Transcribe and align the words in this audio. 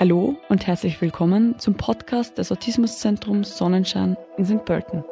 Hallo 0.00 0.34
und 0.48 0.66
herzlich 0.66 0.98
willkommen 1.02 1.58
zum 1.58 1.74
Podcast 1.74 2.38
des 2.38 2.50
Autismuszentrums 2.50 3.58
Sonnenschein 3.58 4.16
in 4.38 4.46
St. 4.46 4.64
Pölten. 4.64 5.04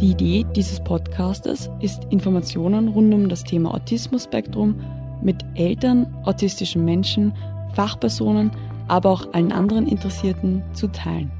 Die 0.00 0.12
Idee 0.12 0.46
dieses 0.56 0.82
Podcastes 0.82 1.68
ist, 1.82 2.04
Informationen 2.08 2.88
rund 2.88 3.12
um 3.12 3.28
das 3.28 3.44
Thema 3.44 3.74
Autismus-Spektrum 3.74 4.80
mit 5.22 5.44
Eltern, 5.56 6.06
autistischen 6.24 6.86
Menschen, 6.86 7.34
Fachpersonen, 7.74 8.50
aber 8.88 9.10
auch 9.10 9.34
allen 9.34 9.52
anderen 9.52 9.86
Interessierten 9.86 10.62
zu 10.72 10.88
teilen. 10.88 11.30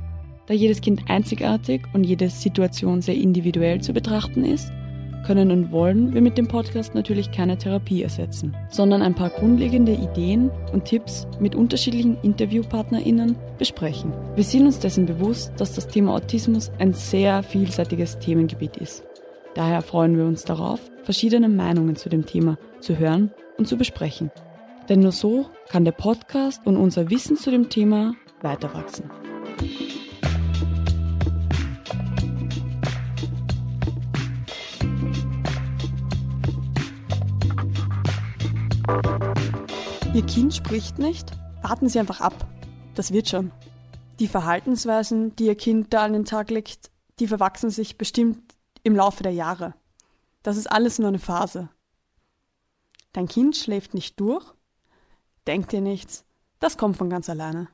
Da 0.44 0.52
jedes 0.52 0.82
Kind 0.82 1.04
einzigartig 1.08 1.86
und 1.94 2.04
jede 2.04 2.28
Situation 2.28 3.00
sehr 3.00 3.16
individuell 3.16 3.80
zu 3.80 3.94
betrachten 3.94 4.44
ist, 4.44 4.70
können 5.24 5.50
und 5.50 5.72
wollen 5.72 6.14
wir 6.14 6.20
mit 6.20 6.38
dem 6.38 6.46
Podcast 6.48 6.94
natürlich 6.94 7.32
keine 7.32 7.58
Therapie 7.58 8.02
ersetzen, 8.02 8.56
sondern 8.68 9.02
ein 9.02 9.14
paar 9.14 9.30
grundlegende 9.30 9.92
Ideen 9.92 10.50
und 10.72 10.84
Tipps 10.84 11.26
mit 11.40 11.54
unterschiedlichen 11.54 12.16
InterviewpartnerInnen 12.22 13.36
besprechen. 13.58 14.12
Wir 14.34 14.44
sind 14.44 14.66
uns 14.66 14.78
dessen 14.78 15.06
bewusst, 15.06 15.52
dass 15.56 15.74
das 15.74 15.88
Thema 15.88 16.14
Autismus 16.14 16.70
ein 16.78 16.92
sehr 16.92 17.42
vielseitiges 17.42 18.18
Themengebiet 18.18 18.76
ist. 18.76 19.04
Daher 19.54 19.82
freuen 19.82 20.16
wir 20.16 20.24
uns 20.24 20.44
darauf, 20.44 20.80
verschiedene 21.02 21.48
Meinungen 21.48 21.96
zu 21.96 22.08
dem 22.08 22.26
Thema 22.26 22.58
zu 22.80 22.98
hören 22.98 23.32
und 23.56 23.66
zu 23.66 23.76
besprechen. 23.76 24.30
Denn 24.88 25.00
nur 25.00 25.12
so 25.12 25.46
kann 25.68 25.84
der 25.84 25.92
Podcast 25.92 26.66
und 26.66 26.76
unser 26.76 27.10
Wissen 27.10 27.36
zu 27.36 27.50
dem 27.50 27.70
Thema 27.70 28.14
weiter 28.42 28.74
Ihr 40.14 40.24
Kind 40.24 40.54
spricht 40.54 41.00
nicht? 41.00 41.32
Warten 41.62 41.88
Sie 41.88 41.98
einfach 41.98 42.20
ab. 42.20 42.46
Das 42.94 43.12
wird 43.12 43.28
schon. 43.28 43.50
Die 44.20 44.28
Verhaltensweisen, 44.28 45.34
die 45.34 45.46
Ihr 45.46 45.56
Kind 45.56 45.92
da 45.92 46.04
an 46.04 46.12
den 46.12 46.24
Tag 46.24 46.52
legt, 46.52 46.92
die 47.18 47.26
verwachsen 47.26 47.68
sich 47.68 47.98
bestimmt 47.98 48.40
im 48.84 48.94
Laufe 48.94 49.24
der 49.24 49.32
Jahre. 49.32 49.74
Das 50.44 50.56
ist 50.56 50.70
alles 50.70 51.00
nur 51.00 51.08
eine 51.08 51.18
Phase. 51.18 51.68
Dein 53.12 53.26
Kind 53.26 53.56
schläft 53.56 53.92
nicht 53.92 54.20
durch? 54.20 54.44
Denk 55.48 55.70
dir 55.70 55.80
nichts. 55.80 56.24
Das 56.60 56.78
kommt 56.78 56.96
von 56.96 57.10
ganz 57.10 57.28
alleine. 57.28 57.66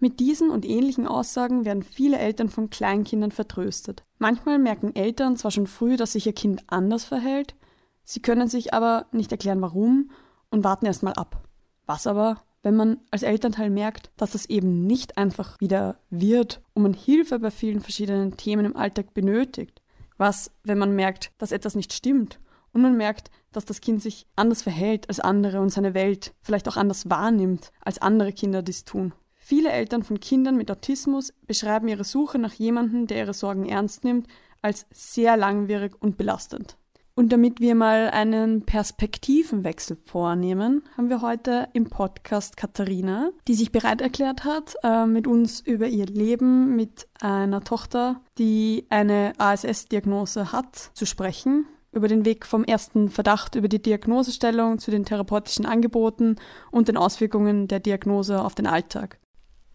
Mit 0.00 0.20
diesen 0.20 0.50
und 0.50 0.66
ähnlichen 0.66 1.06
Aussagen 1.06 1.64
werden 1.64 1.82
viele 1.82 2.18
Eltern 2.18 2.50
von 2.50 2.68
Kleinkindern 2.68 3.30
vertröstet. 3.30 4.04
Manchmal 4.18 4.58
merken 4.58 4.94
Eltern 4.94 5.38
zwar 5.38 5.50
schon 5.50 5.66
früh, 5.66 5.96
dass 5.96 6.12
sich 6.12 6.26
ihr 6.26 6.34
Kind 6.34 6.62
anders 6.66 7.06
verhält, 7.06 7.54
sie 8.04 8.20
können 8.20 8.48
sich 8.48 8.74
aber 8.74 9.06
nicht 9.12 9.32
erklären 9.32 9.62
warum 9.62 10.10
und 10.52 10.62
warten 10.62 10.86
erstmal 10.86 11.14
ab. 11.14 11.42
Was 11.86 12.06
aber, 12.06 12.42
wenn 12.62 12.76
man 12.76 13.00
als 13.10 13.24
Elternteil 13.24 13.70
merkt, 13.70 14.10
dass 14.16 14.32
das 14.32 14.46
eben 14.46 14.86
nicht 14.86 15.18
einfach 15.18 15.60
wieder 15.60 15.98
wird 16.10 16.62
und 16.74 16.84
man 16.84 16.94
Hilfe 16.94 17.40
bei 17.40 17.50
vielen 17.50 17.80
verschiedenen 17.80 18.36
Themen 18.36 18.64
im 18.64 18.76
Alltag 18.76 19.14
benötigt? 19.14 19.82
Was, 20.16 20.52
wenn 20.62 20.78
man 20.78 20.94
merkt, 20.94 21.32
dass 21.38 21.50
etwas 21.50 21.74
nicht 21.74 21.92
stimmt 21.92 22.38
und 22.72 22.82
man 22.82 22.96
merkt, 22.96 23.30
dass 23.50 23.64
das 23.64 23.80
Kind 23.80 24.00
sich 24.00 24.26
anders 24.36 24.62
verhält 24.62 25.08
als 25.08 25.18
andere 25.18 25.60
und 25.60 25.70
seine 25.70 25.94
Welt 25.94 26.34
vielleicht 26.40 26.68
auch 26.68 26.76
anders 26.76 27.10
wahrnimmt, 27.10 27.72
als 27.80 28.00
andere 28.00 28.32
Kinder 28.32 28.62
dies 28.62 28.84
tun? 28.84 29.12
Viele 29.34 29.70
Eltern 29.70 30.04
von 30.04 30.20
Kindern 30.20 30.56
mit 30.56 30.70
Autismus 30.70 31.34
beschreiben 31.46 31.88
ihre 31.88 32.04
Suche 32.04 32.38
nach 32.38 32.52
jemandem, 32.52 33.08
der 33.08 33.18
ihre 33.18 33.34
Sorgen 33.34 33.66
ernst 33.66 34.04
nimmt, 34.04 34.28
als 34.62 34.86
sehr 34.92 35.36
langwierig 35.36 36.00
und 36.00 36.16
belastend. 36.16 36.76
Und 37.14 37.30
damit 37.30 37.60
wir 37.60 37.74
mal 37.74 38.08
einen 38.10 38.62
Perspektivenwechsel 38.62 39.98
vornehmen, 40.06 40.82
haben 40.96 41.10
wir 41.10 41.20
heute 41.20 41.68
im 41.74 41.90
Podcast 41.90 42.56
Katharina, 42.56 43.30
die 43.46 43.54
sich 43.54 43.70
bereit 43.70 44.00
erklärt 44.00 44.44
hat, 44.44 44.76
äh, 44.82 45.04
mit 45.04 45.26
uns 45.26 45.60
über 45.60 45.86
ihr 45.86 46.06
Leben 46.06 46.74
mit 46.74 47.06
einer 47.20 47.62
Tochter, 47.64 48.22
die 48.38 48.86
eine 48.88 49.34
ASS-Diagnose 49.36 50.52
hat, 50.52 50.90
zu 50.94 51.04
sprechen. 51.04 51.66
Über 51.92 52.08
den 52.08 52.24
Weg 52.24 52.46
vom 52.46 52.64
ersten 52.64 53.10
Verdacht 53.10 53.56
über 53.56 53.68
die 53.68 53.82
Diagnosestellung 53.82 54.78
zu 54.78 54.90
den 54.90 55.04
therapeutischen 55.04 55.66
Angeboten 55.66 56.36
und 56.70 56.88
den 56.88 56.96
Auswirkungen 56.96 57.68
der 57.68 57.80
Diagnose 57.80 58.42
auf 58.42 58.54
den 58.54 58.66
Alltag. 58.66 59.18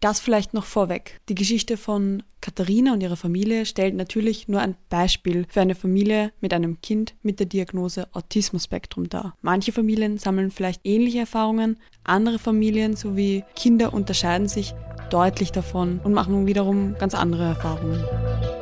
Das 0.00 0.20
vielleicht 0.20 0.54
noch 0.54 0.64
vorweg. 0.64 1.20
Die 1.28 1.34
Geschichte 1.34 1.76
von 1.76 2.22
Katharina 2.40 2.92
und 2.92 3.02
ihrer 3.02 3.16
Familie 3.16 3.66
stellt 3.66 3.94
natürlich 3.96 4.46
nur 4.46 4.60
ein 4.60 4.76
Beispiel 4.88 5.44
für 5.48 5.60
eine 5.60 5.74
Familie 5.74 6.32
mit 6.40 6.54
einem 6.54 6.80
Kind 6.80 7.14
mit 7.22 7.40
der 7.40 7.46
Diagnose 7.46 8.06
Autismus-Spektrum 8.12 9.08
dar. 9.08 9.34
Manche 9.42 9.72
Familien 9.72 10.18
sammeln 10.18 10.52
vielleicht 10.52 10.82
ähnliche 10.84 11.20
Erfahrungen, 11.20 11.78
andere 12.04 12.38
Familien 12.38 12.94
sowie 12.94 13.44
Kinder 13.56 13.92
unterscheiden 13.92 14.48
sich 14.48 14.72
deutlich 15.10 15.50
davon 15.50 16.00
und 16.04 16.12
machen 16.12 16.46
wiederum 16.46 16.94
ganz 16.98 17.14
andere 17.14 17.44
Erfahrungen. 17.44 18.57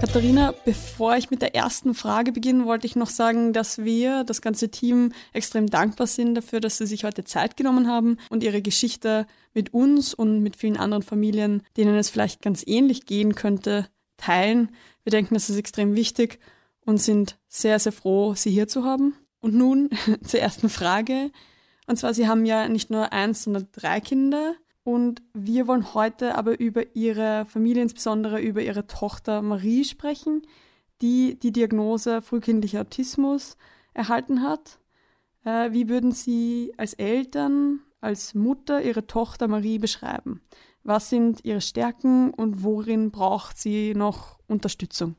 Katharina, 0.00 0.54
bevor 0.64 1.16
ich 1.16 1.30
mit 1.30 1.42
der 1.42 1.54
ersten 1.54 1.92
Frage 1.92 2.32
beginne, 2.32 2.64
wollte 2.64 2.86
ich 2.86 2.96
noch 2.96 3.10
sagen, 3.10 3.52
dass 3.52 3.84
wir, 3.84 4.24
das 4.24 4.40
ganze 4.40 4.70
Team, 4.70 5.12
extrem 5.34 5.66
dankbar 5.66 6.06
sind 6.06 6.34
dafür, 6.34 6.60
dass 6.60 6.78
Sie 6.78 6.86
sich 6.86 7.04
heute 7.04 7.22
Zeit 7.24 7.58
genommen 7.58 7.86
haben 7.86 8.16
und 8.30 8.42
Ihre 8.42 8.62
Geschichte 8.62 9.26
mit 9.52 9.74
uns 9.74 10.14
und 10.14 10.40
mit 10.40 10.56
vielen 10.56 10.78
anderen 10.78 11.02
Familien, 11.02 11.62
denen 11.76 11.96
es 11.96 12.08
vielleicht 12.08 12.40
ganz 12.40 12.64
ähnlich 12.66 13.04
gehen 13.04 13.34
könnte, 13.34 13.88
teilen. 14.16 14.70
Wir 15.04 15.10
denken, 15.10 15.34
das 15.34 15.50
ist 15.50 15.58
extrem 15.58 15.94
wichtig 15.94 16.38
und 16.86 16.96
sind 16.96 17.38
sehr, 17.48 17.78
sehr 17.78 17.92
froh, 17.92 18.34
Sie 18.34 18.50
hier 18.50 18.68
zu 18.68 18.84
haben. 18.84 19.14
Und 19.40 19.54
nun 19.54 19.90
zur 20.24 20.40
ersten 20.40 20.70
Frage. 20.70 21.30
Und 21.86 21.96
zwar, 21.96 22.14
Sie 22.14 22.26
haben 22.26 22.46
ja 22.46 22.68
nicht 22.68 22.88
nur 22.88 23.12
eins, 23.12 23.42
sondern 23.44 23.68
drei 23.72 24.00
Kinder. 24.00 24.54
Und 24.82 25.22
wir 25.34 25.66
wollen 25.66 25.94
heute 25.94 26.36
aber 26.36 26.58
über 26.58 26.94
Ihre 26.94 27.44
Familie, 27.46 27.82
insbesondere 27.82 28.40
über 28.40 28.62
Ihre 28.62 28.86
Tochter 28.86 29.42
Marie 29.42 29.84
sprechen, 29.84 30.42
die 31.02 31.38
die 31.38 31.52
Diagnose 31.52 32.22
frühkindlicher 32.22 32.80
Autismus 32.80 33.56
erhalten 33.94 34.42
hat. 34.42 34.78
Äh, 35.44 35.72
wie 35.72 35.88
würden 35.88 36.12
Sie 36.12 36.72
als 36.76 36.94
Eltern, 36.94 37.80
als 38.00 38.34
Mutter 38.34 38.82
Ihre 38.82 39.06
Tochter 39.06 39.48
Marie 39.48 39.78
beschreiben? 39.78 40.40
Was 40.82 41.10
sind 41.10 41.44
ihre 41.44 41.60
Stärken 41.60 42.30
und 42.32 42.62
worin 42.62 43.10
braucht 43.10 43.58
sie 43.58 43.94
noch 43.94 44.38
Unterstützung? 44.46 45.16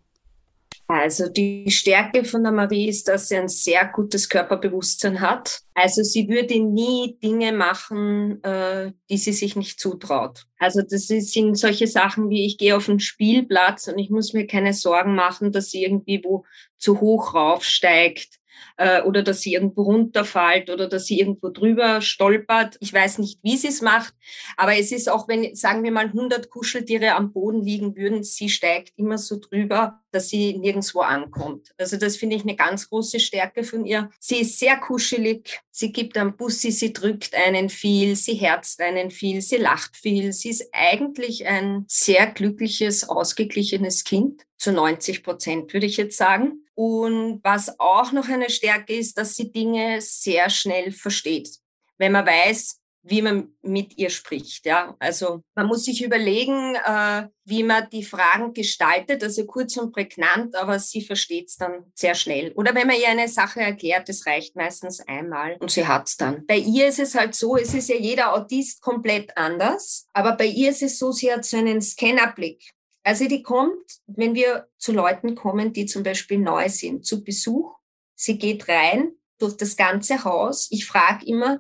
Also 0.92 1.30
die 1.30 1.72
Stärke 1.72 2.26
von 2.26 2.44
der 2.44 2.52
Marie 2.52 2.90
ist, 2.90 3.08
dass 3.08 3.30
sie 3.30 3.38
ein 3.38 3.48
sehr 3.48 3.86
gutes 3.86 4.28
Körperbewusstsein 4.28 5.22
hat. 5.22 5.62
Also 5.74 6.04
sie 6.04 6.28
würde 6.28 6.60
nie 6.60 7.18
Dinge 7.24 7.54
machen, 7.54 8.44
äh, 8.44 8.92
die 9.10 9.18
sie 9.18 9.32
sich 9.32 9.56
nicht 9.56 9.80
zutraut. 9.80 10.48
Also 10.58 10.82
das 10.82 11.08
sind 11.08 11.58
solche 11.58 11.88
Sachen 11.88 12.30
wie 12.30 12.46
ich 12.46 12.58
gehe 12.58 12.76
auf 12.76 12.88
den 12.88 13.00
Spielplatz 13.00 13.88
und 13.88 14.00
ich 14.00 14.10
muss 14.10 14.34
mir 14.34 14.46
keine 14.48 14.74
Sorgen 14.74 15.16
machen, 15.16 15.54
dass 15.54 15.72
sie 15.72 15.82
irgendwie 15.82 16.22
wo 16.26 16.44
zu 16.78 17.00
hoch 17.00 17.36
raufsteigt 17.36 18.41
äh, 18.82 19.04
oder 19.04 19.22
dass 19.22 19.42
sie 19.42 19.54
irgendwo 19.54 19.84
runterfällt 19.84 20.72
oder 20.72 20.90
dass 20.90 21.06
sie 21.06 21.20
irgendwo 21.20 21.50
drüber 21.50 22.02
stolpert. 22.02 22.78
Ich 22.80 22.92
weiß 22.92 23.20
nicht, 23.20 23.38
wie 23.44 23.56
sie 23.56 23.68
es 23.68 23.82
macht, 23.82 24.16
aber 24.58 24.76
es 24.76 24.92
ist 24.92 25.08
auch, 25.08 25.28
wenn, 25.28 25.54
sagen 25.56 25.84
wir 25.84 25.92
mal, 25.92 26.08
100 26.08 26.50
Kuscheltiere 26.50 27.14
am 27.14 27.32
Boden 27.32 27.62
liegen 27.62 27.96
würden, 27.96 28.24
sie 28.24 28.50
steigt 28.50 28.94
immer 28.96 29.20
so 29.20 29.40
drüber, 29.40 30.00
dass 30.10 30.30
sie 30.30 30.58
nirgendwo 30.58 31.02
ankommt. 31.02 31.70
Also 31.78 31.96
das 31.98 32.18
finde 32.18 32.36
ich 32.38 32.42
eine 32.42 32.56
ganz 32.56 32.90
große 32.90 33.20
Stärke 33.20 33.64
von 33.64 33.86
ihr. 33.86 34.10
Sie 34.20 34.42
ist 34.42 34.58
sehr 34.58 34.78
kuschelig, 34.78 35.62
sie 35.70 35.92
gibt 35.92 36.18
am 36.18 36.36
Bussi, 36.36 36.72
sie 36.72 36.92
drückt 36.92 37.36
einen 37.36 37.70
viel, 37.70 38.16
sie 38.16 38.34
herzt 38.34 38.82
einen 38.82 39.12
viel, 39.12 39.42
sie 39.42 39.58
lacht 39.58 39.96
viel. 39.96 40.34
Sie 40.34 40.50
ist 40.50 40.70
eigentlich 40.72 41.46
ein 41.46 41.86
sehr 41.88 42.26
glückliches, 42.26 43.08
ausgeglichenes 43.08 44.04
Kind 44.04 44.42
zu 44.58 44.72
90 44.72 45.24
Prozent, 45.24 45.72
würde 45.72 45.86
ich 45.86 45.98
jetzt 45.98 46.18
sagen. 46.18 46.61
Und 46.76 47.42
was 47.44 47.80
auch 47.80 48.12
noch 48.12 48.30
eine 48.30 48.50
Stärke 48.50 48.96
ist, 48.96 49.18
dass 49.18 49.36
sie 49.36 49.52
Dinge 49.52 50.02
sehr 50.02 50.50
schnell 50.50 50.92
versteht. 50.92 51.50
Wenn 51.98 52.14
man 52.14 52.26
weiß, 52.26 52.82
wie 53.04 53.22
man 53.22 53.50
mit 53.62 53.98
ihr 53.98 54.10
spricht. 54.10 54.66
Ja, 54.66 54.96
also 55.00 55.42
man 55.56 55.68
muss 55.68 55.86
sich 55.86 56.04
überlegen, 56.04 56.76
äh, 56.76 57.28
wie 57.46 57.64
man 57.64 57.90
die 57.90 58.04
Fragen 58.04 58.54
gestaltet, 58.54 59.24
also 59.24 59.46
kurz 59.46 59.76
und 59.78 59.92
prägnant, 59.92 60.56
aber 60.56 60.80
sie 60.80 61.02
versteht 61.02 61.50
es 61.50 61.58
dann 61.58 61.92
sehr 61.96 62.16
schnell. 62.16 62.52
Oder 62.54 62.76
wenn 62.76 62.88
man 62.88 63.00
ihr 63.00 63.10
eine 63.10 63.28
Sache 63.28 63.62
erklärt, 63.62 64.08
das 64.08 64.26
reicht 64.26 64.56
meistens 64.56 65.00
einmal 65.08 65.58
und 65.60 65.72
sie 65.72 65.88
hat 65.88 66.08
es 66.08 66.18
dann. 66.18 66.46
Bei 66.46 66.58
ihr 66.58 66.88
ist 66.88 67.00
es 67.00 67.16
halt 67.16 67.34
so, 67.34 67.58
es 67.58 67.74
ist 67.74 67.90
ja 67.90 67.96
jeder 67.96 68.34
Autist 68.34 68.82
komplett 68.82 69.36
anders, 69.36 70.08
aber 70.14 70.34
bei 70.34 70.46
ihr 70.46 70.70
ist 70.70 70.84
es 70.84 71.00
so, 71.00 71.12
sie 71.12 71.32
hat 71.32 71.46
so 71.46 71.58
einen 71.58 71.82
Scannerblick. 71.82 72.72
Also 73.04 73.28
die 73.28 73.42
kommt, 73.42 74.00
wenn 74.08 74.36
wir 74.36 74.68
zu 74.78 74.92
Leuten 74.92 75.36
kommen, 75.36 75.74
die 75.74 75.86
zum 75.86 76.04
Beispiel 76.04 76.38
neu 76.38 76.70
sind, 76.70 77.06
zu 77.06 77.24
Besuch. 77.24 77.76
Sie 78.16 78.38
geht 78.38 78.68
rein 78.68 79.14
durch 79.40 79.58
das 79.58 79.76
ganze 79.76 80.24
Haus. 80.24 80.68
Ich 80.72 80.86
frage 80.86 81.26
immer, 81.26 81.60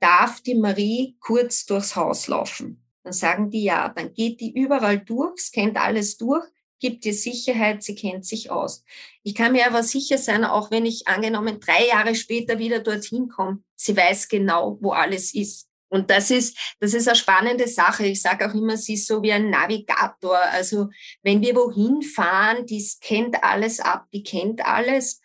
darf 0.00 0.42
die 0.42 0.54
Marie 0.54 1.16
kurz 1.20 1.64
durchs 1.64 1.96
Haus 1.96 2.28
laufen? 2.28 2.84
Dann 3.02 3.12
sagen 3.12 3.50
die 3.50 3.64
ja, 3.64 3.88
dann 3.88 4.12
geht 4.12 4.40
die 4.40 4.52
überall 4.52 4.98
durch, 4.98 5.38
scannt 5.38 5.76
alles 5.76 6.16
durch, 6.18 6.44
gibt 6.80 7.06
ihr 7.06 7.14
Sicherheit, 7.14 7.82
sie 7.82 7.94
kennt 7.94 8.26
sich 8.26 8.50
aus. 8.50 8.84
Ich 9.22 9.34
kann 9.34 9.52
mir 9.52 9.66
aber 9.66 9.82
sicher 9.82 10.18
sein, 10.18 10.44
auch 10.44 10.70
wenn 10.70 10.84
ich 10.84 11.08
angenommen 11.08 11.60
drei 11.60 11.86
Jahre 11.86 12.14
später 12.14 12.58
wieder 12.58 12.80
dorthin 12.80 13.28
komme, 13.28 13.62
sie 13.74 13.96
weiß 13.96 14.28
genau, 14.28 14.78
wo 14.80 14.92
alles 14.92 15.34
ist. 15.34 15.68
Und 15.94 16.10
das 16.10 16.32
ist, 16.32 16.58
das 16.80 16.92
ist 16.92 17.06
eine 17.06 17.14
spannende 17.14 17.68
Sache. 17.68 18.04
Ich 18.06 18.20
sage 18.20 18.50
auch 18.50 18.52
immer, 18.52 18.76
sie 18.76 18.94
ist 18.94 19.06
so 19.06 19.22
wie 19.22 19.30
ein 19.30 19.48
Navigator. 19.48 20.36
Also 20.36 20.90
wenn 21.22 21.40
wir 21.40 21.54
wohin 21.54 22.02
fahren, 22.02 22.66
die 22.66 22.84
kennt 23.00 23.44
alles 23.44 23.78
ab, 23.78 24.08
die 24.12 24.24
kennt 24.24 24.66
alles. 24.66 25.20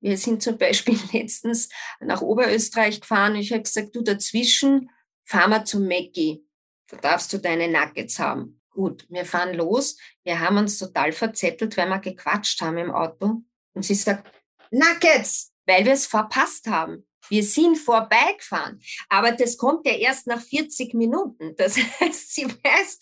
Wir 0.00 0.18
sind 0.18 0.42
zum 0.42 0.58
Beispiel 0.58 0.98
letztens 1.12 1.68
nach 2.00 2.20
Oberösterreich 2.20 3.00
gefahren. 3.00 3.36
Ich 3.36 3.52
habe 3.52 3.62
gesagt, 3.62 3.94
du 3.94 4.02
dazwischen 4.02 4.90
fahren 5.22 5.50
wir 5.50 5.64
zum 5.64 5.86
Mackie. 5.86 6.44
Da 6.88 6.96
darfst 6.96 7.32
du 7.32 7.38
deine 7.38 7.68
Nuggets 7.68 8.18
haben. 8.18 8.60
Gut, 8.70 9.06
wir 9.08 9.24
fahren 9.24 9.54
los. 9.54 9.98
Wir 10.24 10.40
haben 10.40 10.58
uns 10.58 10.78
total 10.78 11.12
verzettelt, 11.12 11.76
weil 11.76 11.90
wir 11.90 12.00
gequatscht 12.00 12.60
haben 12.60 12.78
im 12.78 12.90
Auto. 12.90 13.42
Und 13.72 13.84
sie 13.84 13.94
sagt, 13.94 14.28
Nuggets, 14.72 15.52
weil 15.64 15.84
wir 15.84 15.92
es 15.92 16.06
verpasst 16.06 16.66
haben. 16.66 17.07
Wir 17.28 17.42
sind 17.42 17.76
vorbeigefahren. 17.76 18.80
Aber 19.08 19.32
das 19.32 19.56
kommt 19.56 19.86
ja 19.86 19.94
erst 19.94 20.26
nach 20.26 20.40
40 20.40 20.94
Minuten. 20.94 21.54
Das 21.56 21.76
heißt, 22.00 22.34
sie 22.34 22.46
weiß, 22.46 22.98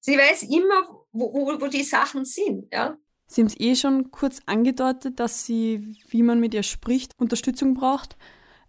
sie 0.00 0.16
weiß 0.16 0.44
immer, 0.44 0.88
wo, 1.12 1.32
wo, 1.32 1.60
wo 1.60 1.66
die 1.66 1.82
Sachen 1.82 2.24
sind. 2.24 2.72
Ja? 2.72 2.96
Sie 3.26 3.40
haben 3.40 3.48
es 3.48 3.58
eh 3.58 3.74
schon 3.74 4.10
kurz 4.10 4.40
angedeutet, 4.46 5.18
dass 5.18 5.44
sie, 5.44 5.96
wie 6.08 6.22
man 6.22 6.40
mit 6.40 6.54
ihr 6.54 6.62
spricht, 6.62 7.12
Unterstützung 7.18 7.74
braucht. 7.74 8.16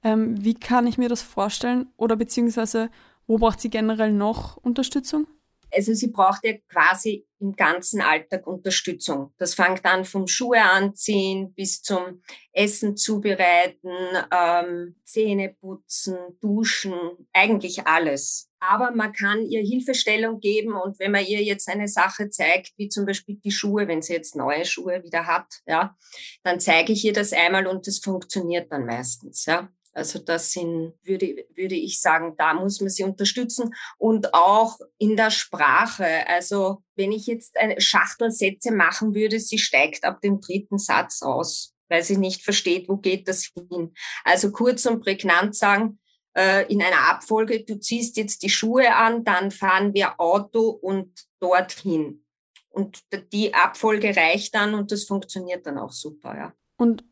Ähm, 0.03 0.43
wie 0.43 0.55
kann 0.55 0.87
ich 0.87 0.97
mir 0.97 1.09
das 1.09 1.21
vorstellen? 1.21 1.87
Oder 1.97 2.15
beziehungsweise, 2.15 2.89
wo 3.27 3.37
braucht 3.37 3.61
sie 3.61 3.69
generell 3.69 4.11
noch 4.11 4.57
Unterstützung? 4.57 5.27
Also 5.71 5.93
sie 5.93 6.07
braucht 6.07 6.43
ja 6.43 6.53
quasi 6.69 7.26
im 7.39 7.55
ganzen 7.55 8.01
Alltag 8.01 8.47
Unterstützung. 8.47 9.33
Das 9.37 9.53
fängt 9.53 9.85
an 9.85 10.05
vom 10.05 10.27
Schuhe 10.27 10.61
anziehen 10.61 11.53
bis 11.53 11.81
zum 11.81 12.21
Essen 12.51 12.97
zubereiten, 12.97 13.91
ähm, 14.31 14.95
Zähne 15.03 15.55
putzen, 15.59 16.17
duschen, 16.41 16.93
eigentlich 17.33 17.85
alles. 17.85 18.49
Aber 18.59 18.91
man 18.91 19.13
kann 19.13 19.45
ihr 19.45 19.61
Hilfestellung 19.61 20.39
geben 20.39 20.73
und 20.73 20.99
wenn 20.99 21.11
man 21.11 21.25
ihr 21.25 21.43
jetzt 21.43 21.69
eine 21.69 21.87
Sache 21.87 22.29
zeigt, 22.29 22.73
wie 22.77 22.89
zum 22.89 23.05
Beispiel 23.05 23.35
die 23.43 23.51
Schuhe, 23.51 23.87
wenn 23.87 24.01
sie 24.01 24.13
jetzt 24.13 24.35
neue 24.35 24.65
Schuhe 24.65 25.03
wieder 25.03 25.27
hat, 25.27 25.61
ja, 25.67 25.95
dann 26.43 26.59
zeige 26.59 26.93
ich 26.93 27.05
ihr 27.05 27.13
das 27.13 27.33
einmal 27.33 27.67
und 27.67 27.85
das 27.85 27.99
funktioniert 27.99 28.71
dann 28.71 28.85
meistens, 28.85 29.45
ja. 29.45 29.69
Also 29.97 30.19
das 30.19 30.51
sind, 30.51 30.93
würde, 31.03 31.47
würde 31.55 31.73
ich 31.73 31.99
sagen, 31.99 32.35
da 32.37 32.53
muss 32.53 32.79
man 32.81 32.89
sie 32.91 33.03
unterstützen. 33.03 33.73
Und 33.97 34.31
auch 34.35 34.77
in 34.99 35.17
der 35.17 35.31
Sprache. 35.31 36.27
Also 36.27 36.83
wenn 36.95 37.11
ich 37.11 37.25
jetzt 37.25 37.57
eine 37.57 37.81
Schachtelsätze 37.81 38.71
machen 38.71 39.15
würde, 39.15 39.39
sie 39.39 39.57
steigt 39.57 40.03
ab 40.03 40.21
dem 40.21 40.39
dritten 40.39 40.77
Satz 40.77 41.23
aus, 41.23 41.73
weil 41.89 42.03
sie 42.03 42.17
nicht 42.17 42.43
versteht, 42.43 42.87
wo 42.87 42.97
geht 42.97 43.27
das 43.27 43.49
hin. 43.55 43.91
Also 44.23 44.51
kurz 44.51 44.85
und 44.85 45.01
prägnant 45.01 45.55
sagen, 45.55 45.97
äh, 46.37 46.71
in 46.71 46.83
einer 46.83 47.09
Abfolge, 47.09 47.63
du 47.63 47.79
ziehst 47.79 48.17
jetzt 48.17 48.43
die 48.43 48.51
Schuhe 48.51 48.93
an, 48.93 49.23
dann 49.23 49.49
fahren 49.49 49.95
wir 49.95 50.19
Auto 50.21 50.69
und 50.69 51.25
dorthin. 51.39 52.23
Und 52.69 52.99
die 53.33 53.55
Abfolge 53.55 54.15
reicht 54.15 54.53
dann 54.53 54.75
und 54.75 54.91
das 54.91 55.05
funktioniert 55.05 55.65
dann 55.65 55.79
auch 55.79 55.91
super, 55.91 56.37
ja. 56.37 56.53
Und 56.77 57.03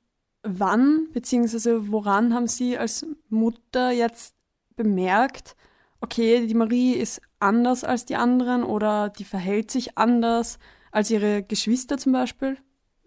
wann 0.45 1.09
bzw. 1.12 1.92
woran 1.92 2.33
haben 2.33 2.47
Sie 2.47 2.77
als 2.77 3.06
Mutter 3.30 3.92
jetzt 3.92 4.36
bemerkt, 4.75 5.56
okay, 6.01 6.45
die 6.47 6.53
Marie 6.53 6.94
ist 6.94 7.21
anders 7.39 7.83
als 7.83 8.06
die 8.06 8.15
anderen 8.15 8.63
oder 8.63 9.09
die 9.09 9.24
verhält 9.24 9.71
sich 9.71 9.97
anders 9.97 10.59
als 10.92 11.09
ihre 11.09 11.44
Geschwister 11.44 11.97
zum 11.97 12.13
Beispiel? 12.13 12.57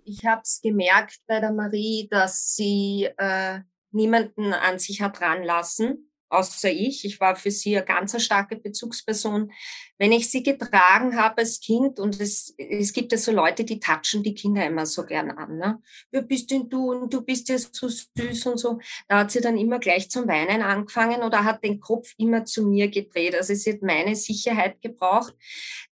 Ich 0.05 0.25
habe 0.25 0.43
es 0.43 0.61
gemerkt 0.63 1.21
bei 1.27 1.41
der 1.41 1.53
Marie, 1.53 2.09
dass 2.11 2.55
sie 2.55 3.09
äh, 3.19 3.61
niemanden 3.91 4.53
an 4.53 4.79
sich 4.79 5.01
hat 5.03 5.21
ranlassen 5.21 6.08
außer 6.31 6.71
ich. 6.71 7.05
Ich 7.05 7.21
war 7.21 7.37
für 7.37 7.51
sie 7.51 7.77
eine 7.77 7.87
ganz 7.87 8.21
starke 8.23 8.57
Bezugsperson. 8.57 9.51
Wenn 9.99 10.13
ich 10.13 10.31
sie 10.31 10.43
getragen 10.43 11.17
habe 11.17 11.39
als 11.39 11.61
Kind, 11.61 11.99
und 11.99 12.21
es, 12.21 12.55
es 12.57 12.93
gibt 12.93 13.13
ja 13.13 13.19
so 13.19 13.33
Leute, 13.33 13.65
die 13.65 13.81
touchen 13.81 14.23
die 14.23 14.35
Kinder 14.35 14.65
immer 14.65 14.87
so 14.87 15.05
gern 15.05 15.31
an. 15.31 15.57
Ne? 15.57 15.83
Wer 16.11 16.23
bist 16.23 16.51
denn 16.51 16.69
du 16.69 16.93
und 16.93 17.13
du 17.13 17.23
bist 17.23 17.49
ja 17.49 17.59
so 17.59 17.89
süß 17.89 18.47
und 18.47 18.59
so. 18.59 18.79
Da 19.09 19.21
hat 19.21 19.31
sie 19.31 19.41
dann 19.41 19.59
immer 19.59 19.79
gleich 19.79 20.11
zum 20.11 20.29
Weinen 20.29 20.63
angefangen 20.63 21.23
oder 21.23 21.45
hat 21.45 21.65
den 21.65 21.81
Kopf 21.81 22.15
immer 22.17 22.45
zu 22.45 22.67
mir 22.67 22.89
gedreht. 22.89 23.35
Also 23.35 23.55
sie 23.55 23.73
hat 23.73 23.83
meine 23.83 24.15
Sicherheit 24.15 24.81
gebraucht. 24.83 25.35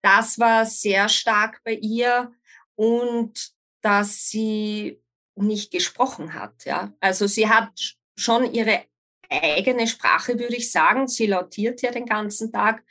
Das 0.01 0.39
war 0.39 0.65
sehr 0.65 1.09
stark 1.09 1.61
bei 1.63 1.73
ihr 1.73 2.31
und 2.75 3.51
dass 3.81 4.29
sie 4.29 5.01
nicht 5.35 5.71
gesprochen 5.71 6.33
hat. 6.33 6.65
Ja, 6.65 6.93
also 6.99 7.27
sie 7.27 7.49
hat 7.49 7.71
schon 8.15 8.53
ihre 8.53 8.83
eigene 9.31 9.87
Sprache, 9.87 10.37
würde 10.37 10.55
ich 10.55 10.71
sagen. 10.71 11.07
Sie 11.07 11.25
lautiert 11.25 11.81
ja 11.81 11.91
den 11.91 12.05
ganzen 12.05 12.51
Tag, 12.51 12.83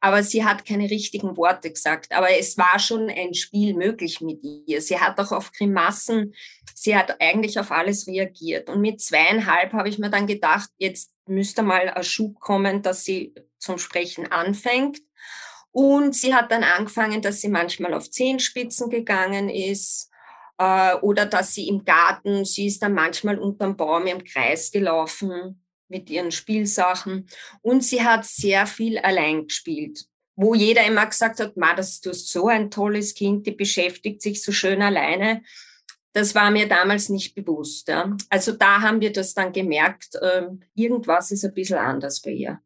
aber 0.00 0.22
sie 0.22 0.44
hat 0.44 0.66
keine 0.66 0.90
richtigen 0.90 1.36
Worte 1.36 1.70
gesagt. 1.70 2.12
Aber 2.12 2.30
es 2.30 2.58
war 2.58 2.78
schon 2.78 3.08
ein 3.08 3.34
Spiel 3.34 3.74
möglich 3.74 4.20
mit 4.20 4.40
ihr. 4.42 4.80
Sie 4.80 4.98
hat 4.98 5.18
auch 5.20 5.32
auf 5.32 5.52
Grimassen, 5.52 6.34
sie 6.74 6.96
hat 6.96 7.20
eigentlich 7.20 7.58
auf 7.58 7.70
alles 7.70 8.06
reagiert. 8.06 8.68
Und 8.68 8.80
mit 8.80 9.00
zweieinhalb 9.00 9.72
habe 9.72 9.88
ich 9.88 9.98
mir 9.98 10.10
dann 10.10 10.26
gedacht, 10.26 10.70
jetzt 10.78 11.12
müsste 11.26 11.62
mal 11.62 11.88
ein 11.90 12.04
Schub 12.04 12.40
kommen, 12.40 12.82
dass 12.82 13.04
sie 13.04 13.34
zum 13.58 13.78
Sprechen 13.78 14.30
anfängt. 14.30 14.98
Und 15.70 16.14
sie 16.14 16.34
hat 16.34 16.52
dann 16.52 16.62
angefangen, 16.62 17.22
dass 17.22 17.40
sie 17.40 17.48
manchmal 17.48 17.94
auf 17.94 18.10
Zehenspitzen 18.10 18.90
gegangen 18.90 19.48
ist 19.48 20.08
äh, 20.58 20.94
oder 20.96 21.26
dass 21.26 21.54
sie 21.54 21.66
im 21.66 21.84
Garten, 21.84 22.44
sie 22.44 22.66
ist 22.66 22.80
dann 22.82 22.94
manchmal 22.94 23.38
unterm 23.38 23.76
Baum 23.76 24.06
im 24.06 24.22
Kreis 24.22 24.70
gelaufen 24.70 25.63
mit 25.88 26.10
ihren 26.10 26.32
Spielsachen. 26.32 27.26
Und 27.62 27.84
sie 27.84 28.02
hat 28.02 28.24
sehr 28.24 28.66
viel 28.66 28.98
allein 28.98 29.46
gespielt, 29.46 30.06
wo 30.36 30.54
jeder 30.54 30.84
immer 30.86 31.06
gesagt 31.06 31.40
hat, 31.40 31.56
Ma, 31.56 31.74
das, 31.74 32.00
du 32.00 32.10
hast 32.10 32.28
so 32.28 32.48
ein 32.48 32.70
tolles 32.70 33.14
Kind, 33.14 33.46
die 33.46 33.52
beschäftigt 33.52 34.22
sich 34.22 34.42
so 34.42 34.52
schön 34.52 34.82
alleine. 34.82 35.42
Das 36.12 36.34
war 36.34 36.50
mir 36.50 36.68
damals 36.68 37.08
nicht 37.08 37.34
bewusst. 37.34 37.88
Ja. 37.88 38.16
Also 38.28 38.52
da 38.52 38.80
haben 38.80 39.00
wir 39.00 39.12
das 39.12 39.34
dann 39.34 39.52
gemerkt, 39.52 40.14
äh, 40.14 40.46
irgendwas 40.74 41.30
ist 41.30 41.44
ein 41.44 41.54
bisschen 41.54 41.78
anders 41.78 42.22
bei 42.22 42.30
ihr. 42.30 42.60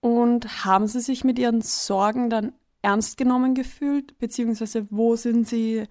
Und 0.00 0.64
haben 0.64 0.88
Sie 0.88 1.00
sich 1.00 1.22
mit 1.22 1.38
Ihren 1.38 1.62
Sorgen 1.62 2.28
dann 2.28 2.52
ernst 2.82 3.16
genommen 3.16 3.54
gefühlt? 3.54 4.18
Beziehungsweise 4.18 4.88
wo 4.90 5.14
sind 5.14 5.46
Sie, 5.46 5.84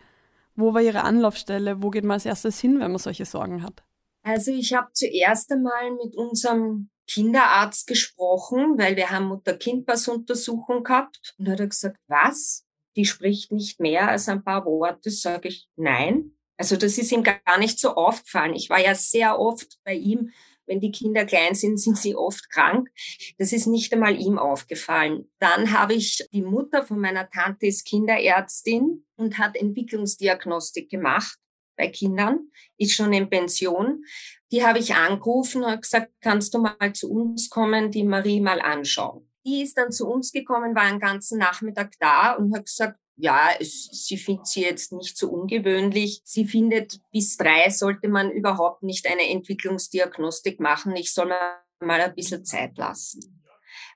wo 0.55 0.73
war 0.73 0.81
Ihre 0.81 1.03
Anlaufstelle? 1.03 1.81
Wo 1.81 1.89
geht 1.91 2.03
man 2.03 2.15
als 2.15 2.25
erstes 2.25 2.59
hin, 2.59 2.81
wenn 2.81 2.91
man 2.91 2.99
solche 2.99 3.23
Sorgen 3.25 3.63
hat? 3.63 3.83
Also 4.23 4.51
ich 4.51 4.73
habe 4.73 4.89
zuerst 4.93 5.51
einmal 5.51 5.91
mit 5.91 6.15
unserem 6.15 6.89
Kinderarzt 7.07 7.87
gesprochen, 7.87 8.77
weil 8.77 8.95
wir 8.95 9.09
haben 9.09 9.25
Mutter-Kind-Pass-Untersuchung 9.25 10.83
gehabt. 10.83 11.35
Und 11.37 11.47
er 11.47 11.57
hat 11.57 11.69
gesagt, 11.69 11.97
was? 12.07 12.65
Die 12.95 13.05
spricht 13.05 13.51
nicht 13.51 13.79
mehr 13.79 14.09
als 14.09 14.29
ein 14.29 14.43
paar 14.43 14.65
Worte. 14.65 15.09
Sage 15.09 15.49
ich, 15.49 15.67
nein. 15.75 16.31
Also 16.57 16.77
das 16.77 16.97
ist 16.97 17.11
ihm 17.11 17.23
gar 17.23 17.57
nicht 17.57 17.79
so 17.79 17.95
aufgefallen. 17.95 18.53
Ich 18.53 18.69
war 18.69 18.79
ja 18.79 18.93
sehr 18.95 19.39
oft 19.39 19.79
bei 19.83 19.93
ihm. 19.93 20.31
Wenn 20.67 20.79
die 20.79 20.91
Kinder 20.91 21.25
klein 21.25 21.55
sind, 21.55 21.79
sind 21.79 21.97
sie 21.97 22.15
oft 22.15 22.49
krank. 22.49 22.89
Das 23.37 23.51
ist 23.51 23.65
nicht 23.65 23.91
einmal 23.91 24.15
ihm 24.15 24.37
aufgefallen. 24.37 25.29
Dann 25.39 25.71
habe 25.71 25.95
ich 25.95 26.25
die 26.31 26.43
Mutter 26.43 26.83
von 26.83 26.99
meiner 26.99 27.29
Tante 27.29 27.65
ist 27.65 27.85
Kinderärztin 27.85 29.05
und 29.15 29.37
hat 29.37 29.57
Entwicklungsdiagnostik 29.57 30.89
gemacht 30.89 31.40
bei 31.81 31.89
Kindern, 31.89 32.51
ist 32.77 32.93
schon 32.93 33.11
in 33.11 33.29
Pension. 33.29 34.05
Die 34.51 34.63
habe 34.63 34.79
ich 34.79 34.93
angerufen 34.93 35.63
und 35.63 35.81
gesagt, 35.81 36.11
kannst 36.21 36.53
du 36.53 36.59
mal 36.59 36.93
zu 36.93 37.09
uns 37.09 37.49
kommen, 37.49 37.89
die 37.89 38.03
Marie 38.03 38.39
mal 38.39 38.61
anschauen. 38.61 39.27
Die 39.45 39.63
ist 39.63 39.77
dann 39.77 39.91
zu 39.91 40.07
uns 40.07 40.31
gekommen, 40.31 40.75
war 40.75 40.83
einen 40.83 40.99
ganzen 40.99 41.39
Nachmittag 41.39 41.93
da 41.99 42.33
und 42.33 42.55
hat 42.55 42.65
gesagt, 42.65 42.99
ja, 43.15 43.49
es, 43.59 43.85
sie 43.91 44.17
findet 44.17 44.47
sie 44.47 44.61
jetzt 44.61 44.93
nicht 44.93 45.17
so 45.17 45.29
ungewöhnlich. 45.29 46.21
Sie 46.23 46.45
findet, 46.45 46.99
bis 47.11 47.37
drei 47.37 47.69
sollte 47.69 48.07
man 48.07 48.31
überhaupt 48.31 48.83
nicht 48.83 49.07
eine 49.07 49.29
Entwicklungsdiagnostik 49.29 50.59
machen. 50.59 50.95
Ich 50.95 51.13
soll 51.13 51.27
mal 51.27 52.01
ein 52.01 52.15
bisschen 52.15 52.45
Zeit 52.45 52.77
lassen, 52.77 53.43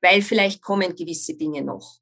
weil 0.01 0.21
vielleicht 0.21 0.61
kommen 0.61 0.95
gewisse 0.95 1.35
Dinge 1.35 1.63
noch. 1.63 1.99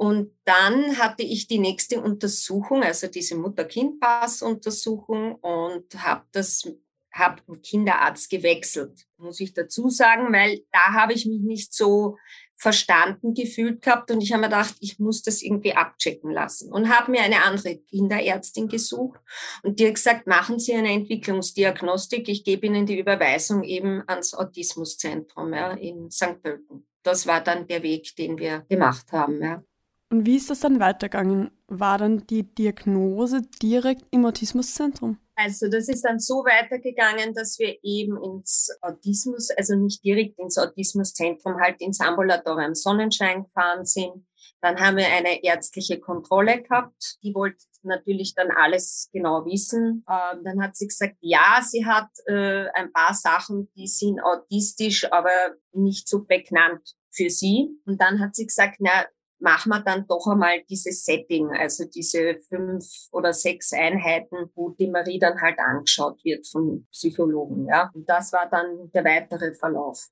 Und 0.00 0.32
dann 0.46 0.96
hatte 0.96 1.22
ich 1.22 1.46
die 1.46 1.58
nächste 1.58 2.00
Untersuchung, 2.00 2.82
also 2.82 3.06
diese 3.06 3.36
Mutter-Kind-Pass-Untersuchung 3.36 5.34
und 5.34 5.94
habe 6.02 6.24
das 6.32 6.66
habe 7.12 7.42
Kinderarzt 7.58 8.30
gewechselt, 8.30 9.06
muss 9.18 9.40
ich 9.40 9.52
dazu 9.52 9.90
sagen, 9.90 10.32
weil 10.32 10.64
da 10.72 10.94
habe 10.94 11.12
ich 11.12 11.26
mich 11.26 11.42
nicht 11.42 11.74
so 11.74 12.16
verstanden 12.56 13.34
gefühlt 13.34 13.82
gehabt 13.82 14.10
und 14.10 14.22
ich 14.22 14.32
habe 14.32 14.40
mir 14.40 14.48
gedacht, 14.48 14.74
ich 14.80 14.98
muss 14.98 15.22
das 15.22 15.42
irgendwie 15.42 15.74
abchecken 15.74 16.30
lassen 16.30 16.72
und 16.72 16.88
habe 16.88 17.10
mir 17.10 17.20
eine 17.20 17.44
andere 17.44 17.76
Kinderärztin 17.76 18.68
gesucht 18.68 19.20
und 19.62 19.80
die 19.80 19.86
hat 19.86 19.96
gesagt, 19.96 20.26
machen 20.26 20.58
Sie 20.58 20.72
eine 20.72 20.92
Entwicklungsdiagnostik, 20.92 22.26
ich 22.30 22.44
gebe 22.44 22.64
Ihnen 22.66 22.86
die 22.86 22.98
Überweisung 22.98 23.64
eben 23.64 24.02
ans 24.06 24.32
Autismuszentrum 24.32 25.52
ja, 25.52 25.72
in 25.72 26.10
St. 26.10 26.42
Pölten. 26.42 26.86
Das 27.02 27.26
war 27.26 27.42
dann 27.42 27.66
der 27.66 27.82
Weg, 27.82 28.16
den 28.16 28.38
wir 28.38 28.64
gemacht 28.68 29.12
haben. 29.12 29.42
Ja. 29.42 29.62
Und 30.10 30.26
wie 30.26 30.36
ist 30.36 30.50
das 30.50 30.60
dann 30.60 30.80
weitergegangen? 30.80 31.50
War 31.68 31.98
dann 31.98 32.26
die 32.26 32.42
Diagnose 32.42 33.42
direkt 33.62 34.02
im 34.10 34.26
Autismuszentrum? 34.26 35.18
Also 35.36 35.68
das 35.68 35.88
ist 35.88 36.02
dann 36.02 36.18
so 36.18 36.44
weitergegangen, 36.44 37.32
dass 37.32 37.58
wir 37.58 37.78
eben 37.82 38.22
ins 38.22 38.70
Autismus, 38.82 39.50
also 39.56 39.76
nicht 39.76 40.04
direkt 40.04 40.38
ins 40.38 40.58
Autismuszentrum, 40.58 41.60
halt 41.60 41.80
ins 41.80 42.00
Ambulatorium 42.00 42.74
Sonnenschein 42.74 43.44
gefahren 43.44 43.86
sind. 43.86 44.26
Dann 44.60 44.78
haben 44.78 44.98
wir 44.98 45.06
eine 45.06 45.42
ärztliche 45.42 45.98
Kontrolle 46.00 46.60
gehabt. 46.60 47.16
Die 47.22 47.34
wollte 47.34 47.64
natürlich 47.82 48.34
dann 48.34 48.50
alles 48.50 49.08
genau 49.12 49.46
wissen. 49.46 50.04
Ähm, 50.10 50.44
dann 50.44 50.62
hat 50.62 50.76
sie 50.76 50.88
gesagt, 50.88 51.16
ja, 51.20 51.62
sie 51.66 51.86
hat 51.86 52.08
äh, 52.26 52.66
ein 52.74 52.92
paar 52.92 53.14
Sachen, 53.14 53.70
die 53.76 53.86
sind 53.86 54.20
autistisch, 54.20 55.10
aber 55.10 55.30
nicht 55.72 56.08
so 56.08 56.24
prägnant 56.24 56.96
für 57.10 57.30
sie. 57.30 57.70
Und 57.86 58.00
dann 58.02 58.20
hat 58.20 58.34
sie 58.34 58.46
gesagt, 58.46 58.76
na, 58.80 59.06
machen 59.40 59.70
wir 59.70 59.80
dann 59.80 60.06
doch 60.06 60.26
einmal 60.26 60.62
dieses 60.68 61.04
Setting, 61.04 61.50
also 61.50 61.84
diese 61.84 62.36
fünf 62.48 62.84
oder 63.10 63.32
sechs 63.32 63.72
Einheiten, 63.72 64.50
wo 64.54 64.70
die 64.70 64.88
Marie 64.88 65.18
dann 65.18 65.40
halt 65.40 65.58
angeschaut 65.58 66.22
wird 66.24 66.46
von 66.46 66.86
Psychologen, 66.92 67.66
ja. 67.66 67.90
Und 67.94 68.08
das 68.08 68.32
war 68.32 68.48
dann 68.50 68.90
der 68.92 69.04
weitere 69.04 69.54
Verlauf. 69.54 70.08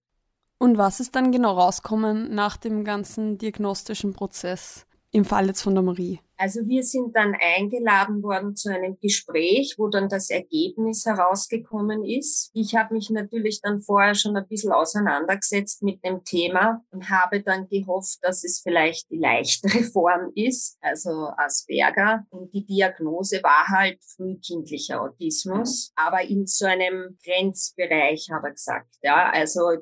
Und 0.59 0.77
was 0.77 0.99
ist 0.99 1.15
dann 1.15 1.31
genau 1.31 1.53
rauskommen 1.53 2.35
nach 2.35 2.57
dem 2.57 2.85
ganzen 2.85 3.39
diagnostischen 3.39 4.13
Prozess 4.13 4.88
im 5.11 5.25
Fall 5.25 5.47
jetzt 5.47 5.63
von 5.63 5.75
der 5.75 5.83
Marie? 5.83 6.21
Also 6.41 6.61
wir 6.69 6.85
sind 6.85 7.17
dann 7.17 7.35
eingeladen 7.35 8.23
worden 8.23 8.55
zu 8.55 8.73
einem 8.73 8.97
Gespräch, 9.01 9.75
wo 9.77 9.89
dann 9.89 10.09
das 10.09 10.31
Ergebnis 10.31 11.05
herausgekommen 11.05 12.05
ist. 12.05 12.53
Ich 12.55 12.77
habe 12.77 12.95
mich 12.95 13.11
natürlich 13.11 13.61
dann 13.61 13.81
vorher 13.81 14.15
schon 14.15 14.37
ein 14.37 14.47
bisschen 14.47 14.71
auseinandergesetzt 14.71 15.83
mit 15.83 16.05
dem 16.05 16.23
Thema 16.23 16.85
und 16.93 17.11
habe 17.11 17.43
dann 17.43 17.67
gehofft, 17.69 18.19
dass 18.23 18.45
es 18.45 18.61
vielleicht 18.63 19.11
die 19.11 19.19
leichtere 19.19 19.83
Form 19.93 20.31
ist, 20.37 20.79
also 20.81 21.31
Asperger. 21.37 22.25
Und 22.31 22.55
die 22.55 22.65
Diagnose 22.65 23.43
war 23.43 23.67
halt 23.67 23.99
frühkindlicher 24.05 25.03
Autismus, 25.03 25.93
aber 25.97 26.23
in 26.23 26.47
so 26.47 26.67
einem 26.67 27.19
Grenzbereich, 27.25 28.29
habe 28.33 28.51
ich 28.51 28.55
gesagt. 28.55 28.95
Ja, 29.03 29.31
also 29.33 29.73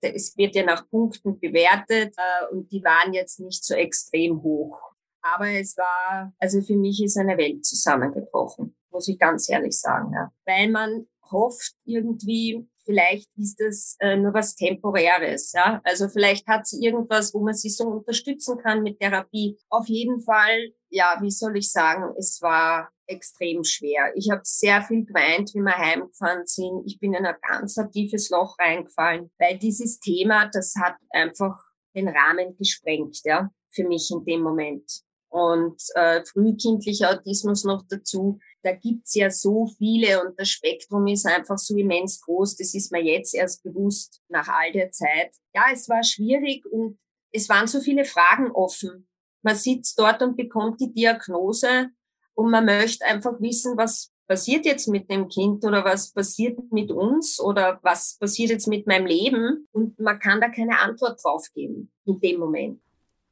es 0.00 0.36
wird 0.36 0.54
ja 0.54 0.64
nach 0.64 0.88
Punkten 0.88 1.38
bewertet 1.38 2.14
äh, 2.16 2.52
und 2.52 2.70
die 2.70 2.82
waren 2.82 3.12
jetzt 3.12 3.40
nicht 3.40 3.64
so 3.64 3.74
extrem 3.74 4.42
hoch. 4.42 4.92
Aber 5.22 5.48
es 5.48 5.76
war, 5.76 6.32
also 6.38 6.60
für 6.60 6.76
mich 6.76 7.02
ist 7.02 7.16
eine 7.16 7.38
Welt 7.38 7.64
zusammengebrochen, 7.64 8.76
muss 8.90 9.08
ich 9.08 9.18
ganz 9.18 9.48
ehrlich 9.48 9.78
sagen. 9.78 10.12
Ja. 10.12 10.30
Weil 10.44 10.70
man 10.70 11.06
hofft 11.30 11.74
irgendwie, 11.84 12.68
vielleicht 12.84 13.28
ist 13.36 13.60
das 13.60 13.96
äh, 14.00 14.16
nur 14.16 14.34
was 14.34 14.54
Temporäres. 14.54 15.52
Ja? 15.52 15.80
Also 15.84 16.08
vielleicht 16.08 16.46
hat 16.46 16.66
sie 16.66 16.84
irgendwas, 16.84 17.34
wo 17.34 17.40
man 17.40 17.54
sie 17.54 17.70
so 17.70 17.84
unterstützen 17.84 18.58
kann 18.58 18.82
mit 18.82 19.00
Therapie. 19.00 19.58
Auf 19.68 19.86
jeden 19.88 20.20
Fall, 20.20 20.72
ja, 20.90 21.18
wie 21.20 21.30
soll 21.30 21.56
ich 21.56 21.70
sagen, 21.70 22.14
es 22.18 22.40
war 22.42 22.90
extrem 23.06 23.64
schwer. 23.64 24.12
Ich 24.14 24.30
habe 24.30 24.40
sehr 24.44 24.82
viel 24.82 25.04
geweint, 25.04 25.52
wie 25.54 25.60
wir 25.60 25.76
heimgefahren 25.76 26.46
sind. 26.46 26.82
Ich 26.86 26.98
bin 26.98 27.14
in 27.14 27.26
ein 27.26 27.36
ganz 27.46 27.78
tiefes 27.92 28.30
Loch 28.30 28.56
reingefallen, 28.58 29.30
weil 29.38 29.58
dieses 29.58 30.00
Thema, 30.00 30.48
das 30.52 30.74
hat 30.80 30.96
einfach 31.10 31.58
den 31.94 32.08
Rahmen 32.08 32.56
gesprengt, 32.56 33.20
ja, 33.24 33.50
für 33.70 33.86
mich 33.86 34.10
in 34.10 34.24
dem 34.24 34.40
Moment 34.40 35.04
und 35.34 35.82
äh, 35.96 36.22
frühkindlicher 36.24 37.10
Autismus 37.10 37.64
noch 37.64 37.82
dazu. 37.88 38.38
Da 38.64 38.72
gibt's 38.72 39.14
ja 39.14 39.30
so 39.30 39.66
viele 39.76 40.24
und 40.24 40.40
das 40.40 40.48
Spektrum 40.48 41.06
ist 41.06 41.26
einfach 41.26 41.58
so 41.58 41.76
immens 41.76 42.22
groß. 42.22 42.56
Das 42.56 42.74
ist 42.74 42.90
mir 42.90 43.02
jetzt 43.02 43.34
erst 43.34 43.62
bewusst 43.62 44.22
nach 44.28 44.48
all 44.48 44.72
der 44.72 44.90
Zeit. 44.90 45.32
Ja, 45.54 45.66
es 45.70 45.86
war 45.88 46.02
schwierig 46.02 46.64
und 46.64 46.98
es 47.30 47.48
waren 47.50 47.66
so 47.66 47.80
viele 47.80 48.06
Fragen 48.06 48.50
offen. 48.52 49.06
Man 49.42 49.54
sitzt 49.54 49.98
dort 49.98 50.22
und 50.22 50.36
bekommt 50.36 50.80
die 50.80 50.92
Diagnose 50.92 51.90
und 52.32 52.50
man 52.50 52.64
möchte 52.64 53.04
einfach 53.04 53.38
wissen, 53.40 53.76
was 53.76 54.10
passiert 54.26 54.64
jetzt 54.64 54.88
mit 54.88 55.10
dem 55.10 55.28
Kind 55.28 55.62
oder 55.64 55.84
was 55.84 56.12
passiert 56.12 56.58
mit 56.72 56.90
uns 56.90 57.38
oder 57.38 57.78
was 57.82 58.16
passiert 58.18 58.48
jetzt 58.48 58.66
mit 58.66 58.86
meinem 58.86 59.04
Leben 59.04 59.68
und 59.72 59.98
man 60.00 60.18
kann 60.18 60.40
da 60.40 60.48
keine 60.48 60.78
Antwort 60.80 61.22
drauf 61.22 61.46
geben 61.54 61.92
in 62.06 62.18
dem 62.20 62.40
Moment. 62.40 62.80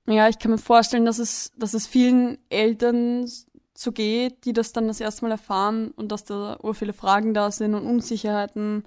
Ja, 0.06 0.28
ich 0.28 0.38
kann 0.38 0.50
mir 0.50 0.58
vorstellen, 0.58 1.06
dass 1.06 1.18
es, 1.18 1.52
dass 1.56 1.74
es 1.74 1.86
vielen 1.86 2.38
Eltern 2.50 3.30
so 3.82 3.92
geht, 3.92 4.44
die 4.44 4.52
das 4.52 4.72
dann 4.72 4.88
das 4.88 5.00
erste 5.00 5.24
Mal 5.24 5.32
erfahren 5.32 5.90
und 5.92 6.12
dass 6.12 6.24
da 6.24 6.58
ur 6.62 6.74
viele 6.74 6.92
Fragen 6.92 7.34
da 7.34 7.50
sind 7.50 7.74
und 7.74 7.86
Unsicherheiten. 7.86 8.84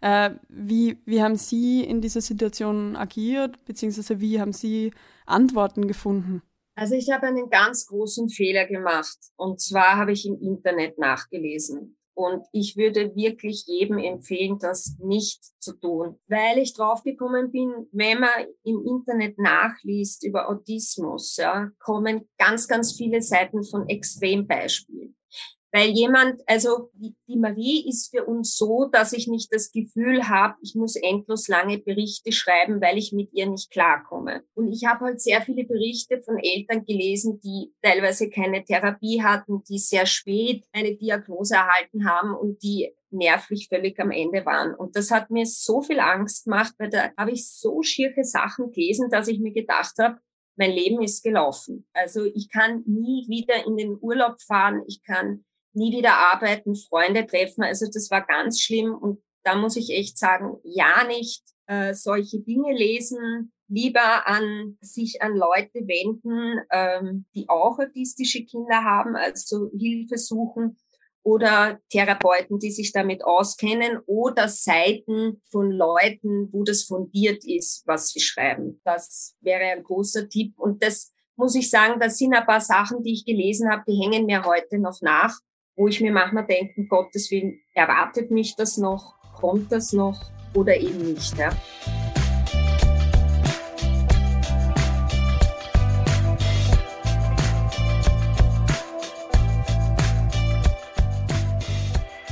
Äh, 0.00 0.30
wie, 0.48 0.98
wie 1.04 1.22
haben 1.22 1.36
Sie 1.36 1.84
in 1.84 2.00
dieser 2.00 2.22
Situation 2.22 2.96
agiert, 2.96 3.64
beziehungsweise 3.66 4.20
wie 4.20 4.40
haben 4.40 4.52
Sie 4.52 4.92
Antworten 5.26 5.86
gefunden? 5.86 6.42
Also 6.74 6.94
ich 6.94 7.10
habe 7.10 7.26
einen 7.26 7.50
ganz 7.50 7.86
großen 7.86 8.30
Fehler 8.30 8.66
gemacht 8.66 9.18
und 9.36 9.60
zwar 9.60 9.96
habe 9.96 10.12
ich 10.12 10.26
im 10.26 10.40
Internet 10.40 10.98
nachgelesen. 10.98 11.98
Und 12.14 12.44
ich 12.52 12.76
würde 12.76 13.14
wirklich 13.14 13.64
jedem 13.66 13.98
empfehlen, 13.98 14.58
das 14.58 14.96
nicht 14.98 15.42
zu 15.58 15.72
tun, 15.78 16.18
weil 16.28 16.58
ich 16.58 16.74
draufgekommen 16.74 17.50
bin, 17.50 17.88
wenn 17.92 18.20
man 18.20 18.30
im 18.64 18.84
Internet 18.84 19.38
nachliest 19.38 20.24
über 20.24 20.48
Autismus, 20.48 21.36
ja, 21.36 21.70
kommen 21.78 22.28
ganz, 22.36 22.68
ganz 22.68 22.94
viele 22.94 23.22
Seiten 23.22 23.64
von 23.64 23.88
Extrembeispielen. 23.88 24.99
Weil 25.72 25.90
jemand, 25.90 26.42
also 26.46 26.90
die, 26.94 27.14
Marie 27.36 27.88
ist 27.88 28.10
für 28.10 28.24
uns 28.24 28.56
so, 28.56 28.88
dass 28.92 29.12
ich 29.12 29.28
nicht 29.28 29.52
das 29.52 29.70
Gefühl 29.70 30.28
habe, 30.28 30.56
ich 30.62 30.74
muss 30.74 30.96
endlos 30.96 31.48
lange 31.48 31.78
Berichte 31.78 32.32
schreiben, 32.32 32.80
weil 32.80 32.98
ich 32.98 33.12
mit 33.12 33.32
ihr 33.32 33.48
nicht 33.48 33.70
klarkomme. 33.70 34.42
Und 34.54 34.72
ich 34.72 34.84
habe 34.84 35.06
halt 35.06 35.20
sehr 35.20 35.40
viele 35.42 35.64
Berichte 35.64 36.20
von 36.20 36.38
Eltern 36.38 36.84
gelesen, 36.84 37.40
die 37.40 37.72
teilweise 37.82 38.30
keine 38.30 38.64
Therapie 38.64 39.22
hatten, 39.22 39.62
die 39.68 39.78
sehr 39.78 40.06
spät 40.06 40.64
eine 40.72 40.96
Diagnose 40.96 41.54
erhalten 41.54 42.08
haben 42.08 42.34
und 42.34 42.62
die 42.62 42.92
nervlich 43.10 43.68
völlig 43.68 43.98
am 44.00 44.10
Ende 44.10 44.44
waren. 44.44 44.74
Und 44.74 44.96
das 44.96 45.10
hat 45.10 45.30
mir 45.30 45.46
so 45.46 45.82
viel 45.82 46.00
Angst 46.00 46.44
gemacht, 46.44 46.74
weil 46.78 46.90
da 46.90 47.10
habe 47.16 47.32
ich 47.32 47.48
so 47.48 47.82
schiere 47.82 48.24
Sachen 48.24 48.70
gelesen, 48.70 49.08
dass 49.10 49.28
ich 49.28 49.40
mir 49.40 49.52
gedacht 49.52 49.94
habe, 49.98 50.18
mein 50.56 50.72
Leben 50.72 51.00
ist 51.02 51.22
gelaufen. 51.22 51.86
Also 51.92 52.24
ich 52.24 52.50
kann 52.50 52.82
nie 52.86 53.24
wieder 53.28 53.66
in 53.66 53.76
den 53.76 53.96
Urlaub 54.00 54.40
fahren, 54.42 54.82
ich 54.86 55.02
kann 55.02 55.44
nie 55.72 55.96
wieder 55.96 56.14
arbeiten, 56.14 56.74
Freunde 56.74 57.26
treffen. 57.26 57.62
Also 57.62 57.86
das 57.92 58.10
war 58.10 58.24
ganz 58.26 58.60
schlimm 58.60 58.94
und 58.94 59.22
da 59.42 59.54
muss 59.54 59.76
ich 59.76 59.90
echt 59.90 60.18
sagen, 60.18 60.58
ja 60.64 61.04
nicht 61.06 61.42
äh, 61.66 61.94
solche 61.94 62.40
Dinge 62.40 62.74
lesen, 62.74 63.52
lieber 63.68 64.26
an 64.26 64.76
sich 64.80 65.22
an 65.22 65.36
Leute 65.36 65.86
wenden, 65.86 66.60
ähm, 66.70 67.26
die 67.34 67.48
auch 67.48 67.78
autistische 67.78 68.44
Kinder 68.44 68.84
haben, 68.84 69.16
also 69.16 69.70
Hilfe 69.78 70.18
suchen 70.18 70.76
oder 71.22 71.78
Therapeuten, 71.90 72.58
die 72.58 72.70
sich 72.70 72.92
damit 72.92 73.24
auskennen 73.24 73.98
oder 74.06 74.48
Seiten 74.48 75.40
von 75.50 75.70
Leuten, 75.70 76.52
wo 76.52 76.64
das 76.64 76.84
fundiert 76.84 77.44
ist, 77.44 77.86
was 77.86 78.08
sie 78.08 78.20
schreiben. 78.20 78.80
Das 78.84 79.36
wäre 79.40 79.64
ein 79.64 79.84
großer 79.84 80.28
Tipp 80.28 80.58
und 80.58 80.82
das 80.82 81.12
muss 81.36 81.54
ich 81.54 81.70
sagen, 81.70 82.00
das 82.00 82.18
sind 82.18 82.34
ein 82.34 82.44
paar 82.44 82.60
Sachen, 82.60 83.02
die 83.02 83.12
ich 83.12 83.24
gelesen 83.24 83.70
habe, 83.70 83.84
die 83.86 83.98
hängen 84.02 84.26
mir 84.26 84.44
heute 84.44 84.78
noch 84.78 85.00
nach 85.00 85.38
wo 85.76 85.88
ich 85.88 86.00
mir 86.00 86.12
manchmal 86.12 86.46
denke, 86.46 86.74
um 86.76 86.88
Gottes 86.88 87.30
Willen, 87.30 87.60
erwartet 87.74 88.30
mich 88.30 88.56
das 88.56 88.76
noch, 88.76 89.14
kommt 89.34 89.72
das 89.72 89.92
noch 89.92 90.30
oder 90.54 90.76
eben 90.76 91.12
nicht. 91.12 91.36
Ja. 91.36 91.50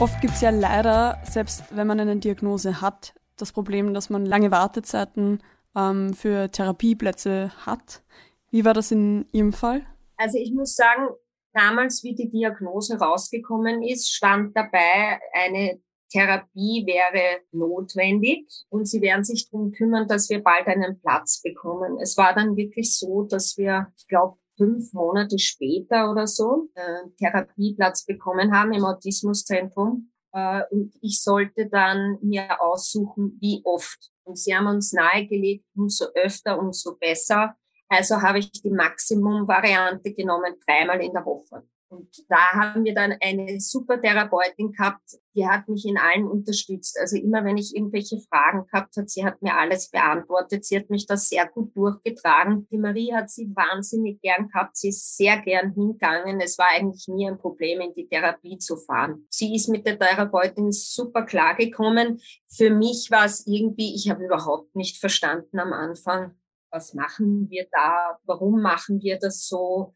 Oft 0.01 0.21
gibt 0.21 0.35
es 0.35 0.41
ja 0.43 0.51
leider, 0.51 1.19
selbst 1.25 1.65
wenn 1.75 1.89
man 1.89 1.99
eine 1.99 2.17
Diagnose 2.17 2.81
hat, 2.81 3.15
das 3.37 3.51
Problem, 3.51 3.95
dass 3.95 4.11
man 4.11 4.25
lange 4.25 4.53
Wartezeiten 4.53 5.43
ähm, 5.75 6.15
für 6.15 6.53
Therapieplätze 6.53 7.51
hat. 7.67 8.03
Wie 8.51 8.65
war 8.65 8.75
das 8.75 8.93
in 8.93 9.27
Ihrem 9.33 9.53
Fall? 9.53 9.85
Also 10.17 10.39
ich 10.39 10.53
muss 10.53 10.75
sagen, 10.75 11.09
Damals, 11.53 12.03
wie 12.05 12.15
die 12.15 12.31
Diagnose 12.31 12.99
rausgekommen 12.99 13.83
ist, 13.83 14.13
stand 14.13 14.57
dabei, 14.57 15.19
eine 15.33 15.81
Therapie 16.11 16.85
wäre 16.87 17.43
notwendig 17.53 18.49
und 18.71 18.87
sie 18.87 19.01
werden 19.01 19.25
sich 19.25 19.51
darum 19.51 19.73
kümmern, 19.73 20.09
dass 20.09 20.31
wir 20.31 20.43
bald 20.43 20.67
einen 20.67 21.01
Platz 21.01 21.43
bekommen. 21.43 21.99
Es 22.01 22.17
war 22.17 22.35
dann 22.35 22.57
wirklich 22.57 22.97
so, 22.97 23.25
dass 23.25 23.57
wir, 23.59 23.93
ich 23.97 24.07
glaube, 24.09 24.39
fünf 24.57 24.93
Monate 24.93 25.39
später 25.39 26.11
oder 26.11 26.27
so 26.27 26.69
einen 26.75 27.15
Therapieplatz 27.17 28.05
bekommen 28.05 28.53
haben 28.55 28.73
im 28.73 28.85
Autismuszentrum. 28.85 30.11
Äh, 30.33 30.63
und 30.71 30.95
ich 31.01 31.23
sollte 31.23 31.69
dann 31.69 32.19
mir 32.23 32.61
aussuchen, 32.61 33.39
wie 33.41 33.63
oft. 33.65 34.11
Und 34.25 34.39
sie 34.39 34.55
haben 34.55 34.67
uns 34.67 34.93
nahegelegt, 34.93 35.65
umso 35.75 36.07
öfter, 36.15 36.59
umso 36.59 36.97
besser. 36.97 37.57
Also 37.89 38.21
habe 38.23 38.39
ich 38.39 38.53
die 38.53 38.71
Maximum-Variante 38.71 40.13
genommen, 40.13 40.55
dreimal 40.67 41.01
in 41.01 41.13
der 41.13 41.25
Woche. 41.25 41.65
Und 41.91 42.09
da 42.29 42.53
haben 42.53 42.85
wir 42.85 42.95
dann 42.95 43.15
eine 43.21 43.59
super 43.61 44.01
Therapeutin 44.01 44.73
gehabt, 44.73 45.19
die 45.35 45.47
hat 45.47 45.69
mich 45.69 45.87
in 45.87 45.97
allem 45.97 46.27
unterstützt. 46.27 46.99
Also 47.01 47.17
immer 47.17 47.45
wenn 47.45 47.57
ich 47.57 47.75
irgendwelche 47.75 48.21
Fragen 48.29 48.67
gehabt 48.67 48.97
hat, 48.97 49.09
sie 49.09 49.25
hat 49.25 49.41
mir 49.41 49.57
alles 49.57 49.91
beantwortet. 49.91 50.67
Sie 50.67 50.77
hat 50.77 50.91
mich 50.91 51.07
da 51.07 51.17
sehr 51.17 51.49
gut 51.49 51.75
durchgetragen. 51.75 52.67
Die 52.71 52.77
Marie 52.77 53.15
hat 53.15 53.31
sie 53.31 53.51
wahnsinnig 53.55 54.21
gern 54.21 54.49
gehabt. 54.49 54.77
Sie 54.77 54.89
ist 54.89 55.17
sehr 55.17 55.41
gern 55.41 55.73
hingegangen. 55.73 56.41
Es 56.41 56.59
war 56.59 56.67
eigentlich 56.71 57.09
nie 57.09 57.27
ein 57.27 57.39
Problem, 57.39 57.81
in 57.81 57.95
die 57.95 58.09
Therapie 58.09 58.59
zu 58.59 58.77
fahren. 58.77 59.27
Sie 59.31 59.55
ist 59.55 59.69
mit 59.69 59.87
der 59.87 59.99
Therapeutin 59.99 60.73
super 60.73 61.25
klargekommen. 61.25 62.21
Für 62.49 62.71
mich 62.71 63.11
war 63.11 63.25
es 63.25 63.47
irgendwie, 63.47 63.95
ich 63.95 64.11
habe 64.11 64.25
überhaupt 64.25 64.77
nicht 64.77 64.99
verstanden 64.99 65.59
am 65.59 65.73
Anfang, 65.73 66.35
was 66.71 66.95
machen 66.95 67.49
wir 67.51 67.67
da? 67.71 68.19
Warum 68.25 68.61
machen 68.61 69.01
wir 69.03 69.19
das 69.19 69.47
so? 69.47 69.95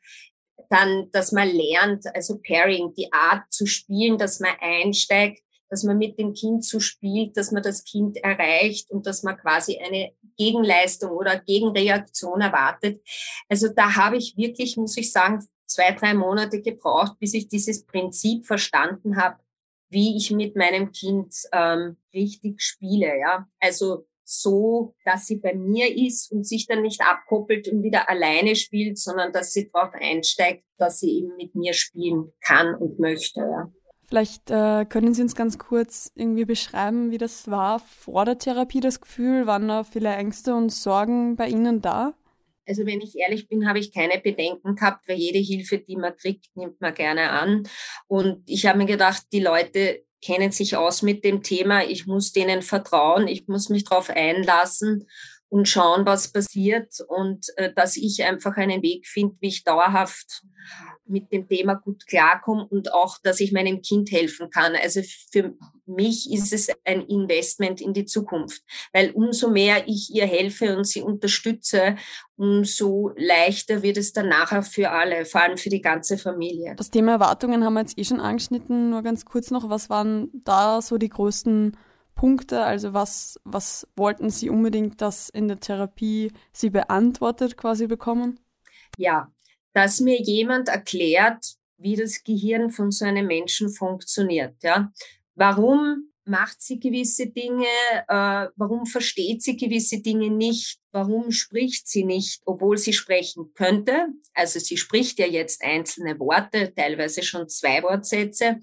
dann, 0.72 1.10
dass 1.12 1.32
man 1.32 1.48
lernt, 1.48 2.06
also 2.14 2.38
Pairing, 2.38 2.94
die 2.94 3.12
Art 3.12 3.52
zu 3.52 3.66
spielen, 3.66 4.16
dass 4.16 4.40
man 4.40 4.52
einsteigt, 4.58 5.42
dass 5.68 5.84
man 5.84 5.98
mit 5.98 6.18
dem 6.18 6.32
Kind 6.32 6.64
so 6.64 6.80
spielt, 6.80 7.36
dass 7.36 7.50
man 7.50 7.62
das 7.62 7.84
Kind 7.84 8.16
erreicht 8.18 8.90
und 8.90 9.06
dass 9.06 9.22
man 9.22 9.36
quasi 9.36 9.78
eine 9.78 10.12
Gegenleistung 10.38 11.10
oder 11.12 11.38
Gegenreaktion 11.38 12.40
erwartet. 12.40 13.02
Also 13.48 13.68
da 13.68 13.96
habe 13.96 14.16
ich 14.16 14.36
wirklich, 14.36 14.76
muss 14.78 14.96
ich 14.96 15.12
sagen, 15.12 15.46
zwei, 15.66 15.92
drei 15.92 16.14
Monate 16.14 16.62
gebraucht, 16.62 17.18
bis 17.18 17.34
ich 17.34 17.48
dieses 17.48 17.84
Prinzip 17.84 18.46
verstanden 18.46 19.16
habe, 19.16 19.38
wie 19.90 20.16
ich 20.16 20.30
mit 20.30 20.56
meinem 20.56 20.90
Kind 20.92 21.34
ähm, 21.52 21.98
richtig 22.14 22.62
spiele. 22.62 23.18
Ja, 23.18 23.46
also 23.60 24.06
so, 24.40 24.94
dass 25.04 25.26
sie 25.26 25.36
bei 25.36 25.54
mir 25.54 25.94
ist 25.94 26.32
und 26.32 26.46
sich 26.46 26.66
dann 26.66 26.82
nicht 26.82 27.00
abkoppelt 27.00 27.68
und 27.68 27.82
wieder 27.82 28.08
alleine 28.08 28.56
spielt, 28.56 28.98
sondern 28.98 29.32
dass 29.32 29.52
sie 29.52 29.70
darauf 29.70 29.92
einsteigt, 29.94 30.64
dass 30.78 31.00
sie 31.00 31.18
eben 31.18 31.36
mit 31.36 31.54
mir 31.54 31.74
spielen 31.74 32.32
kann 32.40 32.74
und 32.74 32.98
möchte. 32.98 33.40
Ja. 33.40 33.72
Vielleicht 34.08 34.50
äh, 34.50 34.84
können 34.84 35.14
Sie 35.14 35.22
uns 35.22 35.34
ganz 35.34 35.58
kurz 35.58 36.12
irgendwie 36.14 36.44
beschreiben, 36.44 37.10
wie 37.10 37.18
das 37.18 37.50
war 37.50 37.78
vor 37.78 38.26
der 38.26 38.36
Therapie, 38.36 38.80
das 38.80 39.00
Gefühl? 39.00 39.46
Waren 39.46 39.68
da 39.68 39.84
viele 39.84 40.14
Ängste 40.14 40.54
und 40.54 40.70
Sorgen 40.70 41.36
bei 41.36 41.48
Ihnen 41.48 41.80
da? 41.80 42.14
Also 42.66 42.86
wenn 42.86 43.00
ich 43.00 43.16
ehrlich 43.16 43.48
bin, 43.48 43.66
habe 43.66 43.78
ich 43.78 43.92
keine 43.92 44.20
Bedenken 44.20 44.76
gehabt, 44.76 45.08
weil 45.08 45.16
jede 45.16 45.38
Hilfe, 45.38 45.78
die 45.78 45.96
man 45.96 46.14
kriegt, 46.14 46.54
nimmt 46.56 46.80
man 46.80 46.94
gerne 46.94 47.30
an. 47.30 47.62
Und 48.06 48.42
ich 48.46 48.66
habe 48.66 48.78
mir 48.78 48.86
gedacht, 48.86 49.24
die 49.32 49.40
Leute 49.40 50.04
kennen 50.22 50.52
sich 50.52 50.76
aus 50.76 51.02
mit 51.02 51.24
dem 51.24 51.42
Thema. 51.42 51.84
Ich 51.84 52.06
muss 52.06 52.32
denen 52.32 52.62
vertrauen. 52.62 53.28
Ich 53.28 53.48
muss 53.48 53.68
mich 53.68 53.84
darauf 53.84 54.08
einlassen 54.08 55.06
und 55.52 55.68
schauen, 55.68 56.06
was 56.06 56.32
passiert 56.32 56.94
und 57.08 57.46
äh, 57.56 57.70
dass 57.74 57.98
ich 57.98 58.24
einfach 58.24 58.56
einen 58.56 58.80
Weg 58.80 59.06
finde, 59.06 59.36
wie 59.40 59.48
ich 59.48 59.64
dauerhaft 59.64 60.44
mit 61.04 61.30
dem 61.30 61.46
Thema 61.46 61.74
gut 61.74 62.06
klarkomme 62.06 62.66
und 62.66 62.94
auch, 62.94 63.18
dass 63.22 63.38
ich 63.38 63.52
meinem 63.52 63.82
Kind 63.82 64.10
helfen 64.10 64.48
kann. 64.48 64.72
Also 64.82 65.02
für 65.30 65.52
mich 65.84 66.32
ist 66.32 66.54
es 66.54 66.68
ein 66.84 67.02
Investment 67.02 67.82
in 67.82 67.92
die 67.92 68.06
Zukunft, 68.06 68.62
weil 68.94 69.10
umso 69.10 69.50
mehr 69.50 69.86
ich 69.86 70.08
ihr 70.14 70.24
helfe 70.24 70.74
und 70.74 70.86
sie 70.86 71.02
unterstütze, 71.02 71.96
umso 72.36 73.10
leichter 73.16 73.82
wird 73.82 73.98
es 73.98 74.14
dann 74.14 74.30
nachher 74.30 74.62
für 74.62 74.90
alle, 74.90 75.26
vor 75.26 75.42
allem 75.42 75.58
für 75.58 75.68
die 75.68 75.82
ganze 75.82 76.16
Familie. 76.16 76.76
Das 76.78 76.88
Thema 76.88 77.12
Erwartungen 77.12 77.62
haben 77.62 77.74
wir 77.74 77.80
jetzt 77.80 77.98
eh 77.98 78.04
schon 78.04 78.20
angeschnitten. 78.20 78.88
Nur 78.88 79.02
ganz 79.02 79.26
kurz 79.26 79.50
noch, 79.50 79.68
was 79.68 79.90
waren 79.90 80.30
da 80.32 80.80
so 80.80 80.96
die 80.96 81.10
größten 81.10 81.76
Punkte? 82.22 82.62
Also 82.62 82.94
was, 82.94 83.40
was 83.42 83.84
wollten 83.96 84.30
Sie 84.30 84.48
unbedingt, 84.48 85.00
dass 85.00 85.28
in 85.28 85.48
der 85.48 85.58
Therapie 85.58 86.30
Sie 86.52 86.70
beantwortet 86.70 87.56
quasi 87.56 87.88
bekommen? 87.88 88.38
Ja, 88.96 89.32
dass 89.72 89.98
mir 89.98 90.22
jemand 90.22 90.68
erklärt, 90.68 91.56
wie 91.78 91.96
das 91.96 92.22
Gehirn 92.22 92.70
von 92.70 92.92
so 92.92 93.04
einem 93.04 93.26
Menschen 93.26 93.70
funktioniert. 93.70 94.54
Ja, 94.62 94.92
warum 95.34 96.12
macht 96.24 96.62
sie 96.62 96.78
gewisse 96.78 97.26
Dinge? 97.26 97.66
Äh, 98.06 98.46
warum 98.54 98.86
versteht 98.86 99.42
sie 99.42 99.56
gewisse 99.56 100.00
Dinge 100.00 100.30
nicht? 100.30 100.78
Warum 100.92 101.32
spricht 101.32 101.88
sie 101.88 102.04
nicht, 102.04 102.40
obwohl 102.44 102.78
sie 102.78 102.92
sprechen 102.92 103.52
könnte? 103.54 104.06
Also 104.32 104.60
sie 104.60 104.76
spricht 104.76 105.18
ja 105.18 105.26
jetzt 105.26 105.64
einzelne 105.64 106.20
Worte, 106.20 106.72
teilweise 106.72 107.24
schon 107.24 107.48
zwei 107.48 107.82
Wortsätze. 107.82 108.60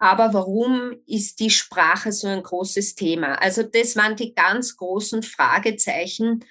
Aber 0.00 0.32
warum 0.32 0.96
ist 1.06 1.40
die 1.40 1.50
Sprache 1.50 2.10
so 2.10 2.26
ein 2.26 2.42
großes 2.42 2.94
Thema? 2.94 3.34
Also 3.34 3.62
das 3.62 3.96
waren 3.96 4.16
die 4.16 4.34
ganz 4.34 4.76
großen 4.76 5.22
Fragezeichen. 5.22 6.42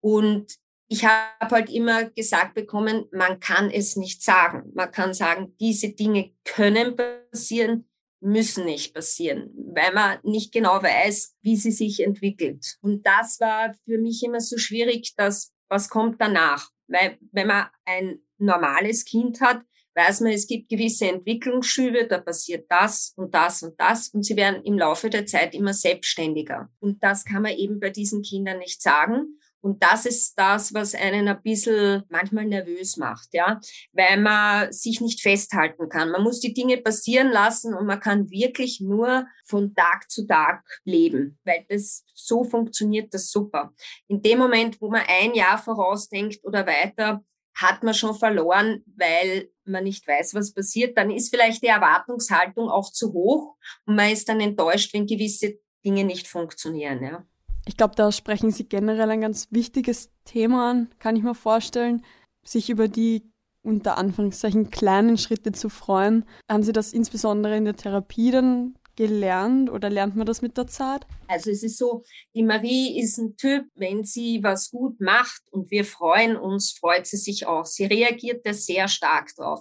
Und 0.00 0.54
ich 0.88 1.06
habe 1.06 1.54
halt 1.54 1.70
immer 1.70 2.10
gesagt 2.10 2.54
bekommen, 2.54 3.06
man 3.10 3.40
kann 3.40 3.70
es 3.70 3.96
nicht 3.96 4.22
sagen. 4.22 4.70
Man 4.74 4.92
kann 4.92 5.14
sagen, 5.14 5.56
diese 5.58 5.88
Dinge 5.88 6.32
können 6.44 6.94
passieren, 6.94 7.88
müssen 8.20 8.66
nicht 8.66 8.92
passieren, 8.92 9.50
weil 9.74 9.94
man 9.94 10.18
nicht 10.22 10.52
genau 10.52 10.82
weiß, 10.82 11.36
wie 11.40 11.56
sie 11.56 11.72
sich 11.72 12.00
entwickelt. 12.00 12.76
Und 12.82 13.06
das 13.06 13.40
war 13.40 13.74
für 13.86 13.96
mich 13.96 14.22
immer 14.22 14.40
so 14.40 14.58
schwierig, 14.58 15.14
dass 15.16 15.52
was 15.70 15.88
kommt 15.88 16.20
danach? 16.20 16.68
Weil 16.86 17.16
wenn 17.32 17.46
man 17.46 17.68
ein 17.86 18.18
normales 18.36 19.06
Kind 19.06 19.40
hat, 19.40 19.62
weiß 19.94 20.20
man, 20.20 20.32
es 20.32 20.46
gibt 20.46 20.68
gewisse 20.68 21.08
Entwicklungsschübe, 21.08 22.06
da 22.06 22.18
passiert 22.18 22.66
das 22.68 23.12
und 23.16 23.34
das 23.34 23.62
und 23.62 23.78
das 23.80 24.08
und 24.08 24.24
sie 24.24 24.36
werden 24.36 24.62
im 24.64 24.78
Laufe 24.78 25.10
der 25.10 25.26
Zeit 25.26 25.54
immer 25.54 25.74
selbstständiger. 25.74 26.70
Und 26.80 27.02
das 27.02 27.24
kann 27.24 27.42
man 27.42 27.52
eben 27.52 27.80
bei 27.80 27.90
diesen 27.90 28.22
Kindern 28.22 28.58
nicht 28.58 28.82
sagen. 28.82 29.38
Und 29.62 29.82
das 29.82 30.06
ist 30.06 30.38
das, 30.38 30.72
was 30.72 30.94
einen 30.94 31.28
ein 31.28 31.42
bisschen 31.42 32.04
manchmal 32.08 32.46
nervös 32.46 32.96
macht, 32.96 33.28
ja, 33.32 33.60
weil 33.92 34.18
man 34.18 34.72
sich 34.72 35.00
nicht 35.00 35.20
festhalten 35.20 35.88
kann. 35.88 36.10
Man 36.10 36.22
muss 36.22 36.40
die 36.40 36.54
Dinge 36.54 36.78
passieren 36.78 37.30
lassen 37.30 37.74
und 37.74 37.86
man 37.86 38.00
kann 38.00 38.30
wirklich 38.30 38.80
nur 38.80 39.26
von 39.44 39.74
Tag 39.74 40.10
zu 40.10 40.26
Tag 40.26 40.64
leben, 40.84 41.38
weil 41.44 41.66
das 41.68 42.04
so 42.14 42.44
funktioniert 42.44 43.12
das 43.12 43.30
super. 43.30 43.74
In 44.08 44.22
dem 44.22 44.38
Moment, 44.38 44.80
wo 44.80 44.88
man 44.88 45.02
ein 45.06 45.34
Jahr 45.34 45.58
vorausdenkt 45.58 46.40
oder 46.42 46.66
weiter, 46.66 47.22
hat 47.54 47.82
man 47.82 47.94
schon 47.94 48.14
verloren, 48.14 48.82
weil 48.96 49.50
man 49.64 49.84
nicht 49.84 50.06
weiß, 50.06 50.34
was 50.34 50.52
passiert. 50.52 50.96
Dann 50.96 51.10
ist 51.10 51.30
vielleicht 51.30 51.62
die 51.62 51.68
Erwartungshaltung 51.68 52.68
auch 52.68 52.90
zu 52.90 53.12
hoch 53.12 53.56
und 53.86 53.96
man 53.96 54.10
ist 54.10 54.28
dann 54.28 54.40
enttäuscht, 54.40 54.94
wenn 54.94 55.06
gewisse 55.06 55.58
Dinge 55.84 56.04
nicht 56.04 56.28
funktionieren, 56.28 57.02
ja. 57.02 57.24
Ich 57.66 57.76
glaube, 57.76 57.94
da 57.94 58.10
sprechen 58.10 58.50
Sie 58.50 58.68
generell 58.68 59.10
ein 59.10 59.20
ganz 59.20 59.48
wichtiges 59.50 60.10
Thema 60.24 60.70
an, 60.70 60.88
kann 60.98 61.16
ich 61.16 61.22
mir 61.22 61.34
vorstellen, 61.34 62.04
sich 62.42 62.70
über 62.70 62.88
die 62.88 63.30
unter 63.62 63.98
Anführungszeichen 63.98 64.70
kleinen 64.70 65.18
Schritte 65.18 65.52
zu 65.52 65.68
freuen. 65.68 66.24
Haben 66.50 66.62
Sie 66.62 66.72
das 66.72 66.92
insbesondere 66.92 67.56
in 67.56 67.66
der 67.66 67.76
Therapie 67.76 68.30
dann 68.30 68.74
gelernt 69.00 69.70
oder 69.70 69.88
lernt 69.88 70.14
man 70.14 70.26
das 70.26 70.42
mit 70.42 70.58
der 70.58 70.66
Zeit? 70.66 71.06
Also 71.26 71.50
es 71.50 71.62
ist 71.62 71.78
so, 71.78 72.04
die 72.34 72.42
Marie 72.42 73.00
ist 73.00 73.16
ein 73.16 73.34
Typ, 73.34 73.64
wenn 73.74 74.04
sie 74.04 74.42
was 74.42 74.70
gut 74.70 75.00
macht 75.00 75.40
und 75.50 75.70
wir 75.70 75.86
freuen 75.86 76.36
uns, 76.36 76.72
freut 76.78 77.06
sie 77.06 77.16
sich 77.16 77.46
auch. 77.46 77.64
Sie 77.64 77.86
reagiert 77.86 78.44
da 78.44 78.52
sehr 78.52 78.88
stark 78.88 79.34
drauf. 79.36 79.60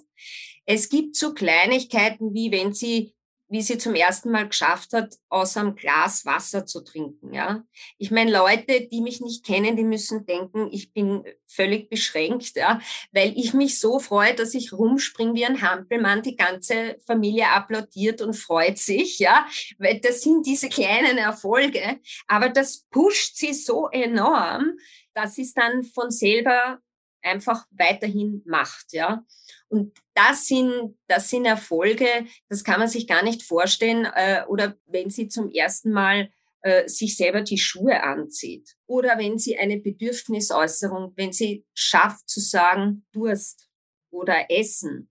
Es 0.66 0.90
gibt 0.90 1.16
so 1.16 1.34
Kleinigkeiten 1.34 2.34
wie 2.34 2.52
wenn 2.52 2.74
sie 2.74 3.16
wie 3.50 3.62
sie 3.62 3.78
zum 3.78 3.96
ersten 3.96 4.32
Mal 4.32 4.48
geschafft 4.48 4.94
hat, 4.94 5.16
aus 5.28 5.58
einem 5.58 5.76
Glas 5.76 6.26
Wasser 6.26 6.66
zu 6.66 6.82
trinken. 6.82 7.34
Ja, 7.34 7.64
ich 7.98 8.12
meine, 8.12 8.32
Leute, 8.32 8.88
die 8.88 9.02
mich 9.02 9.22
nicht 9.22 9.46
kennen, 9.46 9.76
die 9.76 9.84
müssen 9.84 10.26
denken, 10.26 10.70
ich 10.72 10.94
bin 10.94 11.24
völlig 11.48 11.90
beschränkt, 11.90 12.56
ja, 12.56 12.80
weil 13.12 13.34
ich 13.36 13.54
mich 13.54 13.80
so 13.80 14.00
freue, 14.00 14.36
dass 14.36 14.54
ich 14.54 14.72
rumspringe 14.72 15.34
wie 15.34 15.46
ein 15.46 15.62
Hampelmann. 15.62 16.22
Die 16.22 16.36
ganze 16.36 16.98
Familie 17.06 17.50
applaudiert 17.50 18.22
und 18.22 18.34
freut 18.34 18.78
sich, 18.78 19.20
ja, 19.20 19.48
weil 19.80 20.00
das 20.00 20.22
sind 20.22 20.46
diese 20.46 20.70
kleinen 20.70 21.18
Erfolge. 21.18 22.00
Aber 22.28 22.50
das 22.50 22.86
pusht 22.92 23.36
sie 23.36 23.54
so 23.54 23.90
enorm, 23.90 24.78
dass 25.14 25.36
sie 25.36 25.42
es 25.42 25.54
dann 25.54 25.84
von 25.84 26.12
selber 26.12 26.80
einfach 27.22 27.66
weiterhin 27.72 28.42
macht, 28.46 28.94
ja. 28.94 29.24
Und 29.68 29.98
das 30.14 30.48
sind, 30.48 30.98
das 31.08 31.30
sind 31.30 31.46
Erfolge, 31.46 32.26
das 32.48 32.64
kann 32.64 32.80
man 32.80 32.88
sich 32.88 33.08
gar 33.08 33.24
nicht 33.24 33.44
vorstellen. 33.44 34.06
Äh, 34.06 34.44
oder 34.48 34.76
wenn 34.86 35.10
sie 35.10 35.28
zum 35.28 35.52
ersten 35.52 35.92
Mal 35.92 36.32
äh, 36.62 36.88
sich 36.90 37.16
selber 37.16 37.42
die 37.42 37.58
Schuhe 37.58 38.04
anzieht. 38.04 38.76
Oder 38.86 39.18
wenn 39.18 39.38
sie 39.38 39.58
eine 39.58 39.78
Bedürfnisäußerung, 39.80 41.14
wenn 41.16 41.32
sie 41.32 41.66
schafft 41.74 42.30
zu 42.30 42.40
sagen, 42.40 43.06
Durst 43.14 43.70
oder 44.12 44.50
Essen. 44.50 45.10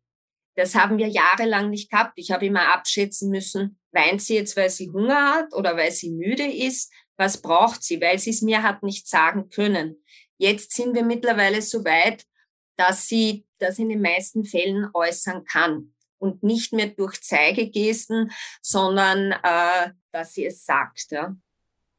Das 0.56 0.74
haben 0.74 0.98
wir 0.98 1.06
jahrelang 1.06 1.70
nicht 1.70 1.90
gehabt. 1.90 2.14
Ich 2.16 2.32
habe 2.32 2.46
immer 2.46 2.74
abschätzen 2.74 3.30
müssen, 3.30 3.78
weint 3.92 4.20
sie 4.20 4.34
jetzt, 4.34 4.56
weil 4.56 4.70
sie 4.70 4.90
Hunger 4.90 5.34
hat 5.34 5.54
oder 5.54 5.76
weil 5.76 5.92
sie 5.92 6.10
müde 6.10 6.44
ist? 6.44 6.92
Was 7.16 7.40
braucht 7.40 7.82
sie? 7.82 8.00
Weil 8.00 8.18
sie 8.18 8.30
es 8.30 8.42
mir 8.42 8.62
hat 8.62 8.82
nicht 8.82 9.08
sagen 9.08 9.48
können. 9.50 10.02
Jetzt 10.38 10.72
sind 10.72 10.94
wir 10.94 11.04
mittlerweile 11.04 11.60
so 11.62 11.84
weit, 11.84 12.24
dass 12.76 13.06
sie 13.08 13.44
das 13.58 13.78
in 13.78 13.88
den 13.88 14.00
meisten 14.00 14.44
Fällen 14.44 14.88
äußern 14.94 15.44
kann 15.44 15.92
und 16.18 16.42
nicht 16.42 16.72
mehr 16.72 16.86
durch 16.86 17.20
Zeigegesten, 17.20 18.30
sondern 18.62 19.32
äh, 19.32 19.90
dass 20.12 20.34
sie 20.34 20.46
es 20.46 20.64
sagt. 20.64 21.10
Ja. 21.10 21.36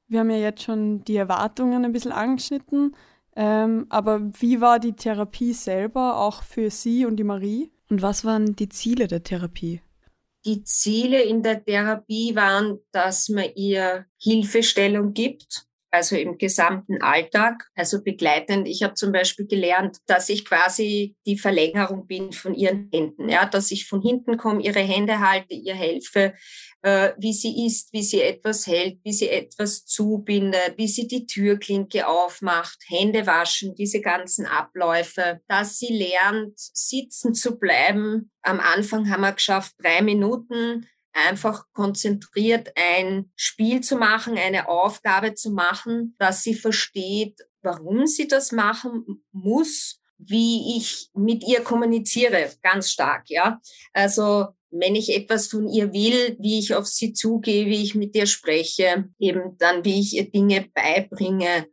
Wir 0.08 0.22
haben 0.22 0.30
ja 0.32 0.38
jetzt 0.38 0.64
schon 0.64 1.04
die 1.04 1.18
Erwartungen 1.18 1.86
ein 1.86 1.92
bisschen 1.92 2.12
angeschnitten, 2.12 2.96
ähm, 3.36 3.86
aber 3.90 4.22
wie 4.40 4.60
war 4.60 4.80
die 4.80 4.94
Therapie 4.94 5.54
selber 5.54 6.20
auch 6.20 6.44
für 6.44 6.70
Sie 6.72 7.06
und 7.06 7.18
die 7.18 7.24
Marie? 7.24 7.72
Und 7.90 8.02
was 8.02 8.26
waren 8.26 8.56
die 8.56 8.70
Ziele 8.70 9.08
der 9.08 9.24
Therapie? 9.24 9.82
Die 10.46 10.64
Ziele 10.64 11.22
in 11.22 11.44
der 11.44 11.64
Therapie 11.64 12.36
waren, 12.36 12.80
dass 12.92 13.30
man 13.30 13.46
ihr 13.56 14.06
Hilfestellung 14.18 15.14
gibt, 15.14 15.69
also 15.92 16.16
im 16.16 16.38
gesamten 16.38 17.02
Alltag, 17.02 17.68
also 17.76 18.04
begleitend. 18.04 18.68
Ich 18.68 18.84
habe 18.84 18.94
zum 18.94 19.12
Beispiel 19.12 19.48
gelernt, 19.48 19.98
dass 20.06 20.30
ich 20.30 20.46
quasi 20.46 21.16
die 21.26 21.38
Verlängerung 21.38 22.08
bin 22.08 22.32
von 22.32 22.54
ihren 22.54 22.90
Händen, 22.94 23.30
ja, 23.30 23.46
dass 23.46 23.72
ich 23.72 23.88
von 23.88 24.02
hinten 24.02 24.38
komme, 24.38 24.62
ihre 24.62 24.80
Hände 24.80 25.20
halte, 25.20 25.54
ihr 25.54 25.76
helfe, 25.76 26.34
äh, 26.82 27.12
wie 27.18 27.34
sie 27.34 27.66
isst, 27.66 27.92
wie 27.92 28.04
sie 28.04 28.22
etwas 28.22 28.68
hält, 28.68 29.00
wie 29.04 29.14
sie 29.14 29.30
etwas 29.30 29.86
zubindet, 29.86 30.74
wie 30.78 30.88
sie 30.88 31.08
die 31.08 31.26
Türklinke 31.26 32.08
aufmacht, 32.08 32.78
Hände 32.88 33.26
waschen, 33.26 33.76
diese 33.76 34.02
ganzen 34.02 34.46
Abläufe, 34.46 35.42
dass 35.48 35.80
sie 35.80 35.94
lernt, 35.94 36.54
sitzen 36.58 37.34
zu 37.34 37.58
bleiben. 37.60 38.32
Am 38.42 38.60
Anfang 38.60 39.10
haben 39.10 39.22
wir 39.22 39.34
geschafft, 39.34 39.74
drei 39.80 40.02
Minuten 40.02 40.88
einfach 41.14 41.66
konzentriert 41.74 42.72
ein 42.76 43.32
Spiel 43.36 43.82
zu 43.82 43.98
machen, 43.98 44.38
eine 44.38 44.70
Aufgabe 44.70 45.34
zu 45.34 45.52
machen, 45.52 46.16
dass 46.20 46.44
sie 46.44 46.54
versteht, 46.54 47.40
warum 47.62 48.08
sie 48.08 48.28
das 48.28 48.52
machen 48.52 49.24
muss, 49.32 50.00
wie 50.18 50.78
ich 50.78 51.10
mit 51.14 51.48
ihr 51.48 51.62
kommuniziere, 51.62 52.52
ganz 52.62 52.92
stark, 52.92 53.30
ja. 53.30 53.60
Also 53.94 54.48
wenn 54.72 54.96
ich 54.96 55.16
etwas 55.16 55.48
von 55.48 55.68
ihr 55.68 55.94
will, 55.94 56.38
wie 56.40 56.60
ich 56.60 56.76
auf 56.76 56.86
sie 56.86 57.14
zugehe, 57.14 57.66
wie 57.66 57.84
ich 57.84 57.96
mit 57.96 58.16
ihr 58.16 58.28
spreche, 58.28 59.10
eben 59.18 59.58
dann, 59.58 59.84
wie 59.84 60.00
ich 60.00 60.16
ihr 60.16 60.30
Dinge 60.30 60.70
beibringe. 60.74 61.68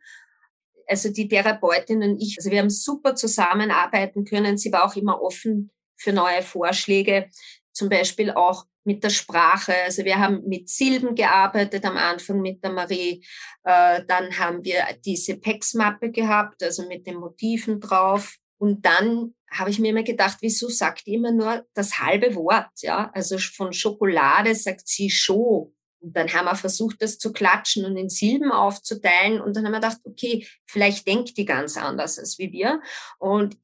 Also 0.86 1.10
die 1.10 1.28
Therapeutin 1.28 2.02
und 2.02 2.22
ich, 2.22 2.36
also 2.38 2.50
wir 2.50 2.60
haben 2.60 2.70
super 2.70 3.14
zusammenarbeiten 3.14 4.24
können. 4.24 4.56
Sie 4.56 4.72
war 4.72 4.84
auch 4.84 4.96
immer 4.96 5.20
offen 5.20 5.70
für 5.96 6.12
neue 6.12 6.42
Vorschläge, 6.42 7.28
zum 7.72 7.88
Beispiel 7.88 8.30
auch 8.30 8.64
mit 8.86 9.02
der 9.04 9.10
Sprache. 9.10 9.74
Also 9.84 10.04
wir 10.04 10.18
haben 10.18 10.42
mit 10.46 10.68
Silben 10.68 11.14
gearbeitet 11.14 11.84
am 11.84 11.96
Anfang 11.96 12.40
mit 12.40 12.62
der 12.62 12.72
Marie. 12.72 13.24
Äh, 13.64 14.04
dann 14.06 14.38
haben 14.38 14.64
wir 14.64 14.84
diese 15.04 15.36
PEX-Mappe 15.36 16.10
gehabt, 16.10 16.62
also 16.62 16.86
mit 16.86 17.06
den 17.06 17.16
Motiven 17.16 17.80
drauf. 17.80 18.36
Und 18.58 18.86
dann 18.86 19.34
habe 19.50 19.70
ich 19.70 19.78
mir 19.78 19.90
immer 19.90 20.02
gedacht, 20.02 20.38
wieso 20.40 20.68
sagt 20.68 21.06
die 21.06 21.14
immer 21.14 21.32
nur 21.32 21.66
das 21.74 21.98
halbe 21.98 22.34
Wort? 22.34 22.70
Ja, 22.80 23.10
also 23.12 23.38
von 23.38 23.72
Schokolade 23.72 24.54
sagt 24.54 24.88
sie 24.88 25.10
Scho. 25.10 25.72
Und 26.00 26.16
dann 26.16 26.32
haben 26.32 26.46
wir 26.46 26.54
versucht, 26.54 27.02
das 27.02 27.18
zu 27.18 27.32
klatschen 27.32 27.84
und 27.84 27.96
in 27.96 28.08
Silben 28.08 28.52
aufzuteilen. 28.52 29.40
Und 29.40 29.56
dann 29.56 29.64
haben 29.64 29.72
wir 29.72 29.80
gedacht, 29.80 29.98
okay, 30.04 30.46
vielleicht 30.64 31.06
denkt 31.06 31.36
die 31.36 31.44
ganz 31.44 31.76
anders 31.76 32.18
als 32.18 32.38
wie 32.38 32.52
wir. 32.52 32.80
Und 33.18 33.56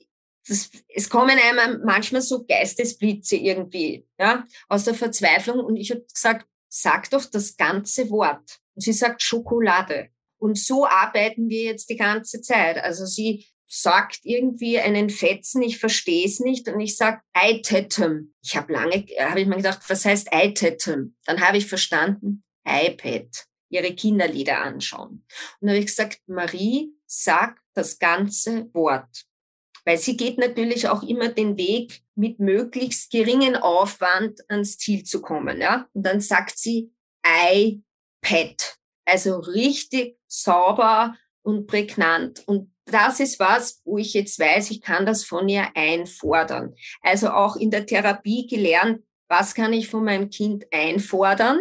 das, 0.49 0.71
es 0.89 1.09
kommen 1.09 1.39
einem 1.39 1.83
manchmal 1.85 2.23
so 2.23 2.45
Geistesblitze 2.45 3.37
irgendwie, 3.37 4.07
ja, 4.19 4.47
aus 4.69 4.85
der 4.85 4.95
Verzweiflung. 4.95 5.61
Und 5.61 5.77
ich 5.77 5.91
habe 5.91 6.05
gesagt, 6.13 6.47
sag 6.69 7.11
doch 7.11 7.25
das 7.25 7.57
ganze 7.57 8.11
Wort. 8.11 8.59
Und 8.75 8.83
sie 8.83 8.93
sagt 8.93 9.23
Schokolade. 9.23 10.09
Und 10.39 10.59
so 10.59 10.87
arbeiten 10.87 11.49
wir 11.49 11.63
jetzt 11.63 11.89
die 11.89 11.97
ganze 11.97 12.41
Zeit. 12.41 12.79
Also 12.79 13.07
sie 13.07 13.47
sagt 13.75 14.21
irgendwie 14.25 14.79
einen 14.79 15.09
Fetzen, 15.09 15.63
ich 15.63 15.79
verstehe 15.79 16.27
es 16.27 16.41
nicht 16.41 16.69
und 16.69 16.81
ich 16.81 16.97
sag 16.97 17.23
Eitetem. 17.33 18.35
Ich 18.43 18.57
habe 18.57 18.73
lange, 18.73 19.07
habe 19.19 19.41
ich 19.41 19.47
mir 19.47 19.57
gedacht, 19.57 19.83
was 19.89 20.05
heißt 20.05 20.33
Eitetem? 20.33 21.17
Dann 21.25 21.41
habe 21.41 21.57
ich 21.57 21.67
verstanden, 21.67 22.45
iPad, 22.67 23.47
ihre 23.71 23.95
Kinderlieder 23.95 24.61
anschauen. 24.61 25.25
Und 25.61 25.61
dann 25.61 25.71
habe 25.71 25.79
ich 25.79 25.87
gesagt, 25.87 26.21
Marie, 26.27 26.93
sag 27.07 27.59
das 27.75 27.99
ganze 27.99 28.69
Wort. 28.75 29.25
Weil 29.85 29.99
sie 29.99 30.17
geht 30.17 30.39
natürlich 30.39 30.89
auch 30.89 31.03
immer 31.03 31.29
den 31.29 31.57
Weg 31.57 32.03
mit 32.15 32.39
möglichst 32.39 33.11
geringen 33.11 33.57
Aufwand 33.57 34.41
ans 34.49 34.79
Ziel 34.79 35.05
zu 35.05 35.21
kommen. 35.21 35.61
Ja? 35.61 35.89
Und 35.93 36.05
dann 36.07 36.21
sagt 36.21 36.59
sie 36.59 36.93
iPad. 37.25 38.79
Also 39.05 39.39
richtig 39.39 40.19
sauber 40.29 41.17
und 41.43 41.67
prägnant. 41.67 42.47
Und 42.47 42.73
das 42.85 43.21
ist 43.21 43.39
was, 43.41 43.81
wo 43.85 43.99
ich 43.99 44.15
jetzt 44.15 44.39
weiß, 44.39 44.71
ich 44.71 44.81
kann 44.81 45.07
das 45.07 45.25
von 45.25 45.49
ihr 45.49 45.69
einfordern. 45.75 46.75
Also 47.03 47.31
auch 47.31 47.57
in 47.57 47.71
der 47.71 47.87
Therapie 47.87 48.47
gelernt, 48.47 49.03
was 49.29 49.55
kann 49.55 49.73
ich 49.73 49.89
von 49.89 50.05
meinem 50.05 50.31
Kind 50.31 50.67
einfordern 50.71 51.61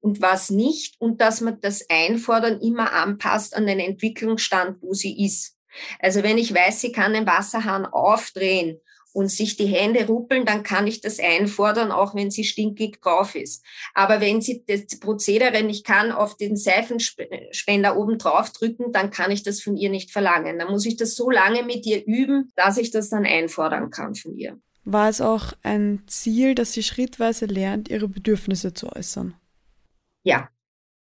und 0.00 0.20
was 0.20 0.50
nicht 0.50 1.00
und 1.00 1.20
dass 1.20 1.40
man 1.40 1.60
das 1.60 1.88
Einfordern 1.88 2.60
immer 2.60 2.92
anpasst 2.92 3.54
an 3.54 3.66
den 3.66 3.78
Entwicklungsstand, 3.78 4.82
wo 4.82 4.92
sie 4.92 5.24
ist. 5.24 5.56
Also 5.98 6.22
wenn 6.22 6.38
ich 6.38 6.54
weiß, 6.54 6.80
sie 6.80 6.92
kann 6.92 7.12
den 7.12 7.26
Wasserhahn 7.26 7.86
aufdrehen 7.86 8.80
und 9.12 9.30
sich 9.30 9.56
die 9.56 9.66
Hände 9.66 10.06
ruppeln, 10.06 10.46
dann 10.46 10.62
kann 10.62 10.86
ich 10.86 11.00
das 11.00 11.18
einfordern, 11.18 11.92
auch 11.92 12.14
wenn 12.14 12.30
sie 12.30 12.44
stinkig 12.44 13.00
drauf 13.00 13.34
ist. 13.34 13.64
Aber 13.94 14.20
wenn 14.20 14.40
sie 14.40 14.64
das 14.66 14.98
Prozedere 14.98 15.62
nicht 15.62 15.84
kann, 15.86 16.12
auf 16.12 16.36
den 16.36 16.56
Seifenspender 16.56 17.96
oben 17.96 18.18
drauf 18.18 18.50
drücken, 18.50 18.92
dann 18.92 19.10
kann 19.10 19.30
ich 19.30 19.42
das 19.42 19.60
von 19.60 19.76
ihr 19.76 19.90
nicht 19.90 20.10
verlangen. 20.10 20.58
Dann 20.58 20.70
muss 20.70 20.86
ich 20.86 20.96
das 20.96 21.14
so 21.14 21.30
lange 21.30 21.62
mit 21.62 21.86
ihr 21.86 22.04
üben, 22.06 22.52
dass 22.56 22.78
ich 22.78 22.90
das 22.90 23.10
dann 23.10 23.26
einfordern 23.26 23.90
kann 23.90 24.14
von 24.14 24.36
ihr. 24.36 24.58
War 24.84 25.08
es 25.08 25.20
auch 25.20 25.52
ein 25.62 26.02
Ziel, 26.06 26.54
dass 26.54 26.72
sie 26.72 26.82
schrittweise 26.82 27.46
lernt, 27.46 27.88
ihre 27.88 28.08
Bedürfnisse 28.08 28.74
zu 28.74 28.90
äußern? 28.90 29.34
Ja, 30.24 30.48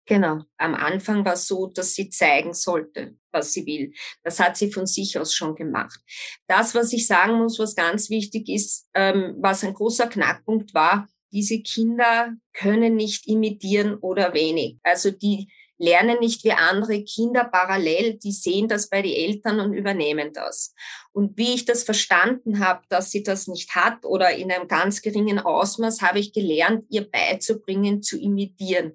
Genau. 0.06 0.42
Am 0.58 0.74
Anfang 0.74 1.24
war 1.24 1.32
es 1.32 1.46
so, 1.46 1.66
dass 1.66 1.94
sie 1.94 2.10
zeigen 2.10 2.52
sollte, 2.52 3.16
was 3.32 3.52
sie 3.52 3.64
will. 3.64 3.92
Das 4.22 4.38
hat 4.38 4.56
sie 4.56 4.70
von 4.70 4.86
sich 4.86 5.18
aus 5.18 5.34
schon 5.34 5.54
gemacht. 5.54 5.98
Das, 6.46 6.74
was 6.74 6.92
ich 6.92 7.06
sagen 7.06 7.38
muss, 7.38 7.58
was 7.58 7.74
ganz 7.74 8.10
wichtig 8.10 8.48
ist, 8.48 8.86
ähm, 8.94 9.36
was 9.38 9.64
ein 9.64 9.72
großer 9.72 10.08
Knackpunkt 10.08 10.74
war, 10.74 11.08
diese 11.32 11.60
Kinder 11.62 12.34
können 12.52 12.96
nicht 12.96 13.26
imitieren 13.26 13.96
oder 13.96 14.34
wenig. 14.34 14.76
Also 14.82 15.10
die 15.10 15.48
lernen 15.78 16.18
nicht 16.20 16.44
wie 16.44 16.52
andere 16.52 17.02
Kinder 17.02 17.44
parallel, 17.44 18.18
die 18.18 18.30
sehen 18.30 18.68
das 18.68 18.88
bei 18.88 19.02
den 19.02 19.12
Eltern 19.12 19.58
und 19.58 19.72
übernehmen 19.72 20.32
das. 20.32 20.74
Und 21.12 21.36
wie 21.36 21.54
ich 21.54 21.64
das 21.64 21.82
verstanden 21.82 22.60
habe, 22.60 22.82
dass 22.88 23.10
sie 23.10 23.22
das 23.22 23.48
nicht 23.48 23.74
hat 23.74 24.04
oder 24.04 24.36
in 24.36 24.52
einem 24.52 24.68
ganz 24.68 25.02
geringen 25.02 25.40
Ausmaß, 25.40 26.02
habe 26.02 26.20
ich 26.20 26.32
gelernt, 26.32 26.84
ihr 26.90 27.10
beizubringen, 27.10 28.02
zu 28.02 28.20
imitieren 28.20 28.94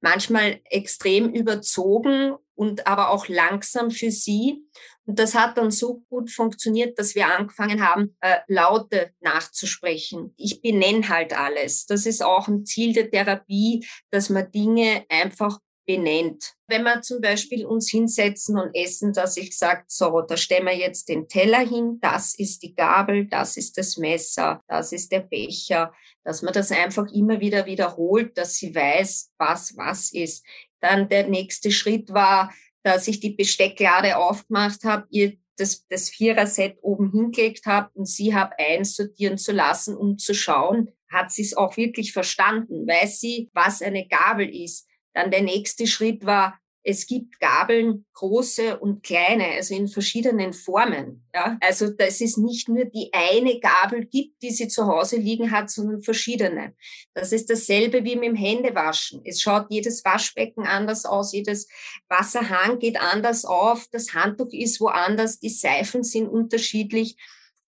manchmal 0.00 0.60
extrem 0.64 1.32
überzogen 1.32 2.34
und 2.54 2.86
aber 2.86 3.10
auch 3.10 3.28
langsam 3.28 3.90
für 3.90 4.10
sie. 4.10 4.64
Und 5.06 5.18
das 5.18 5.34
hat 5.34 5.56
dann 5.56 5.70
so 5.70 6.02
gut 6.10 6.30
funktioniert, 6.30 6.98
dass 6.98 7.14
wir 7.14 7.26
angefangen 7.26 7.86
haben, 7.86 8.16
äh, 8.20 8.38
Laute 8.46 9.12
nachzusprechen. 9.20 10.34
Ich 10.36 10.60
benenne 10.60 11.08
halt 11.08 11.32
alles. 11.32 11.86
Das 11.86 12.04
ist 12.04 12.22
auch 12.22 12.48
ein 12.48 12.66
Ziel 12.66 12.92
der 12.92 13.10
Therapie, 13.10 13.86
dass 14.10 14.28
man 14.28 14.50
Dinge 14.50 15.06
einfach 15.08 15.58
benennt. 15.88 16.52
Wenn 16.66 16.82
wir 16.82 17.00
zum 17.00 17.22
Beispiel 17.22 17.64
uns 17.64 17.90
hinsetzen 17.90 18.58
und 18.58 18.74
essen, 18.74 19.14
dass 19.14 19.38
ich 19.38 19.56
sage, 19.56 19.84
so, 19.86 20.20
da 20.20 20.36
stellen 20.36 20.66
wir 20.66 20.76
jetzt 20.76 21.08
den 21.08 21.26
Teller 21.28 21.66
hin, 21.66 21.98
das 22.02 22.38
ist 22.38 22.62
die 22.62 22.74
Gabel, 22.74 23.26
das 23.26 23.56
ist 23.56 23.78
das 23.78 23.96
Messer, 23.96 24.62
das 24.68 24.92
ist 24.92 25.10
der 25.10 25.20
Becher, 25.20 25.94
dass 26.24 26.42
man 26.42 26.52
das 26.52 26.70
einfach 26.70 27.10
immer 27.10 27.40
wieder 27.40 27.64
wiederholt, 27.64 28.36
dass 28.36 28.56
sie 28.56 28.74
weiß, 28.74 29.30
was 29.38 29.78
was 29.78 30.12
ist. 30.12 30.44
Dann 30.80 31.08
der 31.08 31.26
nächste 31.26 31.70
Schritt 31.70 32.12
war, 32.12 32.52
dass 32.82 33.08
ich 33.08 33.20
die 33.20 33.30
Bestecklade 33.30 34.18
aufgemacht 34.18 34.84
habe, 34.84 35.06
ihr 35.08 35.38
das, 35.56 35.86
das 35.88 36.10
Vierer-Set 36.10 36.78
oben 36.82 37.10
hingelegt 37.10 37.64
habe 37.64 37.90
und 37.94 38.06
sie 38.06 38.34
habe 38.34 38.56
einsortieren 38.58 39.38
zu 39.38 39.52
lassen, 39.52 39.96
um 39.96 40.18
zu 40.18 40.34
schauen, 40.34 40.92
hat 41.10 41.32
sie 41.32 41.42
es 41.42 41.56
auch 41.56 41.78
wirklich 41.78 42.12
verstanden? 42.12 42.86
Weiß 42.86 43.20
sie, 43.20 43.50
was 43.54 43.80
eine 43.80 44.06
Gabel 44.06 44.54
ist? 44.54 44.87
Dann 45.18 45.32
der 45.32 45.42
nächste 45.42 45.88
Schritt 45.88 46.24
war, 46.24 46.60
es 46.84 47.08
gibt 47.08 47.40
Gabeln, 47.40 48.06
große 48.12 48.78
und 48.78 49.02
kleine, 49.02 49.46
also 49.56 49.74
in 49.74 49.88
verschiedenen 49.88 50.52
Formen. 50.52 51.26
Ja? 51.34 51.58
Also 51.60 51.90
dass 51.90 52.20
es 52.20 52.36
nicht 52.36 52.68
nur 52.68 52.84
die 52.84 53.10
eine 53.12 53.58
Gabel 53.58 54.06
gibt, 54.06 54.40
die 54.42 54.52
sie 54.52 54.68
zu 54.68 54.86
Hause 54.86 55.16
liegen 55.16 55.50
hat, 55.50 55.70
sondern 55.70 56.02
verschiedene. 56.02 56.74
Das 57.14 57.32
ist 57.32 57.50
dasselbe 57.50 58.04
wie 58.04 58.14
mit 58.14 58.28
dem 58.28 58.36
Händewaschen. 58.36 59.22
Es 59.24 59.42
schaut 59.42 59.66
jedes 59.70 60.04
Waschbecken 60.04 60.68
anders 60.68 61.04
aus, 61.04 61.32
jedes 61.32 61.68
Wasserhahn 62.08 62.78
geht 62.78 63.00
anders 63.00 63.44
auf, 63.44 63.88
das 63.90 64.14
Handtuch 64.14 64.52
ist 64.52 64.80
woanders, 64.80 65.40
die 65.40 65.50
Seifen 65.50 66.04
sind 66.04 66.28
unterschiedlich 66.28 67.16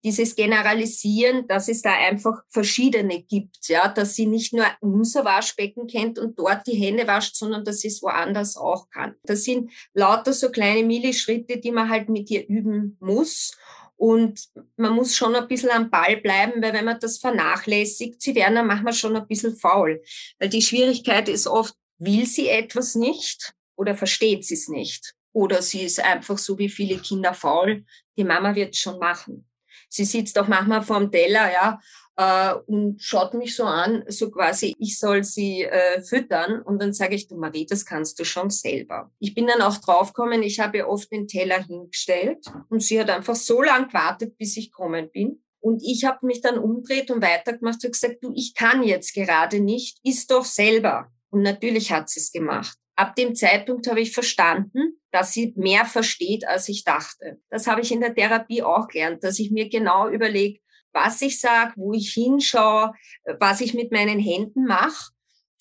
dieses 0.02 0.34
Generalisieren, 0.34 1.46
dass 1.46 1.68
es 1.68 1.82
da 1.82 1.92
einfach 1.92 2.42
verschiedene 2.48 3.22
gibt, 3.22 3.68
ja, 3.68 3.88
dass 3.88 4.14
sie 4.14 4.26
nicht 4.26 4.52
nur 4.52 4.66
unser 4.80 5.24
Waschbecken 5.24 5.86
kennt 5.86 6.18
und 6.18 6.38
dort 6.38 6.66
die 6.66 6.76
Hände 6.76 7.06
wascht, 7.06 7.36
sondern 7.36 7.64
dass 7.64 7.80
sie 7.80 7.88
es 7.88 8.02
woanders 8.02 8.56
auch 8.56 8.88
kann. 8.90 9.14
Das 9.24 9.44
sind 9.44 9.70
lauter 9.92 10.32
so 10.32 10.50
kleine 10.50 10.84
Millischritte, 10.84 11.58
die 11.58 11.72
man 11.72 11.88
halt 11.88 12.08
mit 12.08 12.30
ihr 12.30 12.48
üben 12.48 12.96
muss. 13.00 13.56
Und 13.96 14.48
man 14.76 14.94
muss 14.94 15.14
schon 15.14 15.34
ein 15.34 15.46
bisschen 15.46 15.68
am 15.68 15.90
Ball 15.90 16.16
bleiben, 16.16 16.62
weil 16.62 16.72
wenn 16.72 16.86
man 16.86 16.98
das 16.98 17.18
vernachlässigt, 17.18 18.22
sie 18.22 18.34
werden 18.34 18.54
dann 18.54 18.66
manchmal 18.66 18.94
schon 18.94 19.14
ein 19.14 19.26
bisschen 19.26 19.54
faul. 19.54 20.02
Weil 20.38 20.48
die 20.48 20.62
Schwierigkeit 20.62 21.28
ist 21.28 21.46
oft, 21.46 21.74
will 21.98 22.24
sie 22.24 22.48
etwas 22.48 22.94
nicht 22.94 23.52
oder 23.76 23.94
versteht 23.94 24.46
sie 24.46 24.54
es 24.54 24.68
nicht? 24.68 25.14
Oder 25.32 25.60
sie 25.60 25.82
ist 25.82 26.00
einfach 26.00 26.38
so 26.38 26.58
wie 26.58 26.70
viele 26.70 26.96
Kinder 26.96 27.34
faul, 27.34 27.84
die 28.16 28.24
Mama 28.24 28.54
wird 28.54 28.74
es 28.74 28.80
schon 28.80 28.98
machen. 28.98 29.49
Sie 29.90 30.04
sitzt 30.04 30.38
auch 30.38 30.48
manchmal 30.48 30.82
vorm 30.82 31.10
Teller, 31.10 31.52
ja, 31.52 31.80
äh, 32.16 32.54
und 32.66 33.02
schaut 33.02 33.34
mich 33.34 33.56
so 33.56 33.64
an, 33.64 34.04
so 34.08 34.30
quasi, 34.30 34.74
ich 34.78 34.98
soll 34.98 35.24
sie 35.24 35.64
äh, 35.64 36.02
füttern. 36.02 36.62
Und 36.62 36.80
dann 36.80 36.92
sage 36.92 37.14
ich, 37.14 37.28
du 37.28 37.36
Marie, 37.36 37.66
das 37.66 37.84
kannst 37.84 38.18
du 38.18 38.24
schon 38.24 38.50
selber. 38.50 39.10
Ich 39.18 39.34
bin 39.34 39.46
dann 39.46 39.62
auch 39.62 39.78
draufgekommen, 39.78 40.42
ich 40.42 40.60
habe 40.60 40.78
ihr 40.78 40.88
oft 40.88 41.10
den 41.10 41.26
Teller 41.26 41.62
hingestellt 41.64 42.44
und 42.68 42.82
sie 42.82 43.00
hat 43.00 43.10
einfach 43.10 43.36
so 43.36 43.62
lang 43.62 43.88
gewartet, 43.88 44.36
bis 44.38 44.56
ich 44.56 44.70
kommen 44.70 45.10
bin. 45.10 45.42
Und 45.60 45.82
ich 45.82 46.04
habe 46.04 46.24
mich 46.26 46.40
dann 46.40 46.58
umdreht 46.58 47.10
und 47.10 47.22
weitergemacht 47.22 47.84
und 47.84 47.92
gesagt, 47.92 48.22
du, 48.22 48.32
ich 48.34 48.54
kann 48.54 48.82
jetzt 48.82 49.12
gerade 49.12 49.60
nicht, 49.60 49.98
isst 50.04 50.30
doch 50.30 50.44
selber. 50.44 51.10
Und 51.30 51.42
natürlich 51.42 51.92
hat 51.92 52.08
sie 52.08 52.20
es 52.20 52.32
gemacht. 52.32 52.78
Ab 53.00 53.16
dem 53.16 53.34
Zeitpunkt 53.34 53.86
habe 53.86 54.02
ich 54.02 54.12
verstanden, 54.12 55.00
dass 55.10 55.32
sie 55.32 55.54
mehr 55.56 55.86
versteht, 55.86 56.46
als 56.46 56.68
ich 56.68 56.84
dachte. 56.84 57.40
Das 57.48 57.66
habe 57.66 57.80
ich 57.80 57.92
in 57.92 58.02
der 58.02 58.14
Therapie 58.14 58.62
auch 58.62 58.88
gelernt, 58.88 59.24
dass 59.24 59.38
ich 59.38 59.50
mir 59.50 59.70
genau 59.70 60.10
überlege, 60.10 60.60
was 60.92 61.22
ich 61.22 61.40
sage, 61.40 61.72
wo 61.76 61.94
ich 61.94 62.12
hinschaue, 62.12 62.92
was 63.38 63.62
ich 63.62 63.72
mit 63.72 63.90
meinen 63.90 64.18
Händen 64.18 64.66
mache. 64.66 65.12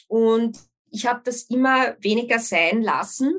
Und 0.10 0.60
ich 0.92 1.08
habe 1.08 1.22
das 1.24 1.44
immer 1.44 1.96
weniger 2.02 2.40
sein 2.40 2.82
lassen, 2.82 3.34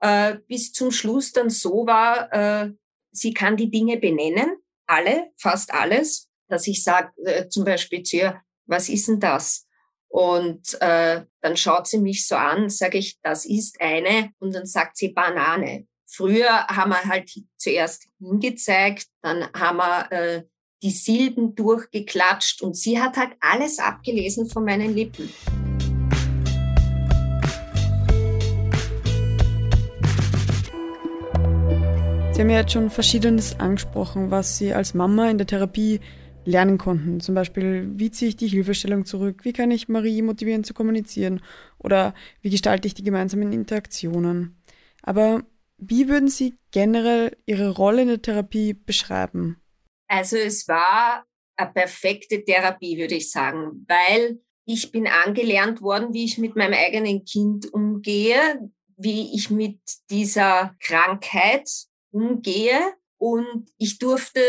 äh, 0.00 0.36
bis 0.46 0.74
zum 0.74 0.90
Schluss 0.90 1.32
dann 1.32 1.48
so 1.48 1.86
war, 1.86 2.30
äh, 2.34 2.72
sie 3.12 3.32
kann 3.32 3.56
die 3.56 3.70
Dinge 3.70 3.96
benennen, 3.96 4.58
alle, 4.86 5.30
fast 5.38 5.72
alles, 5.72 6.28
dass 6.48 6.66
ich 6.66 6.84
sage 6.84 7.12
äh, 7.24 7.48
zum 7.48 7.64
Beispiel 7.64 8.02
zu 8.02 8.16
ihr, 8.16 8.42
was 8.66 8.90
ist 8.90 9.08
denn 9.08 9.20
das? 9.20 9.66
Und 10.08 10.80
äh, 10.80 11.24
dann 11.40 11.56
schaut 11.56 11.86
sie 11.86 11.98
mich 11.98 12.26
so 12.26 12.36
an, 12.36 12.70
sage 12.70 12.98
ich, 12.98 13.18
das 13.22 13.44
ist 13.44 13.80
eine, 13.80 14.30
und 14.38 14.54
dann 14.54 14.66
sagt 14.66 14.96
sie 14.96 15.08
Banane. 15.08 15.86
Früher 16.06 16.66
haben 16.68 16.90
wir 16.90 17.04
halt 17.04 17.30
zuerst 17.58 18.08
hingezeigt, 18.18 19.06
dann 19.22 19.52
haben 19.52 19.76
wir 19.76 20.12
äh, 20.12 20.42
die 20.82 20.90
Silben 20.90 21.54
durchgeklatscht 21.54 22.62
und 22.62 22.76
sie 22.76 23.00
hat 23.00 23.16
halt 23.16 23.32
alles 23.40 23.78
abgelesen 23.78 24.48
von 24.48 24.64
meinen 24.64 24.94
Lippen. 24.94 25.28
Sie 32.38 32.42
haben 32.42 32.50
ja 32.50 32.60
jetzt 32.60 32.72
schon 32.72 32.88
Verschiedenes 32.88 33.58
angesprochen, 33.58 34.30
was 34.30 34.58
Sie 34.58 34.72
als 34.72 34.94
Mama 34.94 35.28
in 35.28 35.38
der 35.38 35.48
Therapie 35.48 35.98
lernen 36.48 36.78
konnten. 36.78 37.20
Zum 37.20 37.34
Beispiel, 37.34 37.86
wie 37.98 38.10
ziehe 38.10 38.30
ich 38.30 38.36
die 38.36 38.48
Hilfestellung 38.48 39.04
zurück? 39.04 39.44
Wie 39.44 39.52
kann 39.52 39.70
ich 39.70 39.88
Marie 39.88 40.22
motivieren 40.22 40.64
zu 40.64 40.72
kommunizieren? 40.72 41.40
Oder 41.78 42.14
wie 42.40 42.50
gestalte 42.50 42.88
ich 42.88 42.94
die 42.94 43.04
gemeinsamen 43.04 43.52
Interaktionen? 43.52 44.60
Aber 45.02 45.42
wie 45.76 46.08
würden 46.08 46.28
Sie 46.28 46.58
generell 46.70 47.36
Ihre 47.46 47.70
Rolle 47.70 48.02
in 48.02 48.08
der 48.08 48.22
Therapie 48.22 48.72
beschreiben? 48.72 49.60
Also 50.08 50.36
es 50.36 50.66
war 50.68 51.26
eine 51.56 51.70
perfekte 51.70 52.42
Therapie, 52.42 52.98
würde 52.98 53.16
ich 53.16 53.30
sagen, 53.30 53.84
weil 53.86 54.40
ich 54.64 54.90
bin 54.90 55.06
angelernt 55.06 55.82
worden, 55.82 56.14
wie 56.14 56.24
ich 56.24 56.38
mit 56.38 56.56
meinem 56.56 56.74
eigenen 56.74 57.24
Kind 57.24 57.72
umgehe, 57.72 58.70
wie 58.96 59.34
ich 59.34 59.50
mit 59.50 59.80
dieser 60.10 60.74
Krankheit 60.80 61.68
umgehe. 62.10 62.94
Und 63.18 63.70
ich 63.76 63.98
durfte 63.98 64.40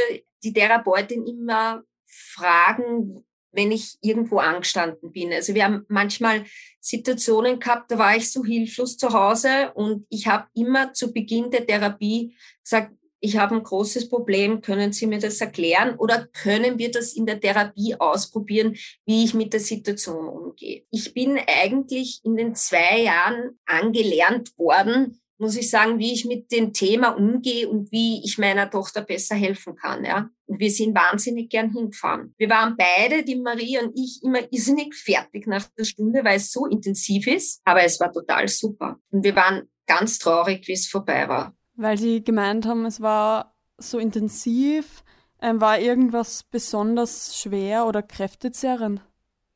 die 0.44 0.54
Therapeutin 0.54 1.26
immer 1.26 1.84
fragen, 2.20 3.26
wenn 3.52 3.72
ich 3.72 3.98
irgendwo 4.02 4.38
angestanden 4.38 5.12
bin. 5.12 5.34
Also 5.34 5.56
wir 5.56 5.64
haben 5.64 5.86
manchmal 5.88 6.46
Situationen 6.80 7.60
gehabt, 7.60 7.92
da 7.92 7.98
war 7.98 8.16
ich 8.16 8.32
so 8.32 8.44
hilflos 8.44 8.98
zu 8.98 9.12
Hause 9.12 9.72
und 9.74 10.06
ich 10.10 10.28
habe 10.28 10.48
immer 10.54 10.94
zu 10.94 11.12
Beginn 11.12 11.50
der 11.50 11.66
Therapie 11.66 12.36
gesagt, 12.64 12.94
ich 13.22 13.38
habe 13.38 13.56
ein 13.56 13.64
großes 13.64 14.08
Problem, 14.08 14.62
können 14.62 14.94
Sie 14.94 15.06
mir 15.06 15.20
das 15.20 15.42
erklären 15.42 15.96
oder 15.98 16.28
können 16.28 16.78
wir 16.78 16.90
das 16.90 17.14
in 17.14 17.26
der 17.26 17.40
Therapie 17.40 17.96
ausprobieren, 18.00 18.78
wie 19.06 19.26
ich 19.26 19.34
mit 19.34 19.52
der 19.52 19.60
Situation 19.60 20.28
umgehe? 20.28 20.86
Ich 20.90 21.14
bin 21.14 21.38
eigentlich 21.46 22.22
in 22.24 22.38
den 22.38 22.56
zwei 22.56 23.02
Jahren 23.02 23.60
angelernt 23.66 24.58
worden, 24.58 25.20
muss 25.40 25.56
ich 25.56 25.70
sagen, 25.70 26.00
wie 26.00 26.14
ich 26.14 26.26
mit 26.26 26.52
dem 26.52 26.74
Thema 26.74 27.10
umgehe 27.10 27.68
und 27.68 27.92
wie 27.92 28.22
ich 28.24 28.38
meiner 28.38 28.70
Tochter 28.70 29.02
besser 29.02 29.36
helfen 29.36 29.76
kann. 29.76 30.04
Ja. 30.04 30.30
Und 30.46 30.60
wir 30.60 30.70
sind 30.70 30.94
wahnsinnig 30.94 31.50
gern 31.50 31.72
hingefahren. 31.72 32.34
Wir 32.38 32.50
waren 32.50 32.76
beide, 32.78 33.24
die 33.24 33.38
Marie 33.38 33.80
und 33.80 33.98
ich, 33.98 34.22
immer 34.22 34.42
irrsinnig 34.52 34.94
fertig 34.96 35.48
nach 35.48 35.66
der 35.78 35.86
Stunde, 35.86 36.24
weil 36.24 36.38
es 36.38 36.52
so 36.52 36.66
intensiv 36.66 37.26
ist. 37.28 37.62
Aber 37.64 37.84
es 37.84 38.00
war 38.00 38.12
total 38.12 38.48
super. 38.50 39.00
Und 39.12 39.24
wir 39.24 39.36
waren 39.36 39.70
ganz 39.88 40.20
traurig, 40.20 40.68
wie 40.68 40.74
es 40.74 40.88
vorbei 40.88 41.28
war. 41.30 41.56
Weil 41.76 41.98
Sie 41.98 42.22
gemeint 42.24 42.66
haben, 42.66 42.86
es 42.86 43.00
war 43.00 43.56
so 43.78 43.98
intensiv. 43.98 45.04
Ähm, 45.42 45.62
war 45.62 45.80
irgendwas 45.80 46.44
besonders 46.44 47.40
schwer 47.40 47.86
oder 47.86 48.02
kräftezehrend? 48.02 49.02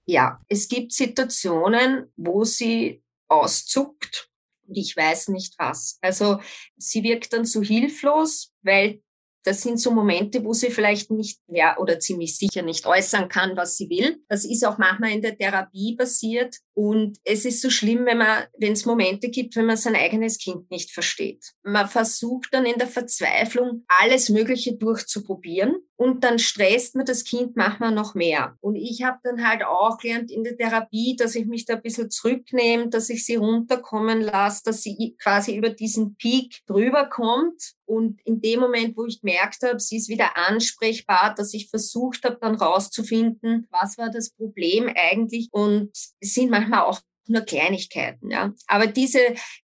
Ja, 0.06 0.40
es 0.48 0.70
gibt 0.70 0.94
Situationen, 0.94 2.12
wo 2.16 2.46
sie 2.46 3.04
auszuckt 3.28 4.30
und 4.68 4.78
ich 4.78 4.96
weiß 4.96 5.30
nicht 5.30 5.56
was. 5.58 5.98
Also 6.02 6.40
sie 6.78 7.04
wirkt 7.04 7.34
dann 7.34 7.46
so 7.46 7.62
hilflos, 7.62 8.52
weil 8.62 9.02
das 9.44 9.62
sind 9.62 9.78
so 9.78 9.92
Momente, 9.92 10.44
wo 10.44 10.54
sie 10.54 10.72
vielleicht 10.72 11.12
nicht 11.12 11.40
mehr 11.48 11.78
oder 11.80 12.00
ziemlich 12.00 12.38
sicher 12.38 12.62
nicht 12.62 12.86
äußern 12.86 13.28
kann, 13.28 13.58
was 13.58 13.76
sie 13.76 13.90
will. 13.90 14.24
Das 14.30 14.46
ist 14.46 14.66
auch 14.66 14.78
manchmal 14.78 15.12
in 15.12 15.22
der 15.22 15.38
Therapie 15.38 15.96
passiert. 15.98 16.58
Und 16.74 17.18
es 17.24 17.46
ist 17.46 17.62
so 17.62 17.70
schlimm, 17.70 18.06
wenn 18.06 18.18
man, 18.18 18.46
wenn 18.58 18.74
es 18.74 18.86
Momente 18.86 19.30
gibt, 19.30 19.56
wenn 19.56 19.66
man 19.66 19.78
sein 19.78 19.96
eigenes 19.96 20.38
Kind 20.38 20.72
nicht 20.72 20.92
versteht. 20.92 21.54
Man 21.64 21.88
versucht 21.88 22.50
dann 22.52 22.66
in 22.66 22.78
der 22.78 22.88
Verzweiflung 22.88 23.86
alles 23.88 24.30
Mögliche 24.30 24.76
durchzuprobieren 24.76 25.76
und 25.96 26.24
dann 26.24 26.40
stresst 26.40 26.96
man 26.96 27.06
das 27.06 27.24
Kind 27.24 27.56
manchmal 27.56 27.92
noch 27.92 28.16
mehr. 28.16 28.58
Und 28.62 28.76
ich 28.76 29.04
habe 29.04 29.20
dann 29.24 29.48
halt 29.48 29.64
auch 29.64 29.98
gelernt 30.00 30.32
in 30.32 30.44
der 30.44 30.58
Therapie, 30.58 31.16
dass 31.16 31.36
ich 31.36 31.46
mich 31.46 31.66
da 31.66 31.76
ein 31.76 31.82
bisschen 31.82 32.10
zurücknehme, 32.10 32.90
dass 32.90 33.10
ich 33.10 33.26
sie 33.26 33.36
runterkommen 33.36 34.22
lasse, 34.22 34.64
dass 34.66 34.82
sie 34.82 35.16
quasi 35.22 35.56
über 35.56 35.70
diesen 35.70 36.16
Peak 36.16 36.62
drüber 36.66 37.06
kommt. 37.06 37.74
Und 37.86 38.20
in 38.26 38.42
dem 38.42 38.62
Moment, 38.62 38.98
wo 38.98 39.06
ich 39.06 39.22
gemerkt 39.22 39.62
habe, 39.64 39.80
sie 39.80 39.98
ist 39.98 40.10
wieder 40.10 40.36
ansprechbar, 40.36 41.36
dass 41.36 41.54
ich 41.54 41.70
versucht 41.70 42.24
habe, 42.24 42.38
dann 42.42 42.56
rauszufinden, 42.56 43.68
was 43.70 43.98
war 43.98 44.10
das 44.10 44.32
Problem 44.32 44.92
eigentlich. 44.96 45.50
Und 45.52 45.92
sind 46.22 46.50
manchmal 46.50 46.63
auch 46.72 47.02
nur 47.28 47.42
Kleinigkeiten, 47.42 48.32
ja. 48.32 48.54
Aber 48.68 48.88
diese, 48.88 49.20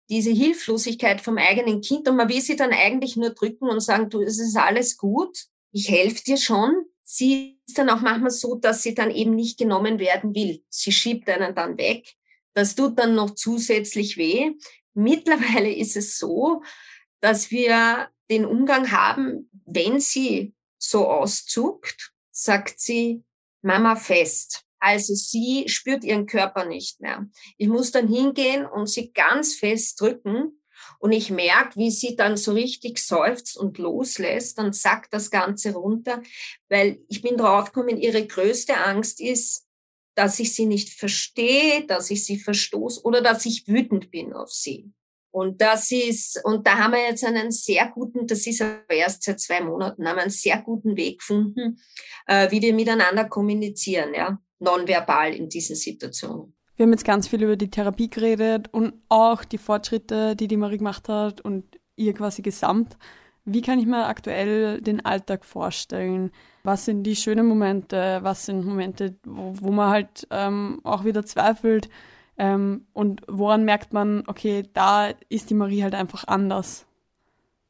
diese 0.10 0.32
Hilflosigkeit 0.32 1.22
vom 1.22 1.38
eigenen 1.38 1.82
Kind 1.82 2.08
und 2.08 2.16
man 2.16 2.30
will 2.30 2.42
sie 2.42 2.56
dann 2.56 2.72
eigentlich 2.72 3.16
nur 3.16 3.32
drücken 3.32 3.70
und 3.70 3.80
sagen, 3.82 4.10
du, 4.10 4.22
es 4.22 4.40
ist 4.40 4.56
alles 4.56 4.98
gut 4.98 5.48
ich 5.76 5.90
helfe 5.90 6.24
dir 6.24 6.38
schon. 6.38 6.86
Sie 7.04 7.60
ist 7.68 7.78
dann 7.78 7.90
auch 7.90 8.00
manchmal 8.00 8.32
so, 8.32 8.56
dass 8.56 8.82
sie 8.82 8.96
dann 8.96 9.12
eben 9.12 9.36
nicht 9.36 9.60
genommen 9.60 10.00
werden 10.00 10.34
will. 10.34 10.64
Sie 10.70 10.94
schiebt 10.94 11.30
einen 11.30 11.54
dann 11.54 11.78
weg. 11.78 12.16
Das 12.54 12.76
tut 12.76 12.98
dann 12.98 13.14
noch 13.14 13.36
zusätzlich 13.36 14.16
weh. 14.16 14.54
Mittlerweile 14.94 15.72
ist 15.74 15.98
es 15.98 16.18
so, 16.18 16.64
dass 17.20 17.52
wir 17.52 18.08
den 18.30 18.46
Umgang 18.46 18.92
haben, 18.92 19.50
wenn 19.66 20.00
sie 20.00 20.54
so 20.78 21.10
auszuckt, 21.10 22.14
sagt 22.32 22.80
sie 22.80 23.24
Mama 23.62 23.98
fest. 23.98 24.65
Also 24.80 25.14
sie 25.16 25.68
spürt 25.68 26.04
ihren 26.04 26.26
Körper 26.26 26.66
nicht 26.66 27.02
mehr. 27.02 27.28
Ich 27.58 27.68
muss 27.68 27.92
dann 27.92 28.08
hingehen 28.08 28.66
und 28.66 28.88
sie 28.88 29.12
ganz 29.14 29.56
fest 29.56 30.00
drücken 30.00 30.60
und 31.00 31.12
ich 31.12 31.30
merke, 31.30 31.78
wie 31.78 31.92
sie 31.92 32.16
dann 32.16 32.38
so 32.38 32.54
richtig 32.54 33.00
seufzt 33.00 33.58
und 33.58 33.78
loslässt, 33.78 34.58
dann 34.58 34.74
sackt 34.74 35.14
das 35.14 35.32
Ganze 35.32 35.74
runter, 35.74 36.22
weil 36.70 37.00
ich 37.08 37.22
bin 37.22 37.38
draufgekommen, 37.38 37.98
ihre 37.98 38.26
größte 38.26 38.78
Angst 38.78 39.22
ist, 39.22 39.66
dass 40.16 40.40
ich 40.40 40.54
sie 40.54 40.66
nicht 40.66 40.90
verstehe, 40.90 41.86
dass 41.86 42.10
ich 42.10 42.26
sie 42.26 42.40
verstoße 42.40 43.02
oder 43.04 43.22
dass 43.22 43.46
ich 43.46 43.68
wütend 43.68 44.12
bin 44.12 44.34
auf 44.34 44.52
sie. 44.52 44.92
Und 45.32 45.60
das 45.60 45.92
ist, 45.92 46.40
und 46.46 46.66
da 46.66 46.78
haben 46.78 46.94
wir 46.94 47.10
jetzt 47.10 47.26
einen 47.26 47.52
sehr 47.52 47.90
guten, 47.90 48.26
das 48.26 48.48
ist 48.48 48.62
aber 48.62 48.90
erst 48.90 49.24
seit 49.24 49.42
zwei 49.42 49.60
Monaten, 49.60 50.08
haben 50.08 50.16
wir 50.16 50.22
einen 50.22 50.32
sehr 50.32 50.62
guten 50.62 50.96
Weg 50.96 51.20
gefunden, 51.20 51.82
äh, 52.26 52.50
wie 52.52 52.62
wir 52.62 52.74
miteinander 52.74 53.26
kommunizieren, 53.26 54.14
ja, 54.14 54.40
nonverbal 54.60 55.34
in 55.34 55.50
diesen 55.50 55.76
Situationen. 55.76 56.56
Wir 56.76 56.84
haben 56.84 56.92
jetzt 56.92 57.06
ganz 57.06 57.28
viel 57.28 57.42
über 57.42 57.56
die 57.56 57.70
Therapie 57.70 58.10
geredet 58.10 58.68
und 58.74 58.94
auch 59.08 59.46
die 59.46 59.58
Fortschritte, 59.58 60.36
die 60.36 60.48
die 60.48 60.58
Marie 60.58 60.78
gemacht 60.78 61.08
hat 61.08 61.42
und 61.42 61.64
ihr 61.96 62.14
quasi 62.14 62.42
gesamt. 62.42 62.98
Wie 63.46 63.62
kann 63.62 63.80
ich 63.80 63.86
mir 63.86 64.08
aktuell 64.08 64.82
den 64.82 65.06
Alltag 65.06 65.46
vorstellen? 65.46 66.32
Was 66.64 66.86
sind 66.86 67.04
die 67.04 67.16
schönen 67.16 67.46
Momente? 67.46 68.20
Was 68.24 68.46
sind 68.48 68.66
Momente, 68.66 69.16
wo, 69.24 69.54
wo 69.62 69.72
man 69.72 69.90
halt 69.90 70.28
ähm, 70.32 70.82
auch 70.84 71.06
wieder 71.06 71.26
zweifelt? 71.26 71.90
Ähm, 72.38 72.88
und 72.92 73.22
woran 73.28 73.64
merkt 73.64 73.94
man, 73.94 74.24
okay, 74.28 74.64
da 74.74 75.14
ist 75.30 75.50
die 75.50 75.54
Marie 75.54 75.84
halt 75.84 75.96
einfach 75.96 76.28
anders? 76.28 76.86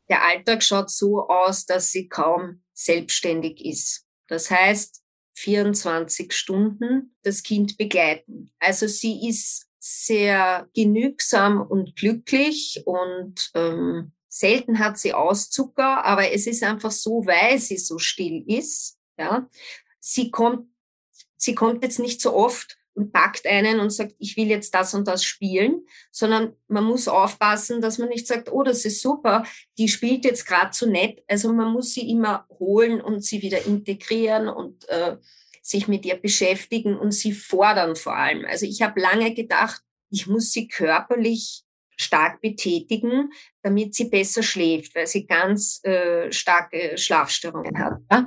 Der 0.10 0.24
Alltag 0.24 0.64
schaut 0.64 0.90
so 0.90 1.28
aus, 1.28 1.66
dass 1.66 1.92
sie 1.92 2.08
kaum 2.08 2.62
selbstständig 2.74 3.64
ist. 3.64 4.08
Das 4.28 4.50
heißt, 4.50 5.04
24 5.36 6.34
Stunden 6.34 7.16
das 7.24 7.44
Kind 7.44 7.78
begleiten. 7.78 8.52
Also 8.60 8.88
sie 8.88 9.28
ist 9.28 9.68
sehr 9.80 10.68
genügsam 10.74 11.62
und 11.62 11.96
glücklich 11.96 12.82
und 12.86 13.52
ähm, 13.54 14.14
selten 14.28 14.80
hat 14.80 14.98
sie 14.98 15.14
Auszucker, 15.14 16.04
aber 16.04 16.32
es 16.32 16.48
ist 16.48 16.64
einfach 16.64 16.92
so, 16.92 17.26
weil 17.26 17.60
sie 17.60 17.78
so 17.78 18.00
still 18.00 18.44
ist. 18.48 18.98
Ja, 19.18 19.50
sie 20.00 20.32
kommt 20.32 20.68
sie 21.38 21.56
kommt 21.56 21.84
jetzt 21.84 22.00
nicht 22.00 22.22
so 22.22 22.34
oft 22.34 22.78
und 22.96 23.12
packt 23.12 23.46
einen 23.46 23.80
und 23.80 23.92
sagt, 23.92 24.16
ich 24.20 24.38
will 24.38 24.48
jetzt 24.48 24.74
das 24.74 24.94
und 24.94 25.08
das 25.08 25.24
spielen, 25.24 25.86
sondern 26.12 26.54
man 26.68 26.86
muss 26.86 27.08
aufpassen, 27.08 27.82
dass 27.82 27.98
man 27.98 28.10
nicht 28.10 28.26
sagt, 28.26 28.52
oh, 28.52 28.64
das 28.64 28.86
ist 28.86 29.02
super, 29.02 29.46
die 29.78 29.90
spielt 29.90 30.26
jetzt 30.26 30.48
gerade 30.48 30.72
so 30.74 30.86
nett. 30.86 31.22
Also 31.28 31.52
man 31.52 31.72
muss 31.72 31.94
sie 31.94 32.10
immer 32.10 32.48
holen 32.58 33.02
und 33.02 33.24
sie 33.24 33.42
wieder 33.42 33.66
integrieren 33.66 34.48
und 34.48 34.88
äh, 34.90 35.18
sich 35.62 35.88
mit 35.88 36.06
ihr 36.06 36.16
beschäftigen 36.16 36.98
und 36.98 37.12
sie 37.12 37.34
fordern 37.34 37.96
vor 37.96 38.16
allem. 38.16 38.46
Also 38.46 38.66
ich 38.66 38.82
habe 38.82 39.00
lange 39.00 39.34
gedacht, 39.34 39.82
ich 40.10 40.28
muss 40.28 40.52
sie 40.52 40.68
körperlich 40.68 41.65
stark 41.98 42.42
betätigen, 42.42 43.32
damit 43.62 43.96
sie 43.96 44.06
besser 44.06 44.44
schläft, 44.44 44.96
weil 44.96 45.08
sie 45.08 45.26
ganz 45.26 45.84
äh, 45.84 46.32
starke 46.32 46.98
Schlafstörungen 46.98 47.78
hat. 47.78 48.00
Ja? 48.12 48.26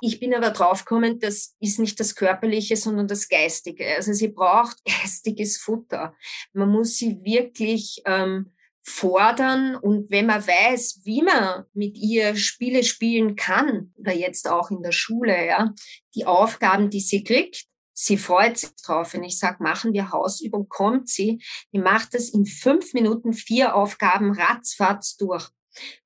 Ich 0.00 0.20
bin 0.20 0.34
aber 0.34 0.50
draufgekommen, 0.50 1.18
das 1.18 1.54
ist 1.60 1.78
nicht 1.78 1.98
das 1.98 2.14
Körperliche, 2.14 2.76
sondern 2.76 3.08
das 3.08 3.28
Geistige. 3.28 3.96
Also 3.96 4.12
sie 4.12 4.28
braucht 4.28 4.76
geistiges 4.84 5.58
Futter. 5.58 6.14
Man 6.52 6.70
muss 6.70 6.96
sie 6.96 7.18
wirklich 7.22 8.02
ähm, 8.06 8.52
fordern 8.88 9.74
und 9.74 10.10
wenn 10.10 10.26
man 10.26 10.46
weiß, 10.46 11.00
wie 11.04 11.22
man 11.22 11.64
mit 11.74 11.98
ihr 11.98 12.36
Spiele 12.36 12.84
spielen 12.84 13.34
kann, 13.34 13.92
oder 13.96 14.12
jetzt 14.12 14.48
auch 14.48 14.70
in 14.70 14.80
der 14.82 14.92
Schule, 14.92 15.46
ja, 15.46 15.74
die 16.14 16.24
Aufgaben, 16.24 16.88
die 16.88 17.00
sie 17.00 17.24
kriegt, 17.24 17.66
Sie 17.98 18.18
freut 18.18 18.58
sich 18.58 18.74
drauf. 18.76 19.14
Wenn 19.14 19.24
ich 19.24 19.38
sage, 19.38 19.62
machen 19.62 19.94
wir 19.94 20.12
Hausübung, 20.12 20.68
kommt 20.68 21.08
sie. 21.08 21.42
Die 21.72 21.78
macht 21.78 22.14
es 22.14 22.28
in 22.28 22.44
fünf 22.44 22.92
Minuten, 22.92 23.32
vier 23.32 23.74
Aufgaben 23.74 24.32
ratzfatz 24.32 25.16
durch. 25.16 25.48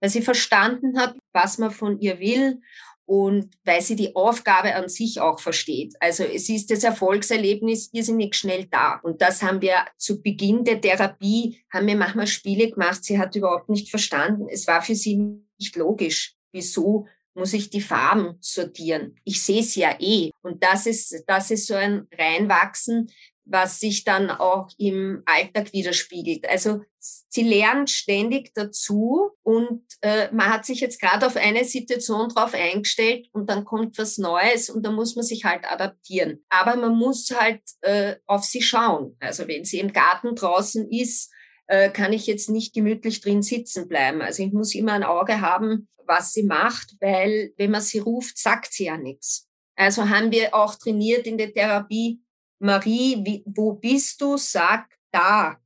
Weil 0.01 0.11
sie 0.11 0.23
verstanden 0.23 0.99
hat, 0.99 1.17
was 1.33 1.59
man 1.59 1.71
von 1.71 1.99
ihr 1.99 2.21
will 2.21 2.61
und 3.07 3.51
weil 3.65 3.83
sie 3.83 3.97
die 3.97 4.15
Aufgabe 4.15 4.77
an 4.77 4.89
sich 4.89 5.21
auch 5.21 5.41
versteht. 5.41 5.95
Also 5.99 6.23
es 6.23 6.49
ist 6.49 6.71
das 6.71 6.85
Erfolgserlebnis 6.85 7.91
irrsinnig 7.93 8.37
schnell 8.37 8.67
da. 8.67 9.01
Und 9.03 9.21
das 9.21 9.43
haben 9.43 9.61
wir 9.61 9.85
zu 9.99 10.23
Beginn 10.23 10.65
der 10.65 10.81
Therapie, 10.81 11.61
haben 11.73 11.89
wir 11.89 11.97
manchmal 11.97 12.29
Spiele 12.29 12.71
gemacht. 12.71 13.05
Sie 13.05 13.19
hat 13.19 13.35
überhaupt 13.35 13.69
nicht 13.69 13.91
verstanden. 13.91 14.47
Es 14.49 14.69
war 14.69 14.81
für 14.81 14.95
sie 14.95 15.43
nicht 15.59 15.75
logisch, 15.75 16.37
wieso 16.53 17.09
muss 17.35 17.53
ich 17.53 17.71
die 17.71 17.81
Farben 17.81 18.37
sortieren. 18.41 19.17
Ich 19.25 19.43
sehe 19.43 19.61
es 19.61 19.75
ja 19.75 19.95
eh. 19.99 20.31
Und 20.43 20.63
das 20.63 20.87
ist, 20.87 21.25
das 21.27 21.51
ist 21.51 21.67
so 21.67 21.75
ein 21.75 22.07
Reinwachsen, 22.17 23.11
was 23.45 23.81
sich 23.81 24.05
dann 24.05 24.31
auch 24.31 24.69
im 24.79 25.23
Alltag 25.27 25.73
widerspiegelt. 25.73 26.49
Also 26.49 26.83
sie 26.99 27.43
lernt 27.43 27.91
ständig 27.91 28.53
dazu 28.55 29.31
und 29.43 29.83
äh, 30.03 30.31
man 30.33 30.51
hat 30.51 30.65
sich 30.65 30.81
jetzt 30.81 31.01
gerade 31.01 31.27
auf 31.27 31.37
eine 31.37 31.65
Situation 31.65 32.29
drauf 32.29 32.55
eingestellt 32.55 33.29
und 33.33 33.51
dann 33.51 33.65
kommt 33.65 33.99
was 33.99 34.19
Neues 34.19 34.71
und 34.71 34.85
da 34.85 34.93
muss 34.93 35.17
man 35.17 35.25
sich 35.25 35.45
halt 35.45 35.65
adaptieren. 35.65 36.45
Aber 36.49 36.77
man 36.77 36.97
muss 36.97 37.31
halt 37.31 37.63
äh, 37.81 38.17
auf 38.27 38.45
sie 38.45 38.63
schauen. 38.63 39.17
Also 39.21 39.49
wenn 39.49 39.65
sie 39.65 39.81
im 39.81 39.93
Garten 39.93 40.35
draußen 40.35 40.89
ist, 40.91 41.33
äh, 41.71 41.89
kann 41.89 42.13
ich 42.13 42.27
jetzt 42.27 42.51
nicht 42.51 42.75
gemütlich 42.75 43.21
drin 43.21 43.43
sitzen 43.43 43.87
bleiben. 43.87 44.23
Also 44.23 44.43
ich 44.43 44.53
muss 44.53 44.75
immer 44.75 44.93
ein 44.93 45.05
Auge 45.05 45.41
haben, 45.41 45.89
was 46.05 46.33
sie 46.33 46.43
macht, 46.43 46.97
weil 47.01 47.53
wenn 47.59 47.71
man 47.71 47.81
sie 47.81 48.01
ruft, 48.01 48.39
sagt 48.39 48.73
sie 48.73 48.87
ja 48.87 48.97
nichts. 48.97 49.49
Also 49.77 50.09
haben 50.09 50.33
wir 50.33 50.53
auch 50.53 50.75
trainiert 50.75 51.29
in 51.29 51.39
der 51.39 51.55
Therapie, 51.55 52.21
Marie, 52.59 53.21
wie, 53.25 53.45
wo 53.47 53.75
bist 53.75 54.21
du? 54.21 54.37
Sag 54.37 54.89
da. 55.13 55.59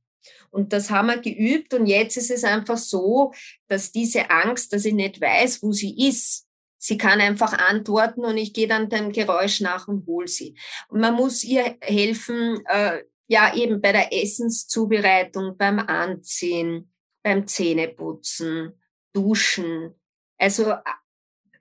Und 0.51 0.73
das 0.73 0.91
haben 0.91 1.07
wir 1.07 1.17
geübt 1.17 1.73
und 1.73 1.87
jetzt 1.87 2.17
ist 2.17 2.29
es 2.29 2.43
einfach 2.43 2.77
so, 2.77 3.33
dass 3.67 3.91
diese 3.91 4.29
Angst, 4.29 4.73
dass 4.73 4.85
ich 4.85 4.93
nicht 4.93 5.19
weiß, 5.19 5.63
wo 5.63 5.71
sie 5.71 6.07
ist, 6.07 6.45
sie 6.77 6.99
kann 6.99 7.19
einfach 7.19 7.53
antworten 7.53 8.23
und 8.23 8.37
ich 8.37 8.53
gehe 8.53 8.67
dann 8.67 8.89
dem 8.89 9.11
Geräusch 9.11 9.59
nach 9.59 9.87
und 9.87 10.05
hol 10.05 10.27
sie. 10.27 10.55
Und 10.87 10.99
man 10.99 11.15
muss 11.15 11.43
ihr 11.43 11.77
helfen, 11.81 12.63
äh, 12.67 12.99
ja 13.27 13.55
eben 13.55 13.81
bei 13.81 13.91
der 13.91 14.13
Essenszubereitung, 14.13 15.57
beim 15.57 15.79
Anziehen, 15.79 16.91
beim 17.23 17.47
Zähneputzen, 17.47 18.73
Duschen, 19.13 19.95
also 20.37 20.73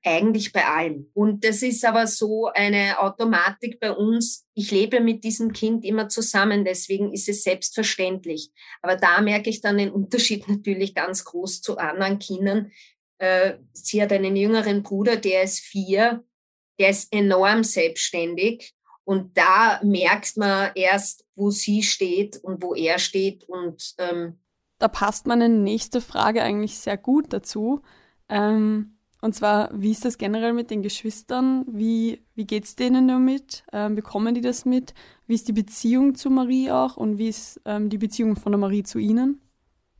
eigentlich 0.04 0.52
bei 0.52 0.66
allem. 0.66 1.10
Und 1.14 1.44
das 1.44 1.62
ist 1.62 1.84
aber 1.84 2.06
so 2.06 2.48
eine 2.48 3.00
Automatik 3.00 3.80
bei 3.80 3.90
uns. 3.90 4.44
Ich 4.54 4.70
lebe 4.70 5.00
mit 5.00 5.24
diesem 5.24 5.52
Kind 5.52 5.84
immer 5.84 6.08
zusammen, 6.08 6.64
deswegen 6.64 7.12
ist 7.12 7.28
es 7.28 7.42
selbstverständlich. 7.42 8.50
Aber 8.82 8.96
da 8.96 9.22
merke 9.22 9.48
ich 9.48 9.62
dann 9.62 9.78
den 9.78 9.90
Unterschied 9.90 10.46
natürlich 10.48 10.94
ganz 10.94 11.24
groß 11.24 11.62
zu 11.62 11.78
anderen 11.78 12.18
Kindern. 12.18 12.70
Äh, 13.18 13.54
sie 13.72 14.02
hat 14.02 14.12
einen 14.12 14.36
jüngeren 14.36 14.82
Bruder, 14.82 15.16
der 15.16 15.44
ist 15.44 15.60
vier, 15.60 16.22
der 16.78 16.90
ist 16.90 17.10
enorm 17.12 17.64
selbstständig. 17.64 18.73
Und 19.04 19.36
da 19.36 19.80
merkt 19.82 20.36
man 20.36 20.70
erst, 20.74 21.24
wo 21.34 21.50
sie 21.50 21.82
steht 21.82 22.38
und 22.38 22.62
wo 22.62 22.74
er 22.74 22.98
steht. 22.98 23.44
Und 23.44 23.94
ähm, 23.98 24.38
da 24.78 24.88
passt 24.88 25.26
meine 25.26 25.48
nächste 25.48 26.00
Frage 26.00 26.42
eigentlich 26.42 26.78
sehr 26.78 26.96
gut 26.96 27.32
dazu. 27.32 27.82
Ähm, 28.28 28.94
und 29.20 29.34
zwar, 29.34 29.70
wie 29.72 29.90
ist 29.90 30.04
das 30.04 30.18
generell 30.18 30.52
mit 30.52 30.70
den 30.70 30.82
Geschwistern? 30.82 31.64
Wie, 31.66 32.22
wie 32.34 32.44
geht 32.44 32.64
es 32.64 32.76
denen 32.76 33.08
damit? 33.08 33.64
Ähm, 33.72 33.94
bekommen 33.94 34.34
die 34.34 34.42
das 34.42 34.66
mit? 34.66 34.92
Wie 35.26 35.34
ist 35.34 35.48
die 35.48 35.54
Beziehung 35.54 36.14
zu 36.14 36.28
Marie 36.28 36.70
auch 36.70 36.98
und 36.98 37.16
wie 37.16 37.28
ist 37.28 37.58
ähm, 37.64 37.88
die 37.88 37.96
Beziehung 37.96 38.36
von 38.36 38.52
der 38.52 38.58
Marie 38.58 38.82
zu 38.82 38.98
ihnen? 38.98 39.40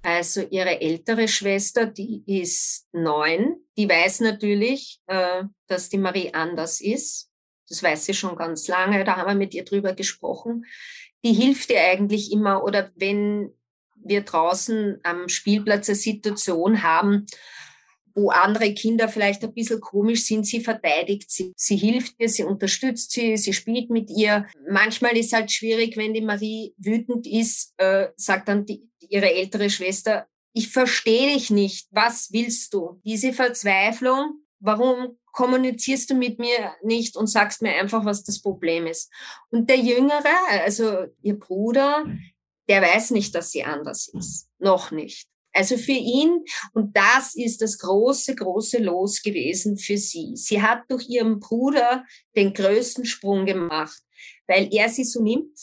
Also 0.02 0.42
ihre 0.42 0.82
ältere 0.82 1.28
Schwester, 1.28 1.86
die 1.86 2.22
ist 2.26 2.86
neun, 2.92 3.56
die 3.78 3.88
weiß 3.88 4.20
natürlich, 4.20 5.00
äh, 5.06 5.44
dass 5.66 5.88
die 5.88 5.96
Marie 5.96 6.34
anders 6.34 6.82
ist. 6.82 7.30
Das 7.68 7.82
weiß 7.82 8.06
sie 8.06 8.14
schon 8.14 8.36
ganz 8.36 8.68
lange, 8.68 9.04
da 9.04 9.16
haben 9.16 9.28
wir 9.28 9.34
mit 9.34 9.54
ihr 9.54 9.64
drüber 9.64 9.94
gesprochen. 9.94 10.66
Die 11.24 11.32
hilft 11.32 11.70
ihr 11.70 11.80
eigentlich 11.80 12.32
immer 12.32 12.62
oder 12.64 12.90
wenn 12.96 13.52
wir 13.96 14.22
draußen 14.22 15.00
am 15.02 15.28
Spielplatz 15.28 15.88
eine 15.88 15.96
Situation 15.96 16.82
haben, 16.82 17.26
wo 18.14 18.30
andere 18.30 18.72
Kinder 18.74 19.08
vielleicht 19.08 19.42
ein 19.42 19.54
bisschen 19.54 19.80
komisch 19.80 20.24
sind, 20.24 20.46
sie 20.46 20.60
verteidigt 20.60 21.30
sie, 21.30 21.52
sie 21.56 21.76
hilft 21.76 22.14
ihr, 22.18 22.28
sie 22.28 22.44
unterstützt 22.44 23.10
sie, 23.10 23.36
sie 23.36 23.52
spielt 23.52 23.90
mit 23.90 24.10
ihr. 24.10 24.46
Manchmal 24.70 25.16
ist 25.16 25.32
halt 25.32 25.50
schwierig, 25.50 25.96
wenn 25.96 26.14
die 26.14 26.20
Marie 26.20 26.74
wütend 26.76 27.26
ist, 27.26 27.72
äh, 27.78 28.08
sagt 28.16 28.48
dann 28.48 28.66
die, 28.66 28.88
ihre 29.08 29.32
ältere 29.32 29.68
Schwester, 29.68 30.28
ich 30.52 30.68
verstehe 30.68 31.34
dich 31.34 31.50
nicht, 31.50 31.88
was 31.90 32.32
willst 32.32 32.72
du? 32.74 33.00
Diese 33.04 33.32
Verzweiflung, 33.32 34.44
warum 34.60 35.18
kommunizierst 35.34 36.10
du 36.10 36.14
mit 36.14 36.38
mir 36.38 36.74
nicht 36.82 37.16
und 37.16 37.26
sagst 37.26 37.60
mir 37.60 37.74
einfach, 37.74 38.04
was 38.04 38.22
das 38.22 38.40
Problem 38.40 38.86
ist? 38.86 39.12
Und 39.50 39.68
der 39.68 39.78
Jüngere, 39.78 40.32
also 40.62 41.06
ihr 41.22 41.38
Bruder, 41.38 42.06
der 42.68 42.80
weiß 42.80 43.10
nicht, 43.10 43.34
dass 43.34 43.50
sie 43.50 43.64
anders 43.64 44.08
ist. 44.08 44.48
Noch 44.58 44.90
nicht. 44.90 45.28
Also 45.52 45.76
für 45.76 45.92
ihn, 45.92 46.44
und 46.72 46.96
das 46.96 47.34
ist 47.34 47.62
das 47.62 47.78
große, 47.78 48.34
große 48.34 48.78
Los 48.78 49.22
gewesen 49.22 49.76
für 49.76 49.98
sie. 49.98 50.32
Sie 50.36 50.62
hat 50.62 50.84
durch 50.88 51.08
ihren 51.08 51.38
Bruder 51.40 52.04
den 52.34 52.54
größten 52.54 53.04
Sprung 53.04 53.44
gemacht, 53.44 54.02
weil 54.46 54.68
er 54.72 54.88
sie 54.88 55.04
so 55.04 55.22
nimmt, 55.22 55.56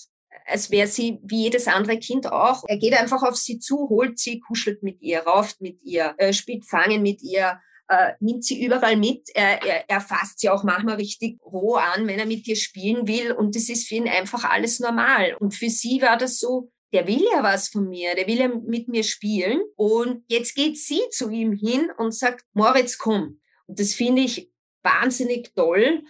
als 0.46 0.70
wäre 0.70 0.88
sie 0.88 1.20
wie 1.24 1.44
jedes 1.44 1.68
andere 1.68 1.98
Kind 1.98 2.28
auch. 2.28 2.64
Er 2.68 2.78
geht 2.78 2.94
einfach 2.94 3.24
auf 3.24 3.36
sie 3.36 3.60
zu, 3.60 3.90
holt 3.90 4.20
sie, 4.20 4.40
kuschelt 4.40 4.84
mit 4.84 5.02
ihr, 5.02 5.22
rauft 5.22 5.62
mit 5.62 5.82
ihr, 5.84 6.14
äh, 6.18 6.34
spielt 6.34 6.66
Fangen 6.66 7.02
mit 7.02 7.22
ihr, 7.22 7.60
äh, 7.92 8.14
nimmt 8.22 8.46
sie 8.46 8.64
überall 8.64 8.96
mit. 8.96 9.30
Er, 9.34 9.62
er, 9.64 9.90
er 9.90 10.00
fasst 10.00 10.40
sie 10.40 10.50
auch 10.50 10.64
manchmal 10.64 10.96
richtig 10.96 11.38
roh 11.44 11.76
an, 11.76 12.08
wenn 12.08 12.20
er 12.20 12.26
mit 12.26 12.48
ihr 12.48 12.56
spielen 12.56 13.06
will. 13.06 13.34
Und 13.34 13.54
das 13.56 13.68
ist 13.68 13.88
für 13.88 13.96
ihn 13.96 14.08
einfach 14.08 14.46
alles 14.46 14.80
normal. 14.80 15.36
Und 15.40 15.54
für 15.54 15.70
sie 15.70 16.02
war 16.02 16.18
das 16.18 16.40
so, 16.40 16.72
der 16.94 17.06
will 17.06 17.22
ja 17.34 17.44
was 17.44 17.68
von 17.68 17.90
mir, 17.90 18.16
der 18.16 18.28
will 18.28 18.40
ja 18.40 18.48
mit 18.48 18.88
mir 18.88 19.04
spielen. 19.04 19.60
Und 19.76 20.24
jetzt 20.30 20.56
geht 20.56 20.78
sie 20.78 21.02
zu 21.12 21.30
ihm 21.30 21.52
hin 21.52 21.90
und 21.98 22.16
sagt, 22.16 22.46
Moritz, 22.54 22.98
komm. 22.98 23.42
Und 23.68 23.80
das 23.80 23.94
finde 23.94 24.22
ich 24.22 24.50
wahnsinnig 24.84 25.54
toll, 25.54 26.04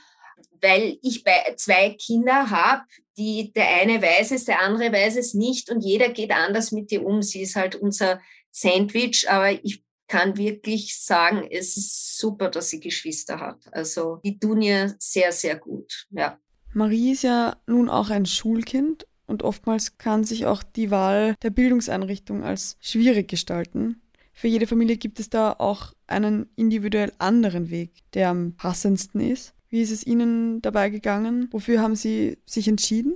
weil 0.61 0.99
ich 1.01 1.23
zwei 1.55 1.97
Kinder 1.99 2.51
habe, 2.51 2.83
die 3.17 3.51
der 3.53 3.67
eine 3.81 4.01
weiß 4.01 4.31
es, 4.31 4.45
der 4.45 4.61
andere 4.61 4.91
weiß 4.91 5.17
es 5.17 5.33
nicht 5.33 5.71
und 5.71 5.81
jeder 5.81 6.09
geht 6.09 6.31
anders 6.31 6.71
mit 6.71 6.91
ihr 6.91 7.03
um. 7.03 7.23
Sie 7.23 7.41
ist 7.41 7.55
halt 7.55 7.75
unser 7.75 8.21
Sandwich, 8.51 9.27
aber 9.29 9.51
ich 9.51 9.83
kann 10.12 10.36
wirklich 10.36 10.99
sagen, 10.99 11.47
es 11.49 11.78
ist 11.78 12.18
super, 12.18 12.49
dass 12.49 12.70
sie 12.70 12.82
Geschwister 12.82 13.39
hat. 13.39 13.64
Also 13.72 14.20
die 14.26 14.38
tun 14.38 14.62
ihr 14.62 14.93
sehr, 14.99 15.32
sehr 15.32 15.55
gut. 15.55 16.05
Ja. 16.09 16.38
Marie 16.74 17.14
ist 17.14 17.24
ja 17.24 17.55
nun 17.66 17.88
auch 17.88 18.09
ein 18.09 18.26
Schulkind 18.26 19.07
und 19.26 19.41
oftmals 19.41 19.97
kann 19.97 20.26
sich 20.26 20.45
auch 20.45 20.64
die 20.64 20.91
Wahl 20.91 21.36
der 21.41 21.49
Bildungseinrichtung 21.49 22.43
als 22.43 22.76
schwierig 22.82 23.30
gestalten. 23.30 24.01
Für 24.34 24.49
jede 24.49 24.68
Familie 24.68 24.97
gibt 24.97 25.22
es 25.22 25.30
da 25.30 25.53
auch 25.57 25.93
einen 26.07 26.49
individuell 26.57 27.14
anderen 27.18 27.70
Weg, 27.70 27.91
der 28.14 28.32
am 28.32 28.57
passendsten 28.57 29.22
ist. 29.22 29.53
Wie 29.70 29.82
ist 29.82 29.91
es 29.91 30.05
Ihnen 30.05 30.62
dabei 30.62 30.89
gegangen? 30.89 31.47
Wofür 31.51 31.80
haben 31.80 31.95
Sie 31.95 32.38
sich 32.45 32.68
entschieden? 32.68 33.16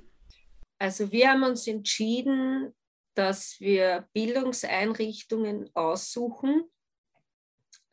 Also 0.79 1.11
wir 1.11 1.29
haben 1.29 1.43
uns 1.43 1.67
entschieden, 1.67 2.73
dass 3.15 3.57
wir 3.59 4.07
Bildungseinrichtungen 4.13 5.69
aussuchen 5.73 6.63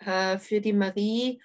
äh, 0.07 0.39
für 0.39 0.61
die 0.61 0.73
Marie, 0.73 1.41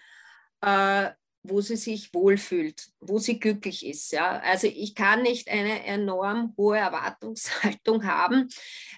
äh, 0.61 1.09
wo 1.43 1.61
sie 1.61 1.77
sich 1.77 2.13
wohlfühlt, 2.13 2.89
wo 2.99 3.19
sie 3.19 3.39
glücklich 3.39 3.85
ist. 3.85 4.11
Ja? 4.11 4.39
Also 4.39 4.67
ich 4.67 4.95
kann 4.95 5.23
nicht 5.23 5.49
eine 5.49 5.83
enorm 5.85 6.53
hohe 6.57 6.77
Erwartungshaltung 6.77 8.05
haben, 8.05 8.49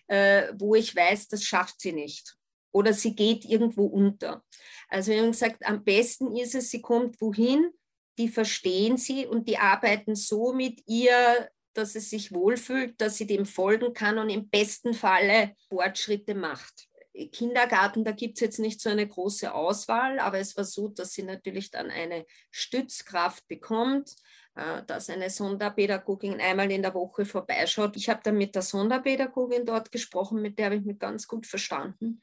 äh, 0.08 0.48
wo 0.58 0.76
ich 0.76 0.96
weiß, 0.96 1.28
das 1.28 1.44
schafft 1.44 1.80
sie 1.82 1.92
nicht. 1.92 2.36
Oder 2.72 2.94
sie 2.94 3.16
geht 3.16 3.46
irgendwo 3.46 3.86
unter. 3.86 4.44
Also 4.90 5.12
wir 5.12 5.22
haben 5.22 5.32
gesagt, 5.32 5.66
am 5.66 5.84
besten 5.84 6.36
ist 6.36 6.56
es, 6.56 6.70
sie 6.70 6.82
kommt 6.82 7.20
wohin, 7.22 7.72
die 8.18 8.28
verstehen 8.28 8.98
sie 8.98 9.26
und 9.26 9.48
die 9.48 9.58
arbeiten 9.58 10.16
so 10.16 10.54
mit 10.54 10.82
ihr, 10.88 11.50
dass 11.74 11.96
es 11.96 12.10
sich 12.10 12.34
wohlfühlt, 12.34 13.00
dass 13.00 13.18
sie 13.18 13.26
dem 13.26 13.46
folgen 13.46 13.94
kann 13.94 14.18
und 14.18 14.30
im 14.30 14.50
besten 14.50 14.94
Falle 14.94 15.56
Fortschritte 15.70 16.36
macht. 16.36 16.89
Kindergarten, 17.28 18.04
da 18.04 18.12
gibt 18.12 18.38
es 18.38 18.42
jetzt 18.42 18.60
nicht 18.60 18.82
so 18.82 18.90
eine 18.90 19.08
große 19.08 19.54
Auswahl, 19.54 20.20
aber 20.20 20.40
es 20.40 20.56
war 20.56 20.64
so, 20.64 20.88
dass 20.88 21.14
sie 21.14 21.24
natürlich 21.24 21.72
dann 21.72 21.90
eine 21.90 22.26
Stützkraft 22.52 23.48
bekommt, 23.48 24.16
äh, 24.56 24.84
dass 24.88 25.10
eine 25.10 25.30
Sonderpädagogin 25.30 26.40
einmal 26.40 26.72
in 26.72 26.82
der 26.82 26.94
Woche 26.94 27.26
vorbeischaut. 27.26 27.96
Ich 27.98 28.10
habe 28.10 28.22
dann 28.24 28.38
mit 28.38 28.56
der 28.56 28.62
Sonderpädagogin 28.62 29.66
dort 29.66 29.92
gesprochen, 29.92 30.42
mit 30.42 30.58
der 30.58 30.66
habe 30.66 30.76
ich 30.76 30.86
mich 30.86 31.00
ganz 31.00 31.28
gut 31.28 31.46
verstanden. 31.46 32.22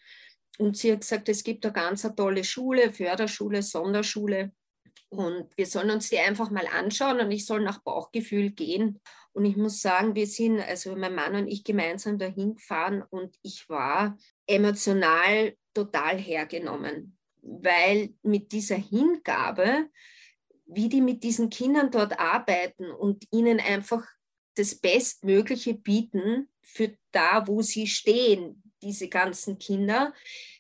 Und 0.59 0.76
sie 0.76 0.92
hat 0.92 1.01
gesagt, 1.01 1.28
es 1.28 1.44
gibt 1.44 1.64
eine 1.64 1.72
ganz 1.72 2.03
tolle 2.16 2.44
Schule, 2.44 2.92
Förderschule, 2.92 3.62
Sonderschule. 3.62 4.53
Und 5.09 5.57
wir 5.57 5.66
sollen 5.66 5.90
uns 5.90 6.09
die 6.09 6.18
einfach 6.18 6.51
mal 6.51 6.66
anschauen 6.66 7.20
und 7.20 7.30
ich 7.30 7.47
soll 7.47 7.61
nach 7.61 7.82
Bauchgefühl 7.82 8.51
gehen. 8.51 9.01
Und 9.37 9.45
ich 9.45 9.59
muss 9.59 9.82
sagen, 9.82 10.14
wir 10.14 10.26
sind, 10.26 10.61
also 10.61 10.97
mein 10.97 11.14
Mann 11.14 11.34
und 11.34 11.47
ich 11.47 11.62
gemeinsam 11.62 12.18
dahin 12.18 12.55
gefahren 12.55 13.05
und 13.11 13.37
ich 13.43 13.68
war 13.68 14.16
emotional 14.47 15.55
total 15.74 16.16
hergenommen, 16.16 17.18
weil 17.43 18.14
mit 18.22 18.51
dieser 18.53 18.76
Hingabe, 18.76 19.91
wie 20.64 20.89
die 20.89 21.03
mit 21.03 21.22
diesen 21.22 21.51
Kindern 21.51 21.91
dort 21.91 22.18
arbeiten 22.18 22.91
und 22.91 23.28
ihnen 23.30 23.61
einfach 23.61 24.07
das 24.55 24.74
Bestmögliche 24.74 25.74
bieten 25.74 26.49
für 26.62 26.97
da, 27.12 27.47
wo 27.47 27.61
sie 27.61 27.87
stehen, 27.87 28.62
diese 28.80 29.11
ganzen 29.11 29.59
Kinder, 29.59 30.14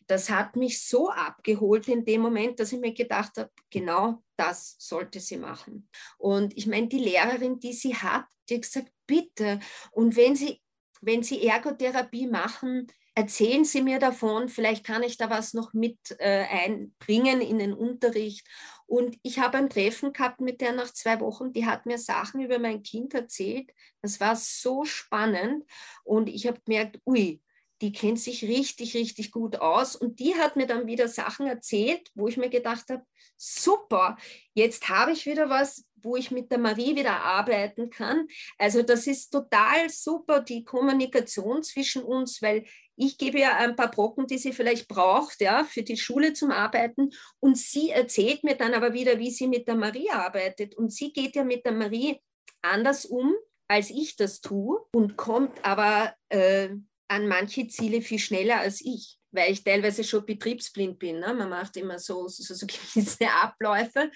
das 0.06 0.28
hat 0.28 0.54
mich 0.54 0.82
so 0.82 1.08
abgeholt 1.08 1.88
in 1.88 2.04
dem 2.04 2.20
Moment, 2.20 2.60
dass 2.60 2.72
ich 2.72 2.78
mir 2.78 2.92
gedacht 2.92 3.38
habe, 3.38 3.50
genau 3.70 4.22
das 4.36 4.76
sollte 4.78 5.20
sie 5.20 5.36
machen. 5.36 5.88
Und 6.18 6.56
ich 6.56 6.66
meine, 6.66 6.88
die 6.88 6.98
Lehrerin, 6.98 7.58
die 7.58 7.72
sie 7.72 7.94
hat, 7.94 8.26
die 8.48 8.56
hat 8.56 8.62
gesagt, 8.62 8.92
bitte. 9.06 9.60
Und 9.90 10.16
wenn 10.16 10.36
Sie, 10.36 10.60
wenn 11.00 11.22
Sie 11.22 11.46
Ergotherapie 11.46 12.26
machen, 12.26 12.86
erzählen 13.14 13.64
Sie 13.64 13.82
mir 13.82 13.98
davon, 13.98 14.48
vielleicht 14.48 14.84
kann 14.84 15.02
ich 15.02 15.16
da 15.16 15.30
was 15.30 15.54
noch 15.54 15.72
mit 15.72 15.98
äh, 16.18 16.44
einbringen 16.44 17.40
in 17.40 17.58
den 17.58 17.72
Unterricht. 17.72 18.46
Und 18.86 19.18
ich 19.22 19.38
habe 19.38 19.58
ein 19.58 19.70
Treffen 19.70 20.12
gehabt 20.12 20.40
mit 20.40 20.60
der 20.60 20.72
nach 20.72 20.92
zwei 20.92 21.18
Wochen, 21.20 21.52
die 21.52 21.66
hat 21.66 21.86
mir 21.86 21.98
Sachen 21.98 22.40
über 22.40 22.58
mein 22.58 22.82
Kind 22.82 23.14
erzählt. 23.14 23.72
Das 24.00 24.20
war 24.20 24.36
so 24.36 24.84
spannend 24.84 25.64
und 26.04 26.28
ich 26.28 26.46
habe 26.46 26.60
gemerkt, 26.64 27.00
ui, 27.04 27.42
die 27.80 27.92
kennt 27.92 28.20
sich 28.20 28.44
richtig, 28.44 28.94
richtig 28.94 29.30
gut 29.30 29.56
aus. 29.56 29.96
Und 29.96 30.18
die 30.18 30.34
hat 30.34 30.56
mir 30.56 30.66
dann 30.66 30.86
wieder 30.86 31.08
Sachen 31.08 31.46
erzählt, 31.46 32.10
wo 32.14 32.28
ich 32.28 32.36
mir 32.36 32.48
gedacht 32.48 32.88
habe, 32.90 33.04
super, 33.36 34.16
jetzt 34.54 34.88
habe 34.88 35.12
ich 35.12 35.26
wieder 35.26 35.50
was, 35.50 35.84
wo 35.96 36.16
ich 36.16 36.30
mit 36.30 36.50
der 36.50 36.58
Marie 36.58 36.96
wieder 36.96 37.22
arbeiten 37.22 37.90
kann. 37.90 38.28
Also 38.58 38.82
das 38.82 39.06
ist 39.06 39.30
total 39.30 39.90
super, 39.90 40.40
die 40.40 40.64
Kommunikation 40.64 41.62
zwischen 41.62 42.02
uns, 42.02 42.40
weil 42.40 42.64
ich 42.96 43.18
gebe 43.18 43.38
ja 43.38 43.56
ein 43.56 43.76
paar 43.76 43.90
Brocken, 43.90 44.26
die 44.26 44.38
sie 44.38 44.52
vielleicht 44.52 44.88
braucht, 44.88 45.40
ja, 45.40 45.64
für 45.64 45.82
die 45.82 45.98
Schule 45.98 46.32
zum 46.32 46.50
Arbeiten. 46.50 47.10
Und 47.40 47.58
sie 47.58 47.90
erzählt 47.90 48.42
mir 48.42 48.54
dann 48.54 48.72
aber 48.72 48.94
wieder, 48.94 49.18
wie 49.18 49.30
sie 49.30 49.48
mit 49.48 49.68
der 49.68 49.74
Marie 49.74 50.10
arbeitet. 50.10 50.74
Und 50.76 50.92
sie 50.92 51.12
geht 51.12 51.36
ja 51.36 51.44
mit 51.44 51.66
der 51.66 51.72
Marie 51.72 52.20
anders 52.62 53.04
um, 53.04 53.34
als 53.68 53.90
ich 53.90 54.16
das 54.16 54.40
tue 54.40 54.80
und 54.94 55.16
kommt 55.16 55.64
aber 55.64 56.14
äh, 56.28 56.70
an 57.08 57.28
manche 57.28 57.68
Ziele 57.68 58.02
viel 58.02 58.18
schneller 58.18 58.60
als 58.60 58.80
ich, 58.80 59.18
weil 59.30 59.52
ich 59.52 59.64
teilweise 59.64 60.04
schon 60.04 60.26
betriebsblind 60.26 60.98
bin. 60.98 61.20
Ne? 61.20 61.34
Man 61.34 61.48
macht 61.48 61.76
immer 61.76 61.98
so, 61.98 62.28
so, 62.28 62.54
so 62.54 62.66
gewisse 62.94 63.30
Abläufe 63.30 64.10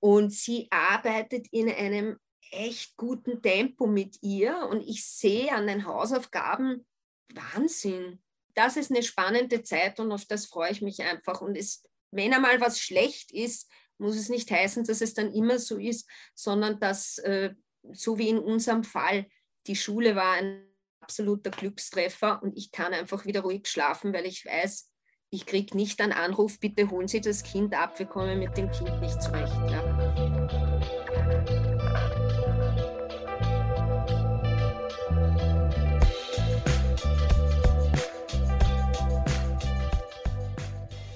und 0.00 0.32
sie 0.32 0.68
arbeitet 0.70 1.46
in 1.50 1.70
einem 1.70 2.18
echt 2.50 2.96
guten 2.96 3.42
Tempo 3.42 3.86
mit 3.86 4.18
ihr 4.22 4.68
und 4.70 4.82
ich 4.86 5.04
sehe 5.06 5.52
an 5.52 5.66
den 5.66 5.86
Hausaufgaben 5.86 6.86
Wahnsinn. 7.32 8.22
Das 8.54 8.76
ist 8.76 8.90
eine 8.90 9.02
spannende 9.02 9.62
Zeit 9.62 9.98
und 9.98 10.12
auf 10.12 10.24
das 10.26 10.46
freue 10.46 10.70
ich 10.70 10.80
mich 10.80 11.02
einfach. 11.02 11.40
Und 11.40 11.56
es, 11.56 11.82
wenn 12.12 12.32
einmal 12.32 12.60
was 12.60 12.78
schlecht 12.78 13.32
ist, 13.32 13.68
muss 13.98 14.16
es 14.16 14.28
nicht 14.28 14.50
heißen, 14.50 14.84
dass 14.84 15.00
es 15.00 15.14
dann 15.14 15.32
immer 15.32 15.58
so 15.58 15.78
ist, 15.78 16.08
sondern 16.34 16.78
dass, 16.78 17.18
äh, 17.18 17.54
so 17.92 18.18
wie 18.18 18.28
in 18.28 18.38
unserem 18.38 18.84
Fall, 18.84 19.26
die 19.66 19.76
Schule 19.76 20.14
war 20.14 20.34
ein 20.34 20.73
absoluter 21.04 21.50
Glückstreffer 21.50 22.42
und 22.42 22.56
ich 22.56 22.72
kann 22.72 22.94
einfach 22.94 23.26
wieder 23.26 23.42
ruhig 23.42 23.66
schlafen, 23.66 24.14
weil 24.14 24.24
ich 24.24 24.46
weiß, 24.46 24.90
ich 25.28 25.44
kriege 25.44 25.76
nicht 25.76 26.00
einen 26.00 26.12
Anruf, 26.12 26.58
bitte 26.58 26.90
holen 26.90 27.08
Sie 27.08 27.20
das 27.20 27.42
Kind 27.42 27.74
ab, 27.74 27.98
wir 27.98 28.06
kommen 28.06 28.38
mit 28.38 28.56
dem 28.56 28.70
Kind 28.70 28.98
nicht 29.02 29.20
zurecht. 29.20 29.52
Ja. 29.68 29.82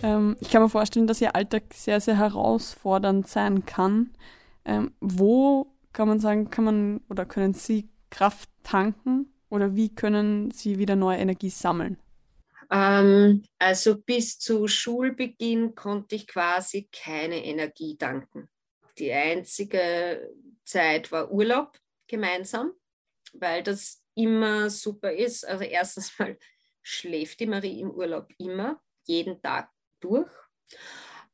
Ähm, 0.03 0.36
ich 0.41 0.51
kann 0.51 0.61
mir 0.61 0.68
vorstellen, 0.68 1.07
dass 1.07 1.22
Ihr 1.22 1.34
Alltag 1.34 1.62
sehr, 1.72 2.03
sehr 2.03 2.18
herausfordernd 2.18 3.26
sein 3.26 3.64
kann. 3.64 4.11
Ähm, 4.66 4.93
wo 5.01 5.72
kann 5.95 6.09
man 6.09 6.20
sagen, 6.20 6.51
kann 6.51 6.64
man 6.64 7.01
oder 7.09 7.24
können 7.24 7.55
Sie 7.55 7.89
Kraft 8.11 8.51
tanken? 8.64 9.32
Oder 9.51 9.74
wie 9.74 9.94
können 9.94 10.51
Sie 10.51 10.78
wieder 10.78 10.96
neue 10.96 11.18
Energie 11.18 11.51
sammeln? 11.51 11.99
Ähm, 12.70 13.44
also 13.59 13.99
bis 13.99 14.38
zu 14.38 14.68
Schulbeginn 14.68 15.74
konnte 15.74 16.16
ich 16.16 16.26
quasi 16.26 16.88
keine 16.92 17.44
Energie 17.44 17.96
danken. 17.96 18.49
Die 18.99 19.12
einzige 19.12 20.30
Zeit 20.64 21.11
war 21.12 21.30
Urlaub 21.30 21.78
gemeinsam, 22.07 22.72
weil 23.32 23.62
das 23.62 24.03
immer 24.14 24.68
super 24.68 25.12
ist. 25.12 25.46
Also 25.46 25.64
erstens 25.64 26.18
mal 26.18 26.36
schläft 26.82 27.40
die 27.40 27.46
Marie 27.46 27.80
im 27.80 27.90
Urlaub 27.90 28.28
immer, 28.38 28.80
jeden 29.05 29.40
Tag 29.40 29.70
durch. 30.01 30.30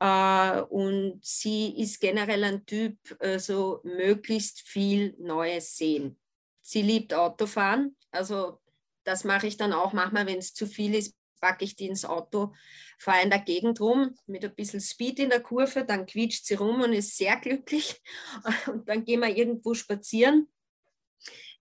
Uh, 0.03 0.65
und 0.69 1.25
sie 1.25 1.81
ist 1.81 2.01
generell 2.01 2.45
ein 2.45 2.67
Typ, 2.67 2.99
also 3.21 3.81
möglichst 3.85 4.61
viel 4.61 5.15
Neues 5.19 5.77
sehen. 5.77 6.19
Sie 6.67 6.81
liebt 6.81 7.13
Autofahren, 7.13 7.95
also 8.11 8.59
das 9.05 9.23
mache 9.23 9.47
ich 9.47 9.59
dann 9.59 9.75
auch 9.75 9.93
manchmal, 9.93 10.27
wenn 10.27 10.39
es 10.39 10.55
zu 10.55 10.67
viel 10.67 10.95
ist, 10.95 11.15
packe 11.39 11.63
ich 11.63 11.77
die 11.77 11.89
ins 11.89 12.07
Auto, 12.07 12.55
fahre 12.99 13.23
in 13.23 13.29
der 13.29 13.41
Gegend 13.41 13.79
rum 13.83 14.17
mit 14.27 14.47
ein 14.47 14.55
bisschen 14.55 14.81
Speed 14.81 15.19
in 15.19 15.29
der 15.29 15.43
Kurve, 15.43 15.85
dann 15.85 16.07
quietscht 16.07 16.47
sie 16.47 16.55
rum 16.55 16.81
und 16.81 16.95
ist 16.95 17.19
sehr 17.19 17.37
glücklich 17.37 18.01
und 18.67 18.89
dann 18.89 19.05
gehen 19.05 19.21
wir 19.21 19.37
irgendwo 19.37 19.75
spazieren. 19.75 20.49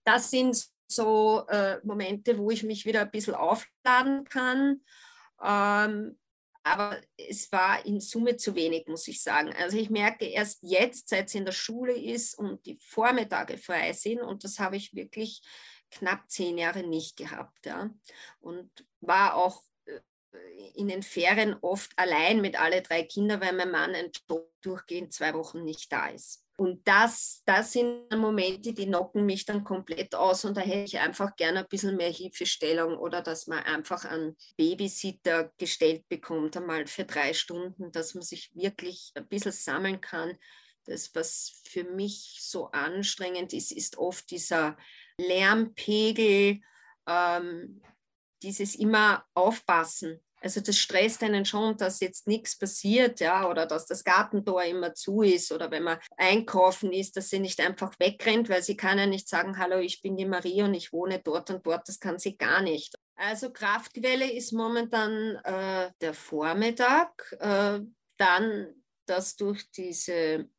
Das 0.06 0.32
sind 0.32 0.66
so 0.88 1.46
äh, 1.50 1.80
Momente, 1.84 2.38
wo 2.38 2.50
ich 2.50 2.64
mich 2.64 2.86
wieder 2.86 3.02
ein 3.02 3.12
bisschen 3.12 3.36
aufladen 3.36 4.24
kann. 4.24 4.80
Ähm, 5.44 6.18
aber 6.64 7.02
es 7.18 7.52
war 7.52 7.86
in 7.86 8.00
Summe 8.00 8.38
zu 8.38 8.56
wenig, 8.56 8.88
muss 8.88 9.08
ich 9.08 9.22
sagen. 9.22 9.54
Also 9.58 9.78
ich 9.78 9.90
merke 9.90 10.26
erst 10.26 10.60
jetzt, 10.64 11.10
seit 11.10 11.30
sie 11.30 11.40
in 11.40 11.46
der 11.46 11.52
Schule 11.52 11.94
ist 11.94 12.38
und 12.38 12.66
die 12.66 12.80
Vormittage 12.80 13.58
frei 13.58 13.92
sind, 13.94 14.22
und 14.22 14.44
das 14.44 14.60
habe 14.60 14.78
ich 14.78 14.96
wirklich 14.96 15.42
knapp 15.92 16.30
zehn 16.30 16.58
Jahre 16.58 16.84
nicht 16.84 17.18
gehabt. 17.18 17.66
Ja. 17.66 17.90
Und 18.40 18.72
war 19.02 19.36
auch 19.36 19.62
äh, 19.86 20.00
in 20.76 20.88
den 20.88 21.04
Ferien 21.04 21.56
oft 21.62 21.92
allein 21.98 22.42
mit 22.42 22.60
alle 22.60 22.82
drei 22.82 23.04
Kindern, 23.04 23.42
weil 23.42 23.54
mein 23.54 23.72
Mann 23.72 23.94
ein 23.94 24.12
Job 24.28 24.50
durchgehend 24.62 25.14
zwei 25.14 25.34
Wochen 25.34 25.64
nicht 25.64 25.92
da 25.92 26.08
ist. 26.08 26.43
Und 26.56 26.88
das, 26.88 27.42
das 27.46 27.72
sind 27.72 28.12
Momente, 28.16 28.74
die 28.74 28.86
knocken 28.86 29.26
mich 29.26 29.46
dann 29.46 29.64
komplett 29.64 30.14
aus 30.14 30.46
und 30.46 30.56
da 30.56 30.62
hätte 30.62 30.84
ich 30.84 31.00
einfach 31.00 31.36
gerne 31.36 31.60
ein 31.60 31.68
bisschen 31.68 31.98
mehr 31.98 32.12
Hilfestellung 32.12 32.96
oder 32.96 33.22
dass 33.22 33.48
man 33.48 33.64
einfach 33.64 34.06
einen 34.06 34.38
Babysitter 34.56 35.52
gestellt 35.58 36.08
bekommt, 36.10 36.56
einmal 36.56 36.86
für 36.86 37.06
drei 37.06 37.34
Stunden, 37.34 37.92
dass 37.92 38.14
man 38.14 38.24
sich 38.24 38.52
wirklich 38.54 39.12
ein 39.16 39.28
bisschen 39.28 39.52
sammeln 39.52 40.00
kann. 40.00 40.38
Das, 40.86 41.16
was 41.16 41.62
für 41.64 41.86
mich 41.86 42.38
so 42.42 42.70
anstrengend 42.72 43.52
ist, 43.54 43.72
ist 43.72 43.98
oft 43.98 44.30
dieser 44.30 44.78
Lärmpegel, 45.18 46.62
ähm, 47.08 47.82
dieses 48.44 48.76
immer 48.76 49.26
aufpassen. 49.34 50.23
Also 50.44 50.60
das 50.60 50.78
stresst 50.78 51.24
einen 51.24 51.46
schon, 51.46 51.78
dass 51.78 52.02
jetzt 52.02 52.28
nichts 52.28 52.58
passiert, 52.58 53.22
ja, 53.22 53.50
oder 53.50 53.66
dass 53.66 53.86
das 53.86 54.04
Gartentor 54.04 54.62
immer 54.64 54.94
zu 54.94 55.22
ist 55.22 55.54
oder 55.54 55.72
wenn 55.72 55.84
man 55.84 56.00
einkaufen 56.18 56.92
ist, 56.92 57.16
dass 57.16 57.30
sie 57.30 57.40
nicht 57.40 57.62
einfach 57.62 57.94
wegrennt, 57.98 58.50
weil 58.50 58.62
sie 58.62 58.76
kann 58.76 58.98
ja 58.98 59.06
nicht 59.06 59.30
sagen, 59.30 59.58
hallo, 59.58 59.80
ich 59.80 60.02
bin 60.02 60.18
die 60.18 60.26
Marie 60.26 60.62
und 60.64 60.74
ich 60.74 60.92
wohne 60.92 61.20
dort 61.24 61.50
und 61.50 61.66
dort, 61.66 61.88
das 61.88 62.02
kann 62.02 62.20
sie 62.20 62.36
gar 62.36 62.62
nicht. 62.62 62.94
Also 63.16 63.52
Kraftquelle 63.54 64.30
ist 64.34 64.52
momentan 64.52 65.38
äh, 65.46 65.92
der 66.02 66.14
Vormittag, 66.14 67.38
äh, 67.40 67.80
dann, 68.18 68.68
dass 69.06 69.38
durch 69.38 69.72
diese 69.72 70.50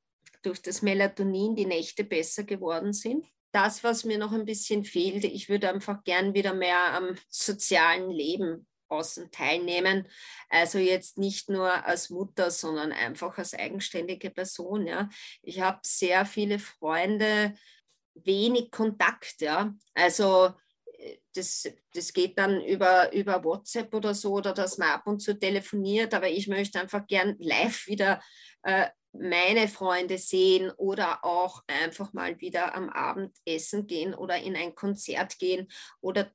durch 0.41 0.61
das 0.61 0.82
Melatonin 0.82 1.57
die 1.57 1.66
Nächte 1.66 2.05
besser 2.05 2.45
geworden 2.45 2.93
sind. 2.93 3.26
Das, 3.53 3.82
was 3.82 4.05
mir 4.05 4.18
noch 4.18 4.32
ein 4.32 4.45
bisschen 4.45 4.85
fehlte, 4.85 5.26
ich 5.26 5.49
würde 5.49 5.70
einfach 5.70 6.05
gern 6.05 6.35
wieder 6.35 6.55
mehr 6.55 6.93
am 6.93 7.16
sozialen 7.28 8.11
Leben 8.11 8.66
außen 8.95 9.30
teilnehmen. 9.30 10.09
Also 10.49 10.78
jetzt 10.78 11.18
nicht 11.18 11.49
nur 11.49 11.84
als 11.84 12.11
Mutter, 12.11 12.51
sondern 12.51 12.92
einfach 12.92 13.38
als 13.38 13.55
eigenständige 13.55 14.30
Person. 14.30 14.86
Ja. 14.86 15.09
Ich 15.42 15.61
habe 15.61 15.80
sehr 15.82 16.24
viele 16.26 16.59
Freunde, 16.59 17.55
wenig 18.14 18.70
Kontakt. 18.70 19.40
Ja. 19.40 19.74
Also 19.95 20.53
äh, 20.99 21.18
das, 21.34 21.68
das 21.92 22.12
geht 22.12 22.38
dann 22.38 22.62
über, 22.62 23.12
über 23.12 23.42
WhatsApp 23.45 23.92
oder 23.95 24.14
so 24.14 24.34
oder 24.34 24.53
dass 24.53 24.78
man 24.78 24.90
ab 24.90 25.07
und 25.07 25.20
zu 25.20 25.38
telefoniert, 25.38 26.14
aber 26.14 26.28
ich 26.28 26.49
möchte 26.49 26.80
einfach 26.80 27.07
gern 27.07 27.36
live 27.38 27.86
wieder 27.86 28.22
äh, 28.62 28.88
meine 29.14 29.68
Freunde 29.68 30.18
sehen 30.18 30.70
oder 30.76 31.24
auch 31.24 31.62
einfach 31.66 32.12
mal 32.12 32.40
wieder 32.40 32.74
am 32.74 32.90
Abend 32.90 33.36
essen 33.45 33.86
gehen 33.86 34.12
oder 34.14 34.38
in 34.38 34.57
ein 34.57 34.74
Konzert 34.74 35.38
gehen 35.38 35.68
oder 36.01 36.30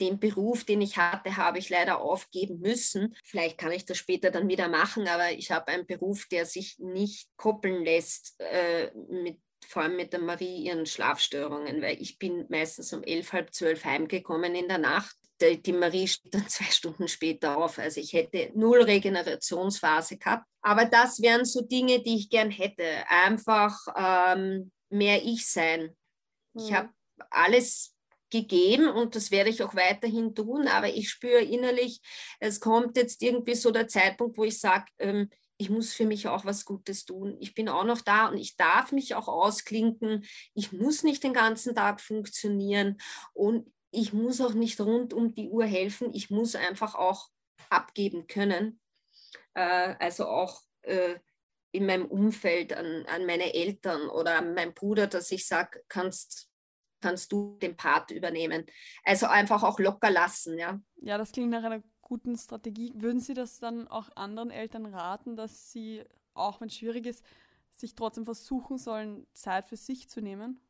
den 0.00 0.18
Beruf, 0.18 0.64
den 0.64 0.80
ich 0.80 0.96
hatte, 0.96 1.36
habe 1.36 1.58
ich 1.58 1.68
leider 1.68 2.00
aufgeben 2.00 2.60
müssen. 2.60 3.14
Vielleicht 3.24 3.58
kann 3.58 3.72
ich 3.72 3.84
das 3.84 3.98
später 3.98 4.30
dann 4.30 4.48
wieder 4.48 4.68
machen, 4.68 5.06
aber 5.08 5.30
ich 5.32 5.50
habe 5.50 5.68
einen 5.68 5.86
Beruf, 5.86 6.26
der 6.26 6.46
sich 6.46 6.78
nicht 6.78 7.28
koppeln 7.36 7.84
lässt 7.84 8.34
äh, 8.40 8.90
mit 9.08 9.38
vor 9.66 9.82
allem 9.82 9.96
mit 9.96 10.12
der 10.12 10.20
Marie 10.20 10.64
ihren 10.64 10.86
Schlafstörungen, 10.86 11.82
weil 11.82 12.00
ich 12.00 12.18
bin 12.18 12.46
meistens 12.48 12.92
um 12.92 13.02
elf, 13.02 13.32
halb 13.32 13.54
zwölf 13.54 13.84
heimgekommen 13.84 14.54
in 14.54 14.68
der 14.68 14.78
Nacht. 14.78 15.14
Die, 15.40 15.72
Marie 15.72 16.08
steht 16.08 16.34
dann 16.34 16.48
zwei 16.48 16.70
Stunden 16.70 17.08
später 17.08 17.56
auf. 17.56 17.78
Also 17.78 18.00
ich 18.00 18.12
hätte 18.12 18.50
null 18.54 18.82
Regenerationsphase 18.82 20.18
gehabt. 20.18 20.44
Aber 20.62 20.84
das 20.86 21.22
wären 21.22 21.44
so 21.44 21.62
Dinge, 21.62 22.02
die 22.02 22.16
ich 22.16 22.30
gern 22.30 22.50
hätte. 22.50 22.84
Einfach 23.08 23.78
ähm, 23.96 24.70
mehr 24.90 25.22
ich 25.22 25.46
sein. 25.46 25.96
Mhm. 26.54 26.62
Ich 26.62 26.72
habe 26.72 26.90
alles 27.30 27.94
gegeben 28.30 28.88
und 28.88 29.16
das 29.16 29.30
werde 29.30 29.50
ich 29.50 29.62
auch 29.62 29.74
weiterhin 29.74 30.34
tun, 30.34 30.68
aber 30.68 30.88
ich 30.88 31.10
spüre 31.10 31.42
innerlich, 31.42 32.00
es 32.38 32.60
kommt 32.60 32.96
jetzt 32.96 33.22
irgendwie 33.22 33.54
so 33.54 33.70
der 33.70 33.88
Zeitpunkt, 33.88 34.36
wo 34.38 34.44
ich 34.44 34.58
sage, 34.58 34.86
ähm, 34.98 35.30
ich 35.60 35.68
muss 35.68 35.92
für 35.92 36.06
mich 36.06 36.26
auch 36.26 36.46
was 36.46 36.64
Gutes 36.64 37.04
tun. 37.04 37.36
Ich 37.38 37.54
bin 37.54 37.68
auch 37.68 37.84
noch 37.84 38.00
da 38.00 38.28
und 38.28 38.38
ich 38.38 38.56
darf 38.56 38.92
mich 38.92 39.14
auch 39.14 39.28
ausklinken. 39.28 40.24
Ich 40.54 40.72
muss 40.72 41.02
nicht 41.02 41.22
den 41.22 41.34
ganzen 41.34 41.74
Tag 41.74 42.00
funktionieren 42.00 42.96
und 43.34 43.70
ich 43.90 44.14
muss 44.14 44.40
auch 44.40 44.54
nicht 44.54 44.80
rund 44.80 45.12
um 45.12 45.34
die 45.34 45.50
Uhr 45.50 45.66
helfen. 45.66 46.14
Ich 46.14 46.30
muss 46.30 46.54
einfach 46.54 46.94
auch 46.94 47.28
abgeben 47.68 48.26
können. 48.26 48.80
Äh, 49.52 49.96
also 49.98 50.28
auch 50.28 50.62
äh, 50.82 51.16
in 51.72 51.86
meinem 51.86 52.06
Umfeld 52.06 52.72
an, 52.72 53.04
an 53.06 53.26
meine 53.26 53.54
Eltern 53.54 54.08
oder 54.08 54.38
an 54.38 54.54
meinen 54.54 54.74
Bruder, 54.74 55.06
dass 55.06 55.30
ich 55.30 55.46
sage, 55.46 55.84
kannst 55.88 56.49
kannst 57.00 57.32
du 57.32 57.56
den 57.60 57.76
Part 57.76 58.10
übernehmen. 58.10 58.66
Also 59.04 59.26
einfach 59.26 59.62
auch 59.62 59.78
locker 59.78 60.10
lassen, 60.10 60.58
ja. 60.58 60.80
Ja, 61.02 61.18
das 61.18 61.32
klingt 61.32 61.50
nach 61.50 61.64
einer 61.64 61.82
guten 62.02 62.36
Strategie. 62.36 62.92
Würden 62.96 63.20
Sie 63.20 63.34
das 63.34 63.58
dann 63.58 63.88
auch 63.88 64.10
anderen 64.16 64.50
Eltern 64.50 64.86
raten, 64.86 65.36
dass 65.36 65.70
sie, 65.70 66.04
auch 66.34 66.60
wenn 66.60 66.68
es 66.68 66.76
schwierig 66.76 67.06
ist, 67.06 67.24
sich 67.70 67.94
trotzdem 67.94 68.24
versuchen 68.24 68.78
sollen, 68.78 69.26
Zeit 69.32 69.68
für 69.68 69.76
sich 69.76 70.08
zu 70.08 70.20
nehmen? 70.20 70.60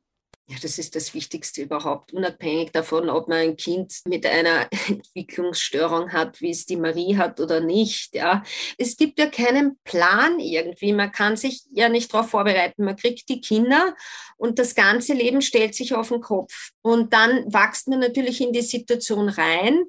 Ja, 0.50 0.56
das 0.60 0.78
ist 0.78 0.96
das 0.96 1.14
Wichtigste 1.14 1.62
überhaupt, 1.62 2.12
unabhängig 2.12 2.72
davon, 2.72 3.08
ob 3.08 3.28
man 3.28 3.38
ein 3.38 3.56
Kind 3.56 4.00
mit 4.04 4.26
einer 4.26 4.66
Entwicklungsstörung 4.88 6.12
hat, 6.12 6.40
wie 6.40 6.50
es 6.50 6.66
die 6.66 6.76
Marie 6.76 7.16
hat 7.16 7.38
oder 7.38 7.60
nicht. 7.60 8.16
Ja. 8.16 8.42
Es 8.76 8.96
gibt 8.96 9.20
ja 9.20 9.26
keinen 9.26 9.78
Plan 9.84 10.40
irgendwie. 10.40 10.92
Man 10.92 11.12
kann 11.12 11.36
sich 11.36 11.62
ja 11.70 11.88
nicht 11.88 12.12
darauf 12.12 12.30
vorbereiten. 12.30 12.82
Man 12.82 12.96
kriegt 12.96 13.28
die 13.28 13.40
Kinder 13.40 13.94
und 14.38 14.58
das 14.58 14.74
ganze 14.74 15.14
Leben 15.14 15.40
stellt 15.40 15.76
sich 15.76 15.94
auf 15.94 16.08
den 16.08 16.20
Kopf. 16.20 16.70
Und 16.82 17.12
dann 17.12 17.52
wächst 17.52 17.86
man 17.86 18.00
natürlich 18.00 18.40
in 18.40 18.52
die 18.52 18.62
Situation 18.62 19.28
rein 19.28 19.84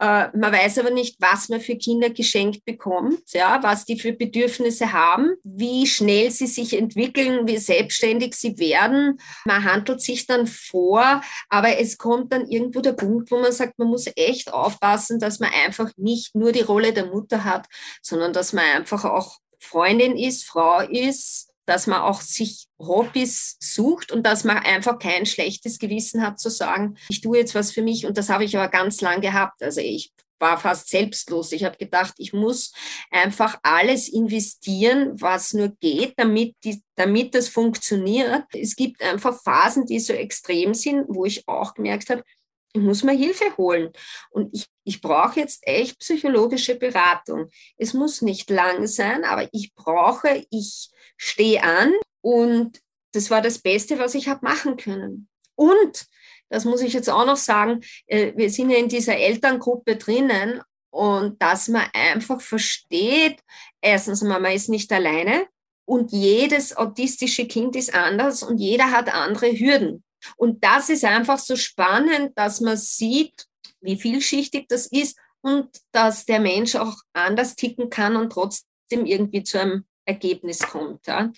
man 0.00 0.52
weiß 0.52 0.78
aber 0.78 0.90
nicht, 0.90 1.16
was 1.20 1.50
man 1.50 1.60
für 1.60 1.76
Kinder 1.76 2.08
geschenkt 2.08 2.64
bekommt, 2.64 3.20
ja, 3.32 3.62
was 3.62 3.84
die 3.84 3.98
für 3.98 4.12
Bedürfnisse 4.12 4.92
haben, 4.92 5.34
wie 5.44 5.86
schnell 5.86 6.30
sie 6.30 6.46
sich 6.46 6.76
entwickeln, 6.76 7.46
wie 7.46 7.58
selbstständig 7.58 8.34
sie 8.34 8.58
werden. 8.58 9.20
Man 9.44 9.64
handelt 9.64 10.00
sich 10.00 10.26
dann 10.26 10.46
vor, 10.46 11.20
aber 11.50 11.78
es 11.78 11.98
kommt 11.98 12.32
dann 12.32 12.48
irgendwo 12.48 12.80
der 12.80 12.92
Punkt, 12.92 13.30
wo 13.30 13.38
man 13.38 13.52
sagt, 13.52 13.78
man 13.78 13.88
muss 13.88 14.06
echt 14.16 14.52
aufpassen, 14.52 15.18
dass 15.18 15.38
man 15.38 15.50
einfach 15.52 15.90
nicht 15.96 16.34
nur 16.34 16.52
die 16.52 16.62
Rolle 16.62 16.94
der 16.94 17.06
Mutter 17.06 17.44
hat, 17.44 17.66
sondern 18.00 18.32
dass 18.32 18.54
man 18.54 18.64
einfach 18.64 19.04
auch 19.04 19.38
Freundin 19.58 20.16
ist, 20.16 20.44
Frau 20.44 20.80
ist, 20.80 21.49
dass 21.70 21.86
man 21.86 22.00
auch 22.00 22.20
sich 22.20 22.66
Hobbys 22.80 23.56
sucht 23.60 24.10
und 24.10 24.26
dass 24.26 24.42
man 24.42 24.58
einfach 24.58 24.98
kein 24.98 25.24
schlechtes 25.24 25.78
Gewissen 25.78 26.20
hat 26.20 26.40
zu 26.40 26.50
sagen, 26.50 26.96
ich 27.08 27.20
tue 27.20 27.38
jetzt 27.38 27.54
was 27.54 27.70
für 27.70 27.82
mich 27.82 28.06
und 28.06 28.18
das 28.18 28.28
habe 28.28 28.42
ich 28.44 28.56
aber 28.56 28.68
ganz 28.68 29.00
lang 29.00 29.20
gehabt. 29.20 29.62
Also 29.62 29.80
ich 29.80 30.12
war 30.40 30.58
fast 30.58 30.88
selbstlos. 30.88 31.52
Ich 31.52 31.62
habe 31.62 31.76
gedacht, 31.76 32.14
ich 32.16 32.32
muss 32.32 32.72
einfach 33.12 33.60
alles 33.62 34.08
investieren, 34.08 35.12
was 35.20 35.52
nur 35.52 35.68
geht, 35.80 36.14
damit, 36.16 36.56
die, 36.64 36.82
damit 36.96 37.36
das 37.36 37.48
funktioniert. 37.48 38.46
Es 38.52 38.74
gibt 38.74 39.00
einfach 39.00 39.40
Phasen, 39.40 39.86
die 39.86 40.00
so 40.00 40.12
extrem 40.12 40.74
sind, 40.74 41.04
wo 41.08 41.24
ich 41.24 41.46
auch 41.46 41.74
gemerkt 41.74 42.10
habe, 42.10 42.24
ich 42.72 42.82
muss 42.82 43.04
mir 43.04 43.16
Hilfe 43.16 43.56
holen. 43.58 43.92
Und 44.30 44.52
ich, 44.54 44.66
ich 44.82 45.00
brauche 45.00 45.38
jetzt 45.38 45.60
echt 45.62 46.00
psychologische 46.00 46.74
Beratung. 46.74 47.48
Es 47.76 47.94
muss 47.94 48.22
nicht 48.22 48.50
lang 48.50 48.88
sein, 48.88 49.24
aber 49.24 49.48
ich 49.52 49.72
brauche, 49.74 50.44
ich 50.50 50.90
stehe 51.20 51.62
an 51.62 51.92
und 52.22 52.80
das 53.12 53.30
war 53.30 53.42
das 53.42 53.58
Beste, 53.58 53.98
was 53.98 54.14
ich 54.14 54.28
habe 54.28 54.44
machen 54.44 54.76
können. 54.76 55.28
Und, 55.54 56.06
das 56.48 56.64
muss 56.64 56.80
ich 56.80 56.94
jetzt 56.94 57.10
auch 57.10 57.26
noch 57.26 57.36
sagen, 57.36 57.80
äh, 58.06 58.32
wir 58.36 58.50
sind 58.50 58.70
ja 58.70 58.78
in 58.78 58.88
dieser 58.88 59.16
Elterngruppe 59.16 59.96
drinnen 59.96 60.62
und 60.90 61.40
dass 61.42 61.68
man 61.68 61.86
einfach 61.92 62.40
versteht, 62.40 63.38
erstens, 63.80 64.22
man 64.22 64.44
ist 64.46 64.68
nicht 64.68 64.90
alleine 64.92 65.46
und 65.84 66.10
jedes 66.10 66.76
autistische 66.76 67.46
Kind 67.46 67.76
ist 67.76 67.94
anders 67.94 68.42
und 68.42 68.58
jeder 68.58 68.90
hat 68.90 69.12
andere 69.12 69.52
Hürden. 69.52 70.02
Und 70.36 70.64
das 70.64 70.88
ist 70.88 71.04
einfach 71.04 71.38
so 71.38 71.56
spannend, 71.56 72.32
dass 72.36 72.60
man 72.60 72.76
sieht, 72.76 73.46
wie 73.80 73.96
vielschichtig 73.96 74.66
das 74.68 74.86
ist 74.86 75.18
und 75.42 75.68
dass 75.92 76.24
der 76.24 76.40
Mensch 76.40 76.76
auch 76.76 76.96
anders 77.12 77.56
ticken 77.56 77.90
kann 77.90 78.16
und 78.16 78.30
trotzdem 78.32 79.06
irgendwie 79.06 79.42
zu 79.42 79.60
einem 79.60 79.84
Ergebnis 80.10 80.60
kommt. 80.60 81.06
Ja. 81.06 81.32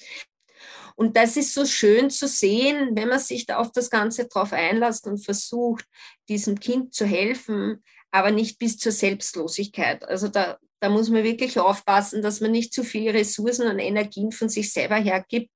Und 0.94 1.16
das 1.16 1.36
ist 1.36 1.54
so 1.54 1.64
schön 1.64 2.10
zu 2.10 2.28
sehen, 2.28 2.90
wenn 2.94 3.08
man 3.08 3.18
sich 3.18 3.46
da 3.46 3.56
auf 3.56 3.72
das 3.72 3.90
Ganze 3.90 4.28
drauf 4.28 4.52
einlässt 4.52 5.06
und 5.06 5.24
versucht, 5.24 5.84
diesem 6.28 6.60
Kind 6.60 6.94
zu 6.94 7.06
helfen, 7.06 7.82
aber 8.10 8.30
nicht 8.30 8.58
bis 8.58 8.76
zur 8.76 8.92
Selbstlosigkeit. 8.92 10.04
Also 10.04 10.28
da, 10.28 10.58
da 10.80 10.90
muss 10.90 11.08
man 11.08 11.24
wirklich 11.24 11.58
aufpassen, 11.58 12.22
dass 12.22 12.40
man 12.40 12.52
nicht 12.52 12.72
zu 12.72 12.84
viele 12.84 13.14
Ressourcen 13.14 13.68
und 13.68 13.78
Energien 13.78 14.32
von 14.32 14.48
sich 14.48 14.72
selber 14.72 14.96
hergibt, 14.96 15.50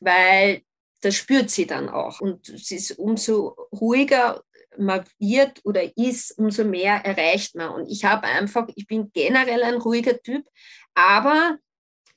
weil 0.00 0.62
das 1.02 1.14
spürt 1.14 1.50
sie 1.50 1.66
dann 1.66 1.88
auch. 1.88 2.20
Und 2.20 2.48
es 2.48 2.70
ist 2.70 2.98
umso 2.98 3.56
ruhiger 3.72 4.42
man 4.76 5.04
wird 5.18 5.60
oder 5.64 5.96
ist, 5.96 6.36
umso 6.38 6.64
mehr 6.64 7.04
erreicht 7.04 7.54
man. 7.54 7.70
Und 7.70 7.88
ich 7.88 8.04
habe 8.04 8.26
einfach, 8.26 8.66
ich 8.74 8.86
bin 8.86 9.10
generell 9.12 9.62
ein 9.62 9.74
ruhiger 9.74 10.20
Typ, 10.20 10.44
aber 10.94 11.58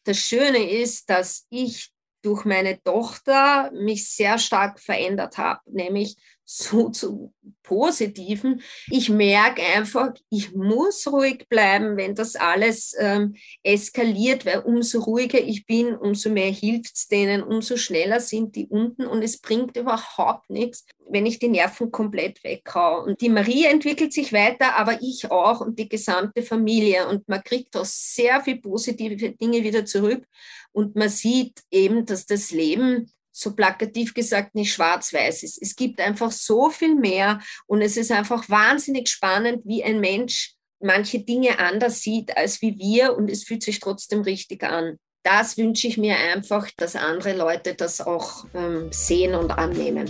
das 0.07 0.17
Schöne 0.17 0.69
ist, 0.69 1.09
dass 1.09 1.45
ich 1.49 1.91
durch 2.21 2.45
meine 2.45 2.81
Tochter 2.81 3.71
mich 3.73 4.09
sehr 4.09 4.37
stark 4.37 4.79
verändert 4.79 5.37
habe, 5.37 5.61
nämlich 5.65 6.15
so 6.49 6.89
zu 6.89 7.33
Positiven. 7.61 8.61
Ich 8.89 9.09
merke 9.09 9.61
einfach, 9.61 10.13
ich 10.29 10.53
muss 10.53 11.05
ruhig 11.05 11.45
bleiben, 11.49 11.97
wenn 11.97 12.15
das 12.15 12.37
alles 12.37 12.95
ähm, 12.97 13.35
eskaliert, 13.63 14.45
weil 14.45 14.59
umso 14.59 15.01
ruhiger 15.01 15.41
ich 15.41 15.65
bin, 15.65 15.93
umso 15.93 16.29
mehr 16.29 16.49
hilft 16.49 16.95
es 16.95 17.07
denen, 17.09 17.43
umso 17.43 17.75
schneller 17.75 18.21
sind 18.21 18.55
die 18.55 18.67
unten 18.67 19.05
und 19.05 19.21
es 19.21 19.39
bringt 19.39 19.75
überhaupt 19.75 20.49
nichts, 20.49 20.85
wenn 21.09 21.25
ich 21.25 21.39
die 21.39 21.49
Nerven 21.49 21.91
komplett 21.91 22.41
weghau. 22.45 23.03
Und 23.03 23.19
die 23.19 23.29
Marie 23.29 23.65
entwickelt 23.65 24.13
sich 24.13 24.31
weiter, 24.31 24.77
aber 24.77 24.99
ich 25.01 25.29
auch 25.29 25.59
und 25.59 25.77
die 25.77 25.89
gesamte 25.89 26.43
Familie 26.43 27.09
und 27.09 27.27
man 27.27 27.43
kriegt 27.43 27.75
auch 27.75 27.85
sehr 27.85 28.39
viel 28.39 28.61
positive 28.61 29.31
Dinge 29.33 29.61
wieder 29.65 29.83
zurück 29.83 30.25
und 30.71 30.95
man 30.95 31.09
sieht 31.09 31.63
eben, 31.69 32.05
dass 32.05 32.25
das 32.25 32.51
Leben 32.51 33.11
so 33.39 33.55
plakativ 33.55 34.13
gesagt 34.13 34.55
nicht 34.55 34.73
schwarz-weiß 34.73 35.43
ist. 35.43 35.61
Es 35.61 35.75
gibt 35.75 35.99
einfach 35.99 36.31
so 36.31 36.69
viel 36.69 36.95
mehr 36.95 37.39
und 37.67 37.81
es 37.81 37.95
ist 37.95 38.11
einfach 38.11 38.49
wahnsinnig 38.49 39.09
spannend, 39.09 39.61
wie 39.65 39.83
ein 39.83 39.99
Mensch 39.99 40.53
manche 40.79 41.19
Dinge 41.19 41.59
anders 41.59 42.01
sieht 42.01 42.35
als 42.37 42.61
wie 42.61 42.77
wir 42.77 43.15
und 43.15 43.29
es 43.29 43.43
fühlt 43.43 43.63
sich 43.63 43.79
trotzdem 43.79 44.21
richtig 44.21 44.63
an. 44.63 44.97
Das 45.23 45.57
wünsche 45.57 45.87
ich 45.87 45.97
mir 45.97 46.15
einfach, 46.15 46.69
dass 46.77 46.95
andere 46.95 47.35
Leute 47.35 47.75
das 47.75 48.01
auch 48.01 48.45
ähm, 48.53 48.89
sehen 48.91 49.35
und 49.35 49.51
annehmen. 49.51 50.09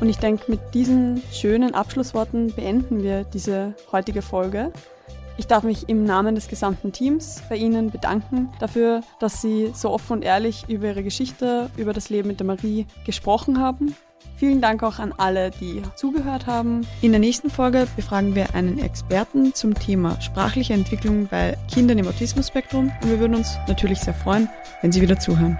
Und 0.00 0.08
ich 0.10 0.18
denke, 0.18 0.50
mit 0.50 0.60
diesen 0.74 1.22
schönen 1.32 1.74
Abschlussworten 1.74 2.52
beenden 2.52 3.02
wir 3.02 3.24
diese 3.24 3.74
heutige 3.90 4.20
Folge. 4.20 4.70
Ich 5.36 5.46
darf 5.48 5.64
mich 5.64 5.88
im 5.88 6.04
Namen 6.04 6.36
des 6.36 6.48
gesamten 6.48 6.92
Teams 6.92 7.42
bei 7.48 7.56
Ihnen 7.56 7.90
bedanken 7.90 8.50
dafür, 8.60 9.02
dass 9.18 9.42
Sie 9.42 9.72
so 9.74 9.90
offen 9.90 10.14
und 10.14 10.22
ehrlich 10.22 10.66
über 10.68 10.86
Ihre 10.86 11.02
Geschichte, 11.02 11.70
über 11.76 11.92
das 11.92 12.08
Leben 12.08 12.28
mit 12.28 12.38
der 12.38 12.46
Marie 12.46 12.86
gesprochen 13.04 13.60
haben. 13.60 13.96
Vielen 14.36 14.60
Dank 14.60 14.82
auch 14.82 14.98
an 14.98 15.12
alle, 15.16 15.50
die 15.50 15.82
zugehört 15.96 16.46
haben. 16.46 16.86
In 17.02 17.12
der 17.12 17.20
nächsten 17.20 17.50
Folge 17.50 17.86
befragen 17.96 18.34
wir 18.34 18.54
einen 18.54 18.78
Experten 18.78 19.54
zum 19.54 19.74
Thema 19.74 20.20
sprachliche 20.20 20.72
Entwicklung 20.72 21.26
bei 21.26 21.56
Kindern 21.72 21.98
im 21.98 22.08
Autismus-Spektrum 22.08 22.92
und 23.02 23.10
wir 23.10 23.18
würden 23.20 23.34
uns 23.34 23.56
natürlich 23.68 24.00
sehr 24.00 24.14
freuen, 24.14 24.48
wenn 24.82 24.92
Sie 24.92 25.02
wieder 25.02 25.18
zuhören. 25.18 25.58